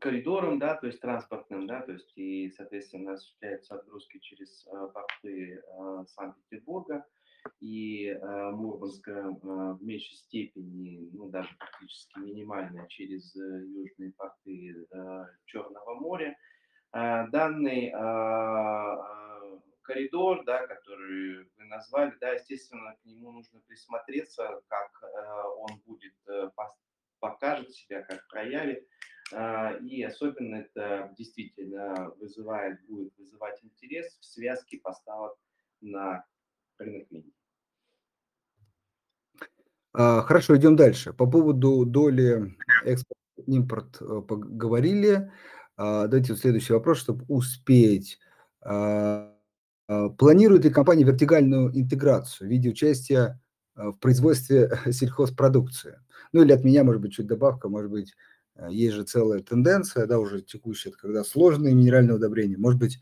коридором, 0.00 0.58
да, 0.58 0.74
то 0.74 0.86
есть 0.86 1.00
транспортным, 1.00 1.66
да, 1.66 1.82
то 1.82 1.92
есть 1.92 2.12
и, 2.16 2.50
соответственно, 2.50 3.12
осуществляются 3.12 3.74
отгрузки 3.76 4.18
через 4.18 4.66
э, 4.66 4.88
порты 4.92 5.62
э, 5.62 6.04
Санкт-Петербурга 6.08 7.04
и 7.60 8.06
э, 8.06 8.50
Мурманска 8.50 9.30
в 9.42 9.82
меньшей 9.82 10.16
степени, 10.16 11.08
ну, 11.12 11.28
даже 11.28 11.54
практически 11.58 12.18
минимально 12.18 12.88
через 12.88 13.34
южные 13.34 14.12
порты 14.16 14.86
Черного 15.46 15.94
моря. 15.94 16.36
Данный 16.92 17.92
коридор, 19.82 20.44
да, 20.44 20.66
который 20.66 21.44
вы 21.56 21.64
назвали, 21.64 22.14
да, 22.20 22.32
естественно, 22.32 22.96
к 23.02 23.04
нему 23.04 23.32
нужно 23.32 23.60
присмотреться, 23.66 24.60
как 24.68 24.90
э, 25.02 25.42
он 25.58 25.80
будет, 25.86 26.14
э, 26.28 26.50
покажет 27.18 27.72
себя, 27.72 28.02
как 28.02 28.26
проявит. 28.28 28.86
Э, 29.32 29.78
и 29.80 30.02
особенно 30.02 30.56
это 30.56 31.12
действительно 31.16 32.10
вызывает, 32.18 32.84
будет 32.86 33.16
вызывать 33.18 33.62
интерес 33.64 34.16
в 34.20 34.24
связке 34.24 34.78
поставок 34.78 35.36
на 35.80 36.24
рынок 36.78 37.06
Индии. 37.10 37.34
А, 39.92 40.22
хорошо, 40.22 40.56
идем 40.56 40.76
дальше. 40.76 41.12
По 41.12 41.26
поводу 41.26 41.84
доли 41.84 42.56
экспорт-импорт 42.84 43.98
поговорили. 44.28 45.32
А, 45.76 46.06
давайте 46.06 46.36
следующий 46.36 46.72
вопрос, 46.74 46.98
чтобы 46.98 47.24
успеть. 47.28 48.18
А, 49.90 50.08
планирует 50.08 50.64
ли 50.64 50.70
компания 50.70 51.02
вертикальную 51.02 51.76
интеграцию 51.76 52.46
в 52.46 52.50
виде 52.50 52.70
участия 52.70 53.40
а, 53.74 53.90
в 53.90 53.98
производстве 53.98 54.70
сельхозпродукции? 54.92 55.98
Ну 56.32 56.42
или 56.42 56.52
от 56.52 56.62
меня, 56.62 56.84
может 56.84 57.02
быть, 57.02 57.12
чуть 57.12 57.26
добавка, 57.26 57.68
может 57.68 57.90
быть, 57.90 58.14
а, 58.54 58.70
есть 58.70 58.94
же 58.94 59.02
целая 59.02 59.40
тенденция, 59.40 60.06
да, 60.06 60.20
уже 60.20 60.42
текущая, 60.42 60.92
когда 60.92 61.24
сложные 61.24 61.74
минеральные 61.74 62.14
удобрения, 62.14 62.56
может 62.56 62.78
быть, 62.78 63.00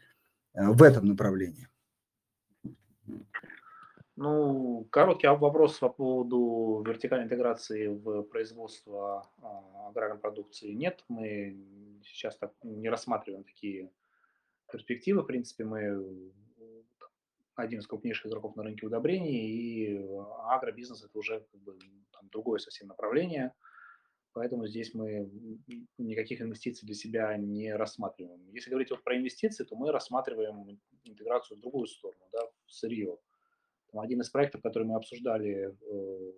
в 0.55 0.83
этом 0.83 1.05
направлении. 1.05 1.69
Ну, 4.17 4.89
короткий 4.91 5.29
вопрос 5.29 5.79
по 5.79 5.91
поводу 5.91 6.83
вертикальной 6.85 7.27
интеграции 7.27 7.87
в 7.87 8.23
производство 8.23 9.29
аграрной 9.87 10.19
продукции 10.19 10.73
нет. 10.73 11.05
Мы 11.09 11.57
сейчас 12.03 12.37
так 12.39 12.53
не 12.65 12.89
рассматриваем 12.89 13.45
такие 13.45 13.91
перспективы. 14.73 15.23
В 15.23 15.27
принципе, 15.27 15.65
мы 15.65 16.33
один 17.63 17.81
из 17.81 17.87
крупнейших 17.87 18.27
игроков 18.27 18.57
на 18.57 18.63
рынке 18.63 18.87
удобрений, 18.87 19.47
и 19.47 19.99
э, 19.99 20.25
агробизнес 20.47 21.03
это 21.03 21.19
уже 21.19 21.41
как 21.41 21.61
бы, 21.61 21.79
там, 22.13 22.29
другое 22.31 22.59
совсем 22.59 22.89
направление, 22.89 23.53
поэтому 24.33 24.67
здесь 24.67 24.95
мы 24.95 25.31
никаких 25.99 26.41
инвестиций 26.41 26.87
для 26.87 26.95
себя 26.95 27.37
не 27.37 27.75
рассматриваем. 27.75 28.49
Если 28.53 28.71
говорить 28.71 28.91
вот 28.91 29.03
про 29.03 29.17
инвестиции, 29.17 29.65
то 29.65 29.77
мы 29.77 29.93
рассматриваем 29.93 30.81
интеграцию 31.05 31.59
в 31.59 31.61
другую 31.61 31.87
сторону, 31.87 32.25
да, 32.33 32.41
в 32.67 32.73
сырье. 32.73 33.19
Там 33.91 34.01
один 34.01 34.21
из 34.21 34.31
проектов, 34.31 34.63
который 34.63 34.85
мы 34.85 34.97
обсуждали 34.97 35.71
э, 35.71 36.33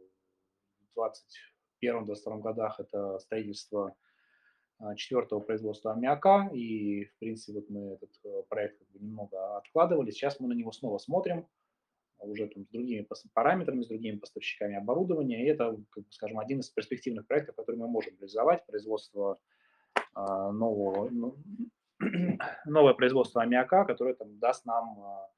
в 0.80 0.94
20 0.94 1.26
2021-2022 1.82 2.40
годах 2.40 2.80
это 2.80 3.18
строительство 3.18 3.94
четвертого 4.96 5.40
производства 5.40 5.92
аммиака, 5.92 6.50
и, 6.52 7.04
в 7.04 7.18
принципе, 7.18 7.60
вот 7.60 7.70
мы 7.70 7.92
этот 7.92 8.10
проект 8.48 8.78
как 8.78 8.88
бы 8.88 8.98
немного 8.98 9.58
откладывали. 9.58 10.10
Сейчас 10.10 10.40
мы 10.40 10.48
на 10.48 10.54
него 10.54 10.72
снова 10.72 10.98
смотрим, 10.98 11.46
уже 12.20 12.46
там, 12.48 12.64
с 12.64 12.68
другими 12.68 13.06
параметрами, 13.34 13.82
с 13.82 13.88
другими 13.88 14.16
поставщиками 14.16 14.76
оборудования. 14.76 15.44
И 15.44 15.48
это, 15.48 15.76
как 15.90 16.04
бы, 16.04 16.12
скажем, 16.12 16.38
один 16.38 16.60
из 16.60 16.70
перспективных 16.70 17.26
проектов, 17.26 17.56
который 17.56 17.76
мы 17.76 17.88
можем 17.88 18.14
реализовать, 18.16 18.66
производство 18.66 19.38
а, 20.14 20.52
нового, 20.52 21.08
ну, 21.10 21.36
новое 22.66 22.94
производство 22.94 23.42
аммиака, 23.42 23.84
которое 23.84 24.14
там, 24.14 24.38
даст 24.38 24.64
нам 24.64 25.00
а, 25.00 25.30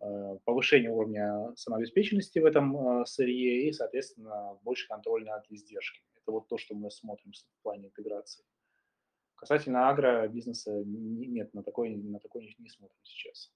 а, 0.00 0.36
повышение 0.44 0.90
уровня 0.90 1.52
самообеспеченности 1.56 2.38
в 2.38 2.44
этом 2.44 2.76
а, 2.76 3.06
сырье 3.06 3.68
и, 3.68 3.72
соответственно, 3.72 4.58
больше 4.62 4.88
контроля 4.88 5.32
над 5.32 5.50
издержками. 5.50 6.04
Это 6.16 6.32
вот 6.32 6.48
то, 6.48 6.58
что 6.58 6.74
мы 6.74 6.90
смотрим 6.90 7.32
в 7.32 7.62
плане 7.62 7.88
интеграции. 7.88 8.44
Касательно 9.44 9.90
агробизнеса, 9.90 10.70
нет, 10.86 11.52
на 11.52 11.62
такой, 11.62 11.94
на 11.96 12.18
такой 12.18 12.56
не 12.58 12.70
смотрим 12.70 12.96
сейчас. 13.02 13.52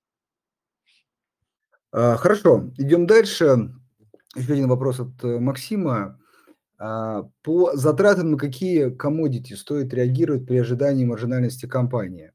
А, 1.92 2.16
хорошо, 2.16 2.70
идем 2.76 3.06
дальше. 3.06 3.72
Еще 4.36 4.52
один 4.52 4.68
вопрос 4.68 5.00
от 5.00 5.24
э, 5.24 5.38
Максима. 5.38 6.20
А, 6.78 7.22
по 7.40 7.74
затратам 7.74 8.32
на 8.32 8.36
какие 8.36 8.90
комодити 8.90 9.54
стоит 9.54 9.94
реагировать 9.94 10.46
при 10.46 10.58
ожидании 10.58 11.06
маржинальности 11.06 11.64
компании? 11.64 12.32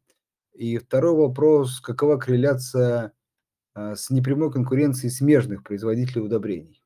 И 0.54 0.80
второй 0.80 1.16
вопрос, 1.16 1.80
какова 1.80 2.18
корреляция 2.18 3.14
а, 3.76 3.96
с 3.96 4.10
непрямой 4.10 4.52
конкуренцией 4.52 5.12
смежных 5.12 5.64
производителей 5.64 6.24
удобрений? 6.24 6.83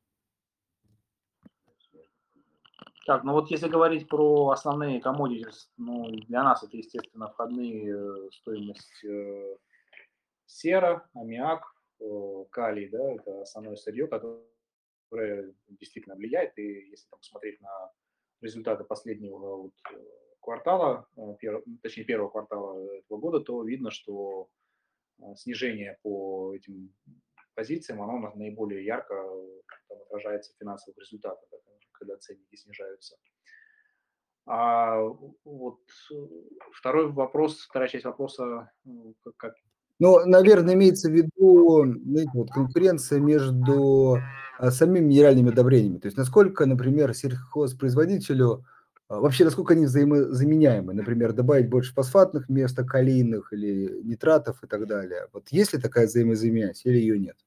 Так, 3.07 3.23
ну 3.23 3.33
вот 3.33 3.49
если 3.49 3.69
говорить 3.69 4.07
про 4.07 4.49
основные 4.49 5.01
комодити, 5.01 5.47
ну, 5.77 6.07
для 6.27 6.43
нас 6.43 6.61
это, 6.61 6.77
естественно, 6.77 7.29
входные 7.29 7.95
э, 7.95 8.29
стоимость 8.31 9.03
э, 9.05 9.55
сера, 10.45 11.09
аммиак, 11.15 11.77
Э, 11.99 12.45
калий, 12.51 12.89
да, 12.89 13.13
это 13.13 13.41
основное 13.41 13.75
сырье, 13.75 14.07
которое 14.07 15.53
действительно 15.67 16.15
влияет. 16.15 16.57
И 16.57 16.89
если 16.89 17.07
там 17.09 17.19
посмотреть 17.19 17.59
на 17.61 17.91
результаты 18.41 18.83
последнего 18.83 19.63
вот, 19.63 19.73
э, 19.91 19.97
квартала, 20.39 21.07
э, 21.15 21.35
пер, 21.39 21.63
точнее 21.81 22.03
первого 22.03 22.29
квартала 22.29 22.79
этого 22.97 23.17
года, 23.17 23.39
то 23.39 23.63
видно, 23.63 23.91
что 23.91 24.49
снижение 25.35 25.97
по 26.03 26.53
этим 26.53 26.93
позициям, 27.55 28.03
оно 28.03 28.31
наиболее 28.35 28.85
ярко 28.85 29.15
там, 29.87 29.99
отражается 30.03 30.53
в 30.53 30.57
финансовых 30.59 30.99
результатах, 30.99 31.49
когда 31.97 32.17
ценники 32.17 32.55
снижаются. 32.55 33.17
А 34.45 35.01
вот 35.43 35.79
второй 36.71 37.11
вопрос, 37.11 37.59
вторая 37.59 37.89
часть 37.89 38.05
вопроса, 38.05 38.71
как, 39.35 39.53
ну, 39.99 40.25
наверное, 40.25 40.75
имеется 40.75 41.09
в 41.09 41.13
виду 41.13 41.83
знаете, 42.05 42.31
вот, 42.33 42.51
конкуренция 42.51 43.19
между 43.19 44.19
а, 44.59 44.71
самими 44.71 45.03
минеральными 45.03 45.49
удобрениями. 45.49 45.97
То 45.97 46.07
есть 46.07 46.17
насколько, 46.17 46.65
например, 46.65 47.13
сельхозпроизводителю, 47.13 48.63
а, 49.07 49.19
вообще 49.19 49.43
насколько 49.43 49.73
они 49.73 49.85
взаимозаменяемы. 49.85 50.93
Например, 50.93 51.33
добавить 51.33 51.69
больше 51.69 51.93
фосфатных 51.93 52.47
вместо 52.47 52.83
калийных 52.83 53.53
или 53.53 54.01
нитратов 54.03 54.63
и 54.63 54.67
так 54.67 54.85
далее. 54.85 55.27
Вот 55.33 55.49
есть 55.49 55.73
ли 55.73 55.79
такая 55.79 56.05
взаимозаменяемость 56.05 56.85
или 56.85 56.97
ее 56.99 57.17
нет? 57.17 57.37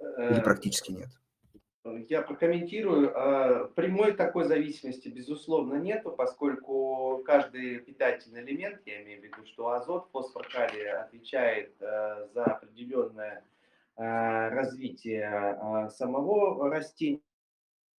Или 0.00 0.38
э, 0.38 0.42
практически 0.42 0.92
нет? 0.92 1.08
Я 2.08 2.22
прокомментирую. 2.22 3.12
А, 3.14 3.64
прямой 3.68 4.12
такой 4.12 4.44
зависимости, 4.44 5.08
безусловно, 5.08 5.74
нету, 5.74 6.10
поскольку 6.10 7.22
каждый 7.24 7.78
питательный 7.78 8.42
элемент, 8.42 8.80
я 8.86 9.02
имею 9.02 9.20
в 9.20 9.24
виду, 9.24 9.44
что 9.46 9.70
азот, 9.70 10.08
фосфор, 10.12 10.46
калий 10.52 10.90
отвечает 10.90 11.74
э, 11.80 12.28
за 12.32 12.44
определенное 12.44 13.44
э, 13.96 14.48
развитие 14.50 15.28
э, 15.30 15.88
самого 15.90 16.70
растения, 16.70 17.20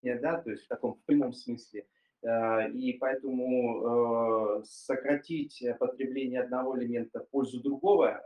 да, 0.03 0.41
то 0.41 0.51
есть 0.51 0.65
в 0.65 0.67
таком 0.67 0.99
прямом 1.05 1.33
смысле. 1.33 1.85
И 2.23 2.97
поэтому 3.01 4.61
сократить 4.63 5.63
потребление 5.79 6.43
одного 6.43 6.77
элемента 6.77 7.21
в 7.21 7.27
пользу 7.29 7.63
другого, 7.63 8.21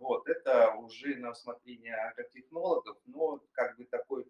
вот, 0.00 0.28
это 0.28 0.74
уже 0.74 1.14
на 1.18 1.30
усмотрение 1.30 1.94
агротехнологов, 1.94 2.96
но 3.06 3.40
как 3.52 3.76
бы 3.76 3.84
такой 3.84 4.26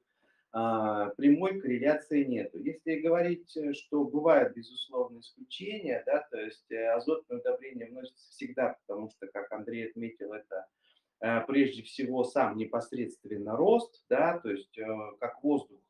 прямой 0.52 1.60
корреляции 1.60 2.24
нету. 2.24 2.58
Если 2.58 3.00
говорить, 3.00 3.56
э, 3.56 3.72
что 3.72 4.04
бывают, 4.04 4.54
безусловно, 4.54 5.20
исключения, 5.20 6.02
да, 6.04 6.26
то 6.30 6.38
есть 6.38 6.70
э, 6.70 6.88
азотное 6.88 7.38
удобрение 7.38 7.86
вносится 7.86 8.30
всегда, 8.30 8.76
потому 8.86 9.08
что, 9.08 9.28
как 9.28 9.50
Андрей 9.50 9.88
отметил, 9.88 10.34
это 10.34 10.66
э, 11.22 11.40
прежде 11.46 11.82
всего 11.82 12.22
сам 12.24 12.58
непосредственно 12.58 13.56
рост, 13.56 14.04
да, 14.10 14.38
то 14.40 14.50
есть 14.50 14.78
как 15.20 15.42
воздух 15.42 15.80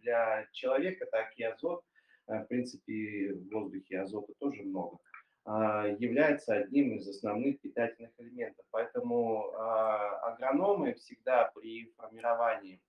для 0.00 0.48
человека, 0.52 1.06
так 1.06 1.32
и 1.36 1.44
азот, 1.44 1.84
в 2.26 2.44
принципе, 2.44 3.32
в 3.34 3.52
воздухе 3.52 4.00
азота 4.00 4.32
тоже 4.40 4.62
много, 4.62 4.98
а, 5.46 5.86
является 5.98 6.54
одним 6.54 6.96
из 6.96 7.06
основных 7.06 7.60
питательных 7.60 8.12
элементов. 8.18 8.64
Поэтому 8.70 9.52
а, 9.52 10.32
агрономы 10.32 10.94
всегда 10.94 11.50
при 11.54 11.92
формировании 11.98 12.80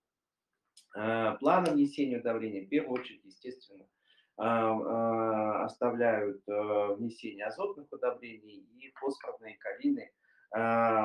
плана 1.40 1.72
внесения 1.72 2.18
удобрения, 2.18 2.62
в 2.62 2.68
первую 2.68 3.00
очередь, 3.00 3.24
естественно, 3.24 3.86
а, 4.38 4.70
а, 4.70 5.64
оставляют 5.64 6.42
э, 6.46 6.94
внесение 6.94 7.46
азотных 7.46 7.90
удобрений 7.90 8.66
и 8.78 8.92
фосфорные 8.96 9.56
калины 9.58 10.12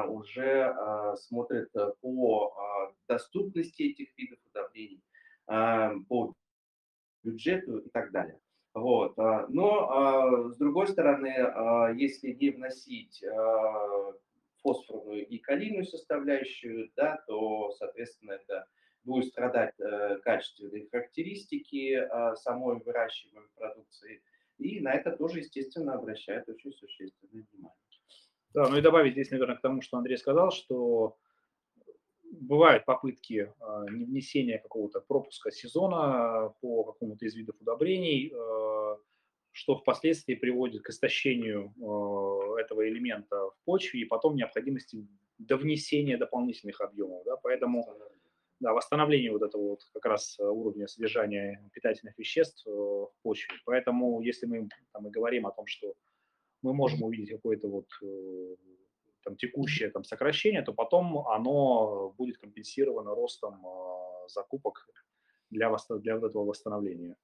уже 0.08 0.74
смотрят 1.18 1.72
по 2.00 2.94
доступности 3.08 3.82
этих 3.82 4.16
видов 4.16 4.38
удобрений, 4.46 5.02
по 5.48 6.34
бюджету 7.24 7.80
и 7.80 7.90
так 7.90 8.12
далее. 8.12 8.40
Вот. 8.76 9.18
Но, 9.18 10.52
с 10.52 10.58
другой 10.58 10.88
стороны, 10.88 11.94
если 11.98 12.32
не 12.32 12.52
вносить 12.52 13.26
фосфорную 14.62 15.28
и 15.28 15.38
калийную 15.40 15.86
составляющую, 15.86 16.92
да, 16.96 17.22
то, 17.28 17.72
соответственно, 17.72 18.34
это 18.34 18.68
будет 19.04 19.28
страдать 19.28 19.74
э, 19.80 20.18
качественные 20.24 20.88
характеристики 20.90 21.96
э, 21.96 22.36
самой 22.36 22.80
выращиваемой 22.80 23.50
продукции. 23.56 24.22
И 24.58 24.80
на 24.80 24.94
это 24.94 25.12
тоже, 25.12 25.40
естественно, 25.40 25.96
обращают 25.96 26.48
очень 26.48 26.74
существенное 26.74 27.46
внимание. 27.52 27.78
Да, 28.54 28.68
ну 28.68 28.78
и 28.78 28.82
добавить 28.82 29.14
здесь, 29.14 29.32
наверное, 29.32 29.56
к 29.56 29.62
тому, 29.62 29.82
что 29.82 29.98
Андрей 29.98 30.18
сказал, 30.18 30.52
что 30.52 31.18
бывают 32.32 32.86
попытки 32.86 33.52
э, 33.60 33.86
внесения 33.90 34.60
какого-то 34.60 35.02
пропуска 35.02 35.52
сезона 35.52 36.54
по 36.62 36.84
какому-то 36.84 37.26
из 37.26 37.36
видов 37.36 37.56
удобрений, 37.60 38.32
э, 38.34 38.98
что 39.52 39.76
впоследствии 39.76 40.36
приводит 40.36 40.82
к 40.82 40.90
истощению 40.90 41.74
этого 42.58 42.88
элемента 42.88 43.36
в 43.36 43.56
почве 43.66 44.00
и 44.00 44.06
потом 44.06 44.36
необходимости 44.36 45.06
до 45.40 45.58
внесения 45.58 46.18
дополнительных 46.18 46.80
объемов. 46.80 47.26
Да? 47.26 47.36
Поэтому 47.36 47.86
да, 48.62 48.74
восстановление 48.74 49.32
вот 49.32 49.42
этого 49.42 49.70
вот 49.70 49.82
как 49.94 50.06
раз 50.06 50.38
э, 50.40 50.44
уровня 50.44 50.88
содержания 50.88 51.68
питательных 51.74 52.18
веществ 52.18 52.66
э, 52.68 52.70
в 52.70 53.12
почве. 53.24 53.56
Поэтому, 53.66 54.22
если 54.22 54.46
мы 54.46 54.70
там, 54.94 55.08
и 55.08 55.10
говорим 55.10 55.48
о 55.48 55.52
том, 55.52 55.66
что 55.66 55.96
мы 56.62 56.74
можем 56.74 57.02
увидеть 57.02 57.32
какое-то 57.32 57.68
вот 57.68 57.88
э, 58.04 58.56
там, 59.24 59.36
текущее 59.36 59.90
там, 59.90 60.04
сокращение, 60.04 60.62
то 60.62 60.74
потом 60.74 61.28
оно 61.28 62.14
будет 62.18 62.38
компенсировано 62.38 63.16
ростом 63.16 63.66
закупок 64.28 64.88
для, 65.50 65.76
для 65.90 66.16
этого 66.16 66.46
восстановления. 66.46 67.16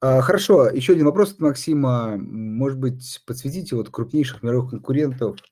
А, 0.00 0.20
хорошо, 0.20 0.68
еще 0.68 0.92
один 0.92 1.06
вопрос 1.06 1.32
от 1.32 1.40
Максима. 1.40 2.18
Может 2.18 2.78
быть, 2.78 3.22
подсветите 3.26 3.74
вот 3.74 3.88
крупнейших 3.88 4.42
мировых 4.42 4.70
конкурентов– 4.70 5.38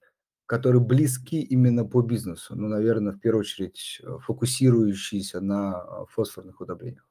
которые 0.46 0.80
близки 0.80 1.40
именно 1.42 1.84
по 1.84 2.02
бизнесу, 2.02 2.54
ну, 2.56 2.68
наверное, 2.68 3.12
в 3.12 3.20
первую 3.20 3.40
очередь 3.40 4.00
э, 4.02 4.18
фокусирующиеся 4.22 5.40
на 5.40 5.74
э, 5.74 6.04
фосфорных 6.10 6.60
удобрениях. 6.60 7.06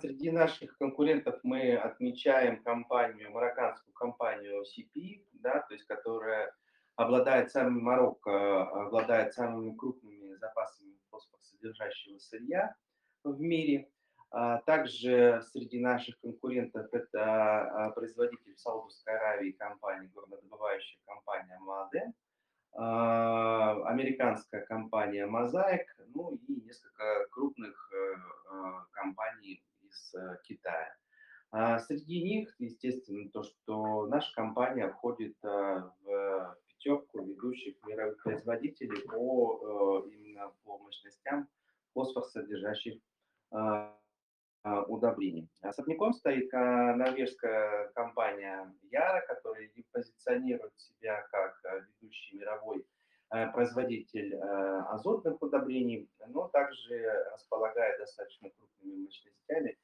Среди 0.00 0.30
наших 0.30 0.78
конкурентов 0.78 1.38
мы 1.42 1.76
отмечаем 1.76 2.62
компанию, 2.62 3.30
марокканскую 3.30 3.92
компанию 3.92 4.62
CP, 4.62 5.26
да, 5.34 5.60
то 5.60 5.74
есть 5.74 5.86
которая 5.86 6.54
обладает 6.96 7.50
самым 7.50 7.82
Марокко, 7.82 8.62
обладает 8.86 9.34
самыми 9.34 9.76
крупными 9.76 10.34
запасами 10.36 10.96
фосфорсодержащего 11.10 12.18
сырья 12.18 12.74
в 13.22 13.38
мире. 13.38 13.90
А 14.38 14.58
также 14.66 15.42
среди 15.50 15.80
наших 15.80 16.20
конкурентов 16.20 16.92
это 16.92 17.86
а, 17.86 17.90
производитель 17.92 18.54
в 18.54 18.60
Саудовской 18.60 19.16
Аравии 19.16 19.52
компания, 19.52 20.10
горнодобывающая 20.14 20.98
компания 21.06 21.58
Маде, 21.58 22.12
а, 22.74 23.82
американская 23.88 24.60
компания 24.66 25.26
Mosaic, 25.26 25.86
ну 26.14 26.38
и 26.48 26.60
несколько 26.60 27.26
крупных 27.30 27.90
э, 27.94 28.14
А 31.50 31.78
среди 31.78 32.22
них, 32.22 32.54
естественно, 32.58 33.30
то, 33.30 33.42
что 33.42 34.06
наша 34.06 34.34
компания 34.34 34.90
входит 34.90 35.34
в 35.40 36.58
пятерку 36.66 37.24
ведущих 37.24 37.76
мировых 37.86 38.22
производителей 38.22 39.00
по 39.08 40.04
именно 40.12 40.52
по 40.62 40.76
мощностям 40.76 41.48
фосфор 41.94 42.26
содержащих 42.26 43.00
удобрений. 44.88 45.48
Особняком 45.62 46.12
стоит 46.12 46.52
норвежская 46.52 47.88
компания 47.94 48.72
Яра, 48.90 49.24
которая 49.26 49.70
позиционирует 49.92 50.72
себя 50.76 51.26
как 51.30 51.60
ведущий 52.00 52.36
мировой 52.36 52.84
производитель 53.52 54.34
азотных 54.36 55.40
удобрений, 55.42 56.08
но 56.28 56.48
также 56.48 57.26
располагает 57.32 57.98
достаточно 57.98 58.50
крупными 58.50 59.04
мощностями 59.04 59.76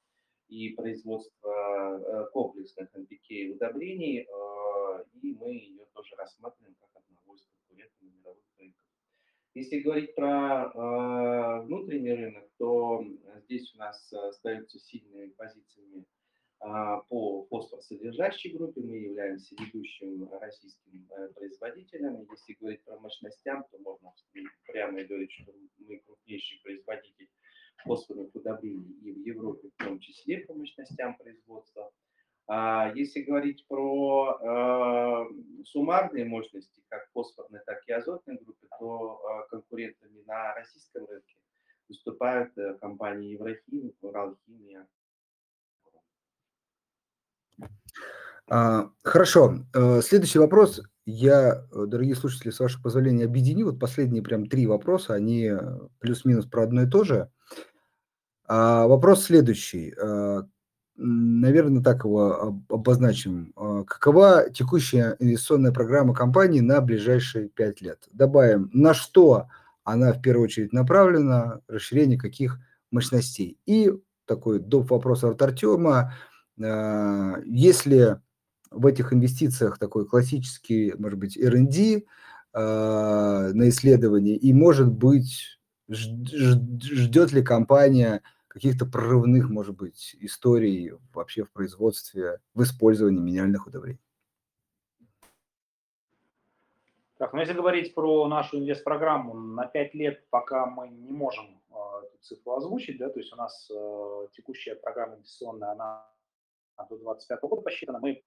и 0.49 0.71
производство 0.71 2.29
комплексных 2.33 2.89
NPK 2.95 3.55
удобрений, 3.55 4.21
э, 4.21 5.05
и 5.23 5.35
мы 5.35 5.53
ее 5.53 5.85
тоже 5.95 6.15
рассматриваем 6.17 6.75
как 6.75 7.03
одного 7.03 7.35
из 7.35 7.47
конкурентов 7.47 8.03
на 8.03 8.11
мировых 8.19 8.45
рынках. 8.59 8.85
Если 9.55 9.81
говорить 9.81 10.15
про 10.15 11.61
внутренний 11.63 12.13
рынок, 12.13 12.49
то 12.59 13.05
здесь 13.53 13.75
у 13.75 13.79
нас 13.79 14.13
остаются 14.13 14.79
сильными 14.79 15.31
позициями 15.31 16.07
по 16.59 17.47
фосфорсодержащей 17.51 18.53
группе. 18.53 18.81
Мы 18.81 18.97
являемся 18.97 19.55
ведущим 19.57 20.29
российским 20.41 21.09
производителем. 21.35 22.27
Если 22.31 22.55
говорить 22.55 22.85
про 22.85 22.99
мощностям, 22.99 23.65
то 23.71 23.79
можно 23.79 24.13
прямо 24.67 25.03
говорить, 25.03 25.33
что 25.33 25.53
мы 25.79 25.99
крупнейший 25.99 26.61
производитель 26.63 27.29
фосфорных 27.85 28.35
удобрений 28.35 28.95
и 29.03 29.13
в 29.13 29.19
Европе 29.27 29.71
в 29.77 29.85
том 29.85 29.99
числе 29.99 30.39
по 30.39 30.55
мощностям 30.55 31.17
производства. 31.17 31.91
А 32.47 32.93
если 32.95 33.23
говорить 33.23 33.67
про 33.67 34.39
э, 34.41 35.65
суммарные 35.65 36.25
мощности, 36.25 36.83
как 36.89 37.09
фосфорной, 37.13 37.61
так 37.67 37.83
и 37.89 37.93
азотной 37.93 38.37
группы, 38.37 38.67
то 38.79 39.21
э, 39.21 39.49
конкурентами 39.51 40.23
на 40.27 40.55
российском 40.55 41.07
рынке 41.07 41.35
выступают 41.89 42.57
э, 42.57 42.75
компании 42.81 43.33
Еврохим, 43.33 43.93
Уралхимия. 44.01 44.87
А, 48.49 48.91
хорошо. 49.03 49.59
Э, 49.75 50.01
следующий 50.03 50.39
вопрос. 50.39 50.81
Я, 51.05 51.65
э, 51.73 51.87
дорогие 51.87 52.15
слушатели, 52.15 52.51
с 52.51 52.61
вашего 52.61 52.83
позволения, 52.83 53.25
объединю. 53.25 53.67
Вот 53.67 53.79
последние 53.79 54.23
прям 54.23 54.47
три 54.47 54.67
вопроса, 54.67 55.15
они 55.15 55.51
плюс-минус 56.01 56.47
про 56.47 56.65
одно 56.65 56.83
и 56.83 56.87
то 56.89 57.05
же. 57.05 57.31
А, 58.47 58.87
вопрос 58.87 59.25
следующий. 59.25 59.95
Наверное, 60.95 61.83
так 61.83 62.05
его 62.05 62.61
обозначим. 62.69 63.53
Какова 63.87 64.51
текущая 64.51 65.17
инвестиционная 65.19 65.73
программа 65.73 66.15
компании 66.15 66.61
на 66.61 66.81
ближайшие 66.83 67.49
пять 67.49 67.81
лет? 67.81 68.07
Добавим, 68.13 68.69
на 68.75 68.93
что 68.93 69.49
она 69.85 70.13
в 70.13 70.21
первую 70.23 70.45
очередь 70.45 70.73
направлена, 70.73 71.61
расширение 71.69 72.19
каких 72.19 72.59
мощностей. 72.91 73.59
И 73.67 73.93
такой 74.27 74.61
доп. 74.61 74.91
вопрос 74.91 75.25
от 75.25 75.41
Артема. 75.43 76.15
Если 76.57 78.21
в 78.71 78.87
этих 78.87 79.13
инвестициях 79.13 79.79
такой 79.79 80.07
классический, 80.07 80.95
может 80.99 81.19
быть, 81.19 81.37
R&D 81.37 82.05
на 82.55 83.69
исследование, 83.69 84.37
и, 84.37 84.53
может 84.53 84.93
быть, 84.93 85.59
ждет 85.89 87.33
ли 87.33 87.43
компания 87.43 88.23
каких-то 88.49 88.87
прорывных, 88.87 89.49
может 89.49 89.75
быть, 89.75 90.15
историй 90.21 90.93
вообще 91.15 91.45
в 91.45 91.51
производстве, 91.51 92.39
в 92.55 92.63
использовании 92.63 93.21
минеральных 93.21 93.67
удобрений? 93.67 93.99
Так, 97.23 97.35
ну 97.35 97.39
если 97.39 97.53
говорить 97.53 97.95
про 97.95 98.27
нашу 98.27 98.59
инвест-программу, 98.59 99.33
на 99.35 99.65
5 99.65 99.95
лет 99.95 100.29
пока 100.29 100.67
мы 100.67 100.89
не 100.89 101.13
можем 101.13 101.45
э, 101.71 101.75
эту 102.05 102.19
цифру 102.19 102.55
озвучить, 102.55 102.99
да, 102.99 103.11
то 103.11 103.21
есть 103.21 103.33
у 103.33 103.37
нас 103.37 103.71
э, 103.71 104.27
текущая 104.33 104.75
программа 104.75 105.15
инвестиционная, 105.15 105.71
она 105.71 106.05
до 106.79 106.97
2025 106.97 107.41
года 107.43 107.63
посчитана. 107.63 108.01
Мы 108.01 108.25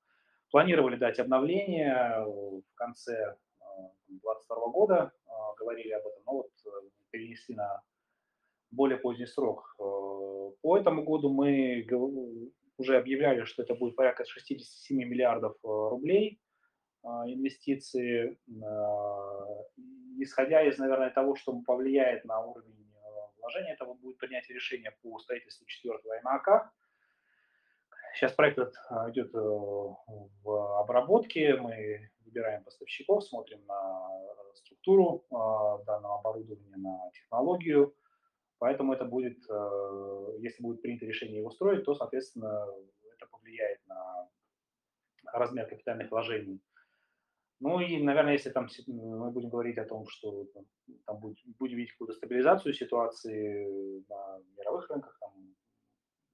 планировали 0.50 0.96
дать 0.96 1.20
обновление 1.20 2.24
в 2.26 2.64
конце 2.76 3.36
2022 4.08 4.56
э, 4.56 4.72
года, 4.72 5.12
э, 5.26 5.30
говорили 5.60 5.92
об 5.92 6.08
этом, 6.08 6.24
но 6.26 6.34
вот 6.34 6.52
э, 6.66 6.70
перенесли 7.12 7.54
на 7.54 7.82
более 8.72 8.98
поздний 8.98 9.28
срок. 9.28 9.76
Э, 9.78 9.84
по 10.62 10.78
этому 10.78 11.04
году 11.04 11.30
мы 11.30 11.86
уже 12.78 12.98
объявляли, 12.98 13.44
что 13.44 13.64
это 13.64 13.76
будет 13.76 13.98
порядка 13.98 14.24
67 14.24 14.98
миллиардов 14.98 15.58
э, 15.66 15.68
рублей 15.68 16.40
э, 16.40 16.45
инвестиции, 17.06 18.38
исходя 20.20 20.64
из, 20.64 20.78
наверное, 20.78 21.12
того, 21.12 21.36
что 21.36 21.60
повлияет 21.62 22.26
на 22.26 22.40
уровень 22.40 22.92
вложения, 23.38 23.74
это 23.74 23.86
будет 23.86 24.18
принятие 24.18 24.56
решения 24.56 24.92
по 25.02 25.20
строительству 25.20 25.66
четвертого 25.68 26.14
МАК. 26.24 26.72
Сейчас 28.16 28.32
проект 28.32 28.58
идет 28.58 29.34
в 29.34 30.80
обработке, 30.80 31.56
мы 31.56 32.10
выбираем 32.26 32.64
поставщиков, 32.64 33.24
смотрим 33.24 33.64
на 33.68 34.10
структуру 34.56 35.26
данного 35.30 36.20
оборудования, 36.20 36.78
на 36.78 37.12
технологию, 37.12 37.94
Поэтому 38.60 38.94
это 38.94 39.06
будет, 39.06 39.38
э, 39.50 40.38
если 40.40 40.64
будет 40.64 40.82
принято 40.82 41.06
решение 41.06 41.38
его 41.38 41.52
строить, 41.52 41.84
то, 41.84 41.94
соответственно, 41.94 42.66
это 43.16 43.28
повлияет 43.28 43.86
на 43.88 44.30
размер 45.34 45.68
капитальных 45.68 46.10
вложений. 46.10 46.62
Ну 47.60 47.80
и, 47.80 48.02
наверное, 48.02 48.34
если 48.34 48.50
там 48.50 48.68
мы 48.88 49.32
будем 49.32 49.50
говорить 49.50 49.78
о 49.78 49.86
том, 49.86 50.06
что 50.08 50.46
там 51.06 51.20
будет, 51.20 51.38
будем 51.58 51.78
видеть 51.78 51.94
какую-то 51.94 52.14
стабилизацию 52.14 52.74
ситуации 52.74 54.04
на 54.10 54.40
мировых 54.58 54.90
рынках, 54.90 55.18
там, 55.20 55.56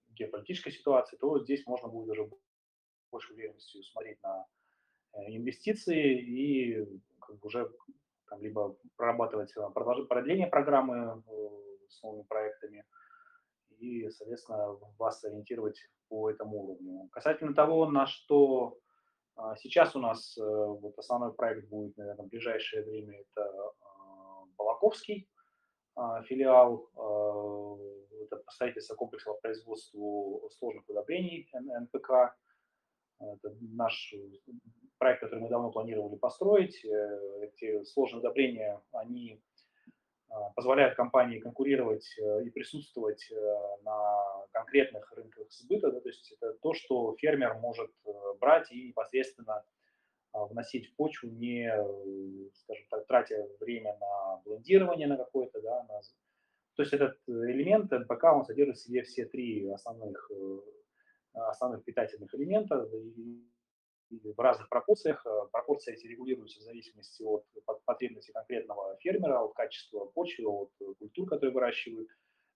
геополитической 0.10 0.72
ситуации, 0.72 1.18
то 1.18 1.40
здесь 1.40 1.66
можно 1.68 1.88
будет 1.88 2.10
уже 2.10 2.30
больше 3.12 3.34
уверенностью 3.34 3.84
смотреть 3.84 4.22
на 4.24 4.46
э, 5.14 5.36
инвестиции 5.36 6.20
и 6.20 6.86
как 7.20 7.38
бы 7.40 7.48
уже 7.48 7.72
там, 8.28 8.42
либо 8.42 8.76
прорабатывать 8.96 9.54
продление 10.10 10.48
программы 10.48 11.24
с 11.90 12.02
новыми 12.02 12.24
проектами 12.24 12.86
и, 13.78 14.10
соответственно, 14.10 14.78
вас 14.98 15.24
ориентировать 15.24 15.80
по 16.08 16.30
этому 16.30 16.64
уровню. 16.64 17.10
Касательно 17.12 17.54
того, 17.54 17.90
на 17.90 18.06
что 18.08 18.80
сейчас 19.58 19.96
у 19.96 20.00
нас 20.00 20.38
э, 20.38 20.42
вот 20.42 20.98
основной 20.98 21.34
проект 21.34 21.68
будет, 21.70 21.98
наверное, 21.98 22.26
в 22.26 22.30
ближайшее 22.30 22.84
время, 22.84 23.20
это 23.20 23.44
а, 23.82 24.46
Балаковский 24.58 25.30
а, 25.96 26.24
филиал, 26.24 26.90
это 28.24 28.44
строительство 28.50 28.96
комплекса 28.96 29.32
по 29.32 29.40
производству 29.40 30.50
сложных 30.58 30.88
удобрений 30.90 31.50
НПК. 31.54 32.36
Это 33.20 33.56
наш 33.62 34.14
проект, 35.02 35.22
который 35.22 35.40
мы 35.40 35.50
давно 35.50 35.72
планировали 35.72 36.16
построить. 36.16 36.86
Э, 36.86 37.44
эти 37.44 37.84
сложные 37.86 38.20
удобрения, 38.20 38.82
они 38.92 39.34
а, 39.34 39.51
позволяют 40.56 40.96
компании 40.96 41.40
конкурировать 41.40 42.08
э, 42.18 42.44
и 42.46 42.50
присутствовать 42.50 43.30
э, 43.32 43.84
на 43.84 44.46
конкретных 44.52 45.12
рынках 45.14 45.52
сбыта. 45.52 45.92
Да, 45.92 46.00
то 46.00 46.08
есть 46.08 46.32
это 46.32 46.54
то, 46.62 46.74
что 46.74 47.16
фермер 47.18 47.56
может 47.56 47.92
э, 48.06 48.12
брать 48.40 48.72
и 48.72 48.90
непосредственно 48.90 49.64
а, 50.34 50.46
вносить 50.46 50.88
в 50.88 50.96
почву, 50.96 51.28
не, 51.30 51.70
скажем 52.54 52.86
так, 52.90 53.06
тратя 53.08 53.48
время 53.60 53.98
на 54.00 54.42
блендирование 54.46 55.08
на 55.08 55.18
какое-то, 55.18 55.62
да, 55.62 55.84
на... 55.84 56.00
то 56.76 56.84
есть 56.84 56.94
этот 56.94 57.18
элемент 57.28 57.92
НПК, 57.92 58.24
он 58.24 58.46
содержит 58.46 58.78
в 58.78 58.82
себе 58.82 59.04
все 59.04 59.26
три 59.26 59.68
основных, 59.70 60.32
основных 61.34 61.84
питательных 61.84 62.34
элемента, 62.34 62.88
в 64.12 64.40
разных 64.40 64.70
пропорциях. 64.70 65.26
Э, 65.26 65.48
пропорции 65.52 65.94
эти 65.94 66.08
регулируются 66.08 66.60
в 66.60 66.64
зависимости 66.64 67.24
от 67.24 67.46
потребностей 67.86 68.34
конкретного 68.34 68.98
фермера, 68.98 69.40
от 69.40 69.54
качества 69.54 70.06
почвы, 70.06 70.48
от 70.48 70.72
культур, 71.00 71.28
которые 71.28 71.54
выращивают. 71.54 72.10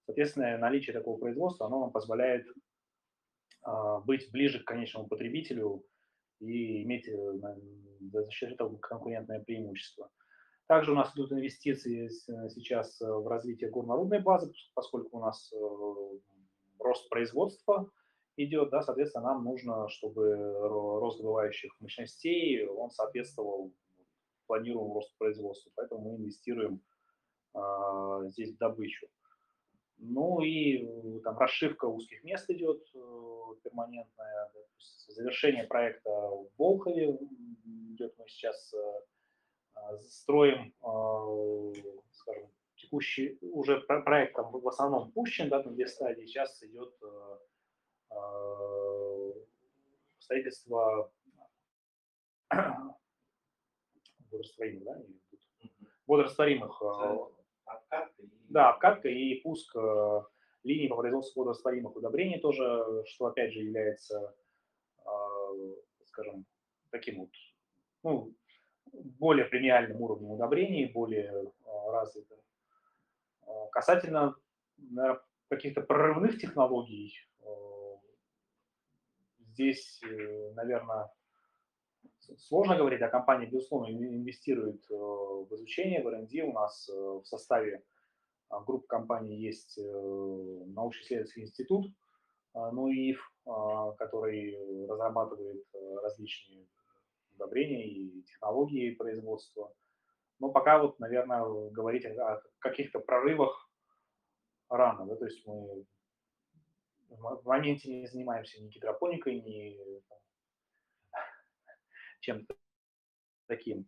Соответственно, 0.05 0.57
наличие 0.57 0.93
такого 0.93 1.17
производства, 1.17 1.65
оно 1.65 1.79
нам 1.79 1.91
позволяет 1.91 2.45
а, 3.63 3.99
быть 4.01 4.31
ближе 4.31 4.59
к 4.59 4.65
конечному 4.65 5.07
потребителю 5.07 5.83
и 6.39 6.83
иметь 6.83 7.07
э, 7.07 7.33
за 8.01 8.29
счет 8.29 8.51
этого 8.51 8.77
конкурентное 8.77 9.43
преимущество. 9.43 10.11
Также 10.67 10.91
у 10.91 10.95
нас 10.95 11.15
идут 11.15 11.31
инвестиции 11.31 12.09
сейчас 12.49 12.99
в 12.99 13.27
развитие 13.27 13.69
горнорудной 13.69 14.19
базы, 14.19 14.51
поскольку 14.73 15.17
у 15.17 15.21
нас 15.21 15.51
э, 15.53 15.57
рост 16.79 17.09
производства– 17.09 17.89
идет, 18.37 18.69
да, 18.69 18.81
соответственно, 18.81 19.25
нам 19.25 19.43
нужно, 19.43 19.87
чтобы 19.89 20.35
рост 20.99 21.17
добывающих 21.17 21.73
мощностей, 21.79 22.65
он 22.67 22.91
соответствовал 22.91 23.71
планируемому 24.47 24.95
росту 24.95 25.15
производства. 25.17 25.71
Поэтому 25.75 26.01
мы 26.01 26.15
инвестируем 26.17 26.81
а, 27.53 28.25
здесь 28.27 28.53
в 28.53 28.57
добычу. 28.57 29.07
Ну 29.97 30.41
и 30.41 30.83
э, 30.83 31.19
там 31.23 31.37
расшивка 31.37 31.85
узких 31.85 32.21
мест 32.25 32.49
идет 32.49 32.83
перманентная. 33.63 34.51
Завершение 35.07 35.63
проекта 35.63 36.09
в 36.09 36.49
Болхове 36.57 37.17
идет. 37.93 38.13
Мы 38.17 38.27
сейчас 38.27 38.73
строим, 40.01 40.73
скажем, 42.11 42.49
текущий 42.75 43.37
уже 43.41 43.79
проект 43.79 44.35
там 44.35 44.51
в 44.51 44.67
основном 44.67 45.11
пущен, 45.11 45.47
да, 45.47 45.63
на 45.63 45.71
две 45.71 45.87
стадии. 45.87 46.25
Сейчас 46.25 46.61
идет 46.63 46.93
строительство 50.19 51.11
водорастворимых, 54.31 54.83
да, 54.85 55.01
водорастворимых, 56.07 56.81
обкатка 57.65 58.21
и... 58.21 58.29
да, 58.49 58.69
обкатка 58.69 59.09
и 59.09 59.41
пуск 59.41 59.75
э, 59.75 60.21
линий 60.63 60.87
по 60.87 60.95
производству 60.95 61.41
водорастворимых 61.41 61.95
удобрений 61.95 62.39
тоже, 62.39 63.03
что 63.07 63.27
опять 63.27 63.53
же 63.53 63.59
является, 63.59 64.35
э, 64.99 65.09
скажем, 66.05 66.45
таким 66.91 67.19
вот, 67.21 67.29
ну, 68.03 68.33
более 68.93 69.45
премиальным 69.45 70.01
уровнем 70.01 70.31
удобрений, 70.31 70.85
более 70.85 71.31
э, 71.31 71.91
развитым. 71.91 72.37
Касательно, 73.71 74.35
наверное, 74.77 75.21
каких-то 75.49 75.81
прорывных 75.81 76.39
технологий, 76.39 77.13
здесь, 79.55 80.01
наверное, 80.55 81.09
сложно 82.37 82.75
говорить, 82.75 83.01
а 83.01 83.07
компания, 83.09 83.47
безусловно, 83.47 83.91
инвестирует 83.91 84.83
э, 84.89 84.93
в 84.93 85.47
изучение, 85.55 86.03
в 86.03 86.07
R&D. 86.07 86.43
У 86.43 86.53
нас 86.53 86.89
э, 86.89 86.93
в 86.93 87.23
составе 87.25 87.83
а, 88.49 88.61
группы 88.61 88.85
компаний 88.87 89.37
есть 89.37 89.77
э, 89.77 89.81
научно-исследовательский 89.81 91.43
институт, 91.43 91.87
НУИФ, 92.53 93.19
который 93.97 94.87
разрабатывает 94.87 95.65
различные 96.01 96.65
удобрения 97.33 97.85
и 97.85 98.21
технологии 98.21 98.95
производства. 98.95 99.73
Но 100.39 100.49
пока 100.53 100.79
вот, 100.81 100.97
наверное, 100.97 101.43
говорить 101.71 102.05
о 102.05 102.41
каких-то 102.59 102.99
прорывах 102.99 103.69
рано. 104.69 105.05
Да? 105.05 105.17
То 105.17 105.25
есть 105.25 105.45
мы 105.45 105.85
в 107.09 107.45
моменте 107.45 107.89
не 107.89 108.07
занимаемся 108.07 108.61
ни 108.61 108.69
гидропоникой, 108.69 109.41
ни 109.41 109.77
чем-то 112.21 112.55
таким. 113.47 113.87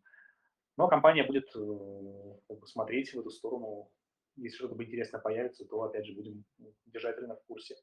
Но 0.78 0.88
компания 0.88 1.24
будет 1.24 1.48
э, 1.56 2.40
как 2.48 2.60
бы, 2.60 2.68
смотреть 2.68 3.14
в 3.14 3.20
эту 3.20 3.32
сторону. 3.32 3.92
Если 4.36 4.58
что-то 4.58 4.82
интересное 4.84 5.20
появится, 5.20 5.66
то, 5.66 5.82
опять 5.82 6.06
же, 6.06 6.14
будем 6.14 6.46
держать 6.86 7.18
рынок 7.18 7.42
в 7.42 7.48
курсе. 7.48 7.76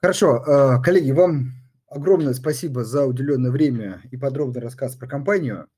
Хорошо. 0.00 0.42
Э, 0.44 0.82
коллеги, 0.82 1.12
вам 1.12 1.52
огромное 1.86 2.34
спасибо 2.34 2.84
за 2.84 3.06
уделенное 3.06 3.52
время 3.52 4.02
и 4.10 4.16
подробный 4.16 4.60
рассказ 4.60 4.96
про 4.96 5.06
компанию. 5.06 5.68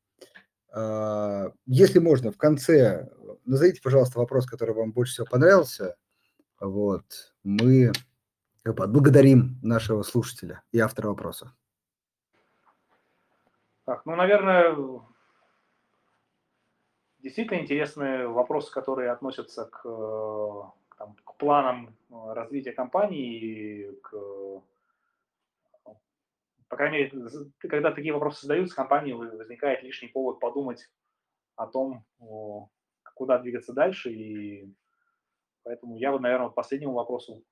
Э, 0.74 1.50
если 1.66 1.98
можно, 1.98 2.32
в 2.32 2.38
конце 2.38 3.10
назовите, 3.44 3.80
пожалуйста, 3.82 4.18
вопрос, 4.18 4.46
который 4.46 4.74
вам 4.74 4.92
больше 4.92 5.12
всего 5.12 5.26
понравился. 5.26 5.96
Вот. 6.60 7.34
Мы 7.42 7.90
отблагодарим 8.64 9.58
нашего 9.62 10.02
слушателя 10.02 10.62
и 10.72 10.78
автора 10.78 11.08
вопроса. 11.08 11.52
Так, 13.86 14.04
ну, 14.04 14.14
наверное, 14.14 14.76
действительно 17.18 17.60
интересные 17.60 18.28
вопросы, 18.28 18.72
которые 18.72 19.10
относятся 19.10 19.64
к, 19.64 19.82
там, 20.96 21.16
к 21.24 21.36
планам 21.36 21.96
э, 22.10 22.32
развития 22.34 22.72
компании, 22.72 23.90
к, 24.02 24.10
по 26.68 26.76
крайней 26.76 26.98
мере, 26.98 27.50
когда 27.58 27.90
такие 27.90 28.12
вопросы 28.12 28.42
задаются, 28.42 28.76
компании 28.76 29.12
возникает 29.12 29.82
лишний 29.82 30.08
повод 30.08 30.38
подумать 30.38 30.88
о 31.56 31.66
том, 31.66 32.04
куда 33.14 33.38
двигаться 33.38 33.72
дальше, 33.72 34.10
и 34.10 34.72
поэтому 35.62 35.96
я 35.96 36.12
бы, 36.12 36.20
наверное, 36.20 36.48
последнему 36.48 36.94
вопросу 36.94 37.44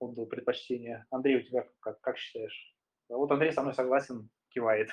отдал 0.00 0.26
предпочтение. 0.26 1.06
Андрей, 1.10 1.38
у 1.38 1.42
тебя 1.42 1.66
как, 1.80 2.00
как 2.00 2.18
считаешь? 2.18 2.74
Вот 3.08 3.30
Андрей 3.30 3.52
со 3.52 3.62
мной 3.62 3.74
согласен, 3.74 4.30
кивает. 4.48 4.88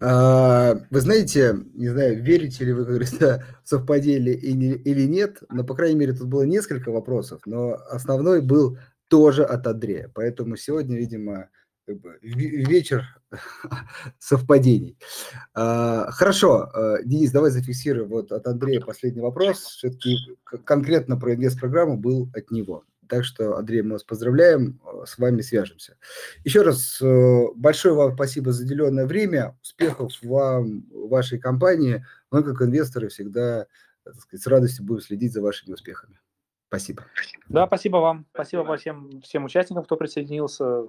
А, 0.00 0.74
вы 0.90 1.00
знаете, 1.00 1.54
не 1.74 1.88
знаю, 1.88 2.22
верите 2.22 2.64
ли 2.64 2.72
вы, 2.72 2.84
как 2.84 2.88
говорится, 2.88 3.44
в 3.64 3.68
или 3.96 5.06
нет, 5.06 5.42
но, 5.50 5.64
по 5.64 5.74
крайней 5.74 5.96
мере, 5.96 6.12
тут 6.12 6.28
было 6.28 6.44
несколько 6.44 6.90
вопросов, 6.90 7.40
но 7.46 7.74
основной 7.90 8.40
был 8.40 8.78
тоже 9.08 9.44
от 9.44 9.66
Андрея. 9.66 10.10
Поэтому 10.14 10.56
сегодня, 10.56 10.96
видимо, 10.96 11.50
вечер 12.22 13.04
совпадений. 14.18 14.98
А, 15.54 16.10
хорошо, 16.10 16.70
а, 16.72 17.02
Денис, 17.02 17.30
давай 17.30 17.50
зафиксируем 17.50 18.08
вот 18.08 18.32
от 18.32 18.46
Андрея 18.46 18.80
последний 18.80 19.20
вопрос. 19.20 19.58
Все-таки 19.58 20.16
конкретно 20.64 21.16
про 21.16 21.34
инвест-программу 21.34 21.96
был 21.96 22.28
от 22.34 22.50
него. 22.50 22.84
Так 23.08 23.24
что, 23.24 23.56
Андрей, 23.56 23.82
мы 23.82 23.92
вас 23.92 24.04
поздравляем, 24.04 24.80
э, 24.84 25.06
с 25.06 25.16
вами 25.18 25.40
свяжемся. 25.40 25.96
Еще 26.44 26.60
раз 26.62 27.00
э, 27.00 27.46
большое 27.54 27.94
вам 27.94 28.14
спасибо 28.14 28.52
за 28.52 28.64
уделенное 28.64 29.06
время, 29.06 29.56
успехов 29.62 30.12
вам, 30.22 30.84
вашей 30.90 31.38
компании. 31.38 32.04
Мы, 32.30 32.42
как 32.42 32.60
инвесторы, 32.60 33.08
всегда 33.08 33.66
сказать, 34.04 34.42
с 34.42 34.46
радостью 34.46 34.84
будем 34.84 35.00
следить 35.00 35.32
за 35.32 35.40
вашими 35.40 35.72
успехами. 35.72 36.20
Спасибо. 36.68 37.04
Да, 37.48 37.66
спасибо 37.66 37.96
вам. 37.96 38.26
Спасибо, 38.34 38.62
спасибо 38.62 38.76
всем, 38.76 39.22
всем 39.22 39.44
участникам, 39.44 39.84
кто 39.84 39.96
присоединился. 39.96 40.88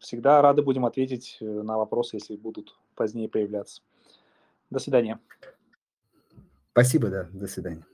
Всегда 0.00 0.42
рады 0.42 0.62
будем 0.62 0.84
ответить 0.84 1.38
э, 1.40 1.44
на 1.44 1.78
вопросы, 1.78 2.16
если 2.16 2.36
будут 2.36 2.76
позднее 2.94 3.28
появляться. 3.28 3.82
До 4.70 4.78
свидания. 4.78 5.18
Спасибо, 6.72 7.08
да. 7.08 7.28
До 7.32 7.46
свидания. 7.46 7.84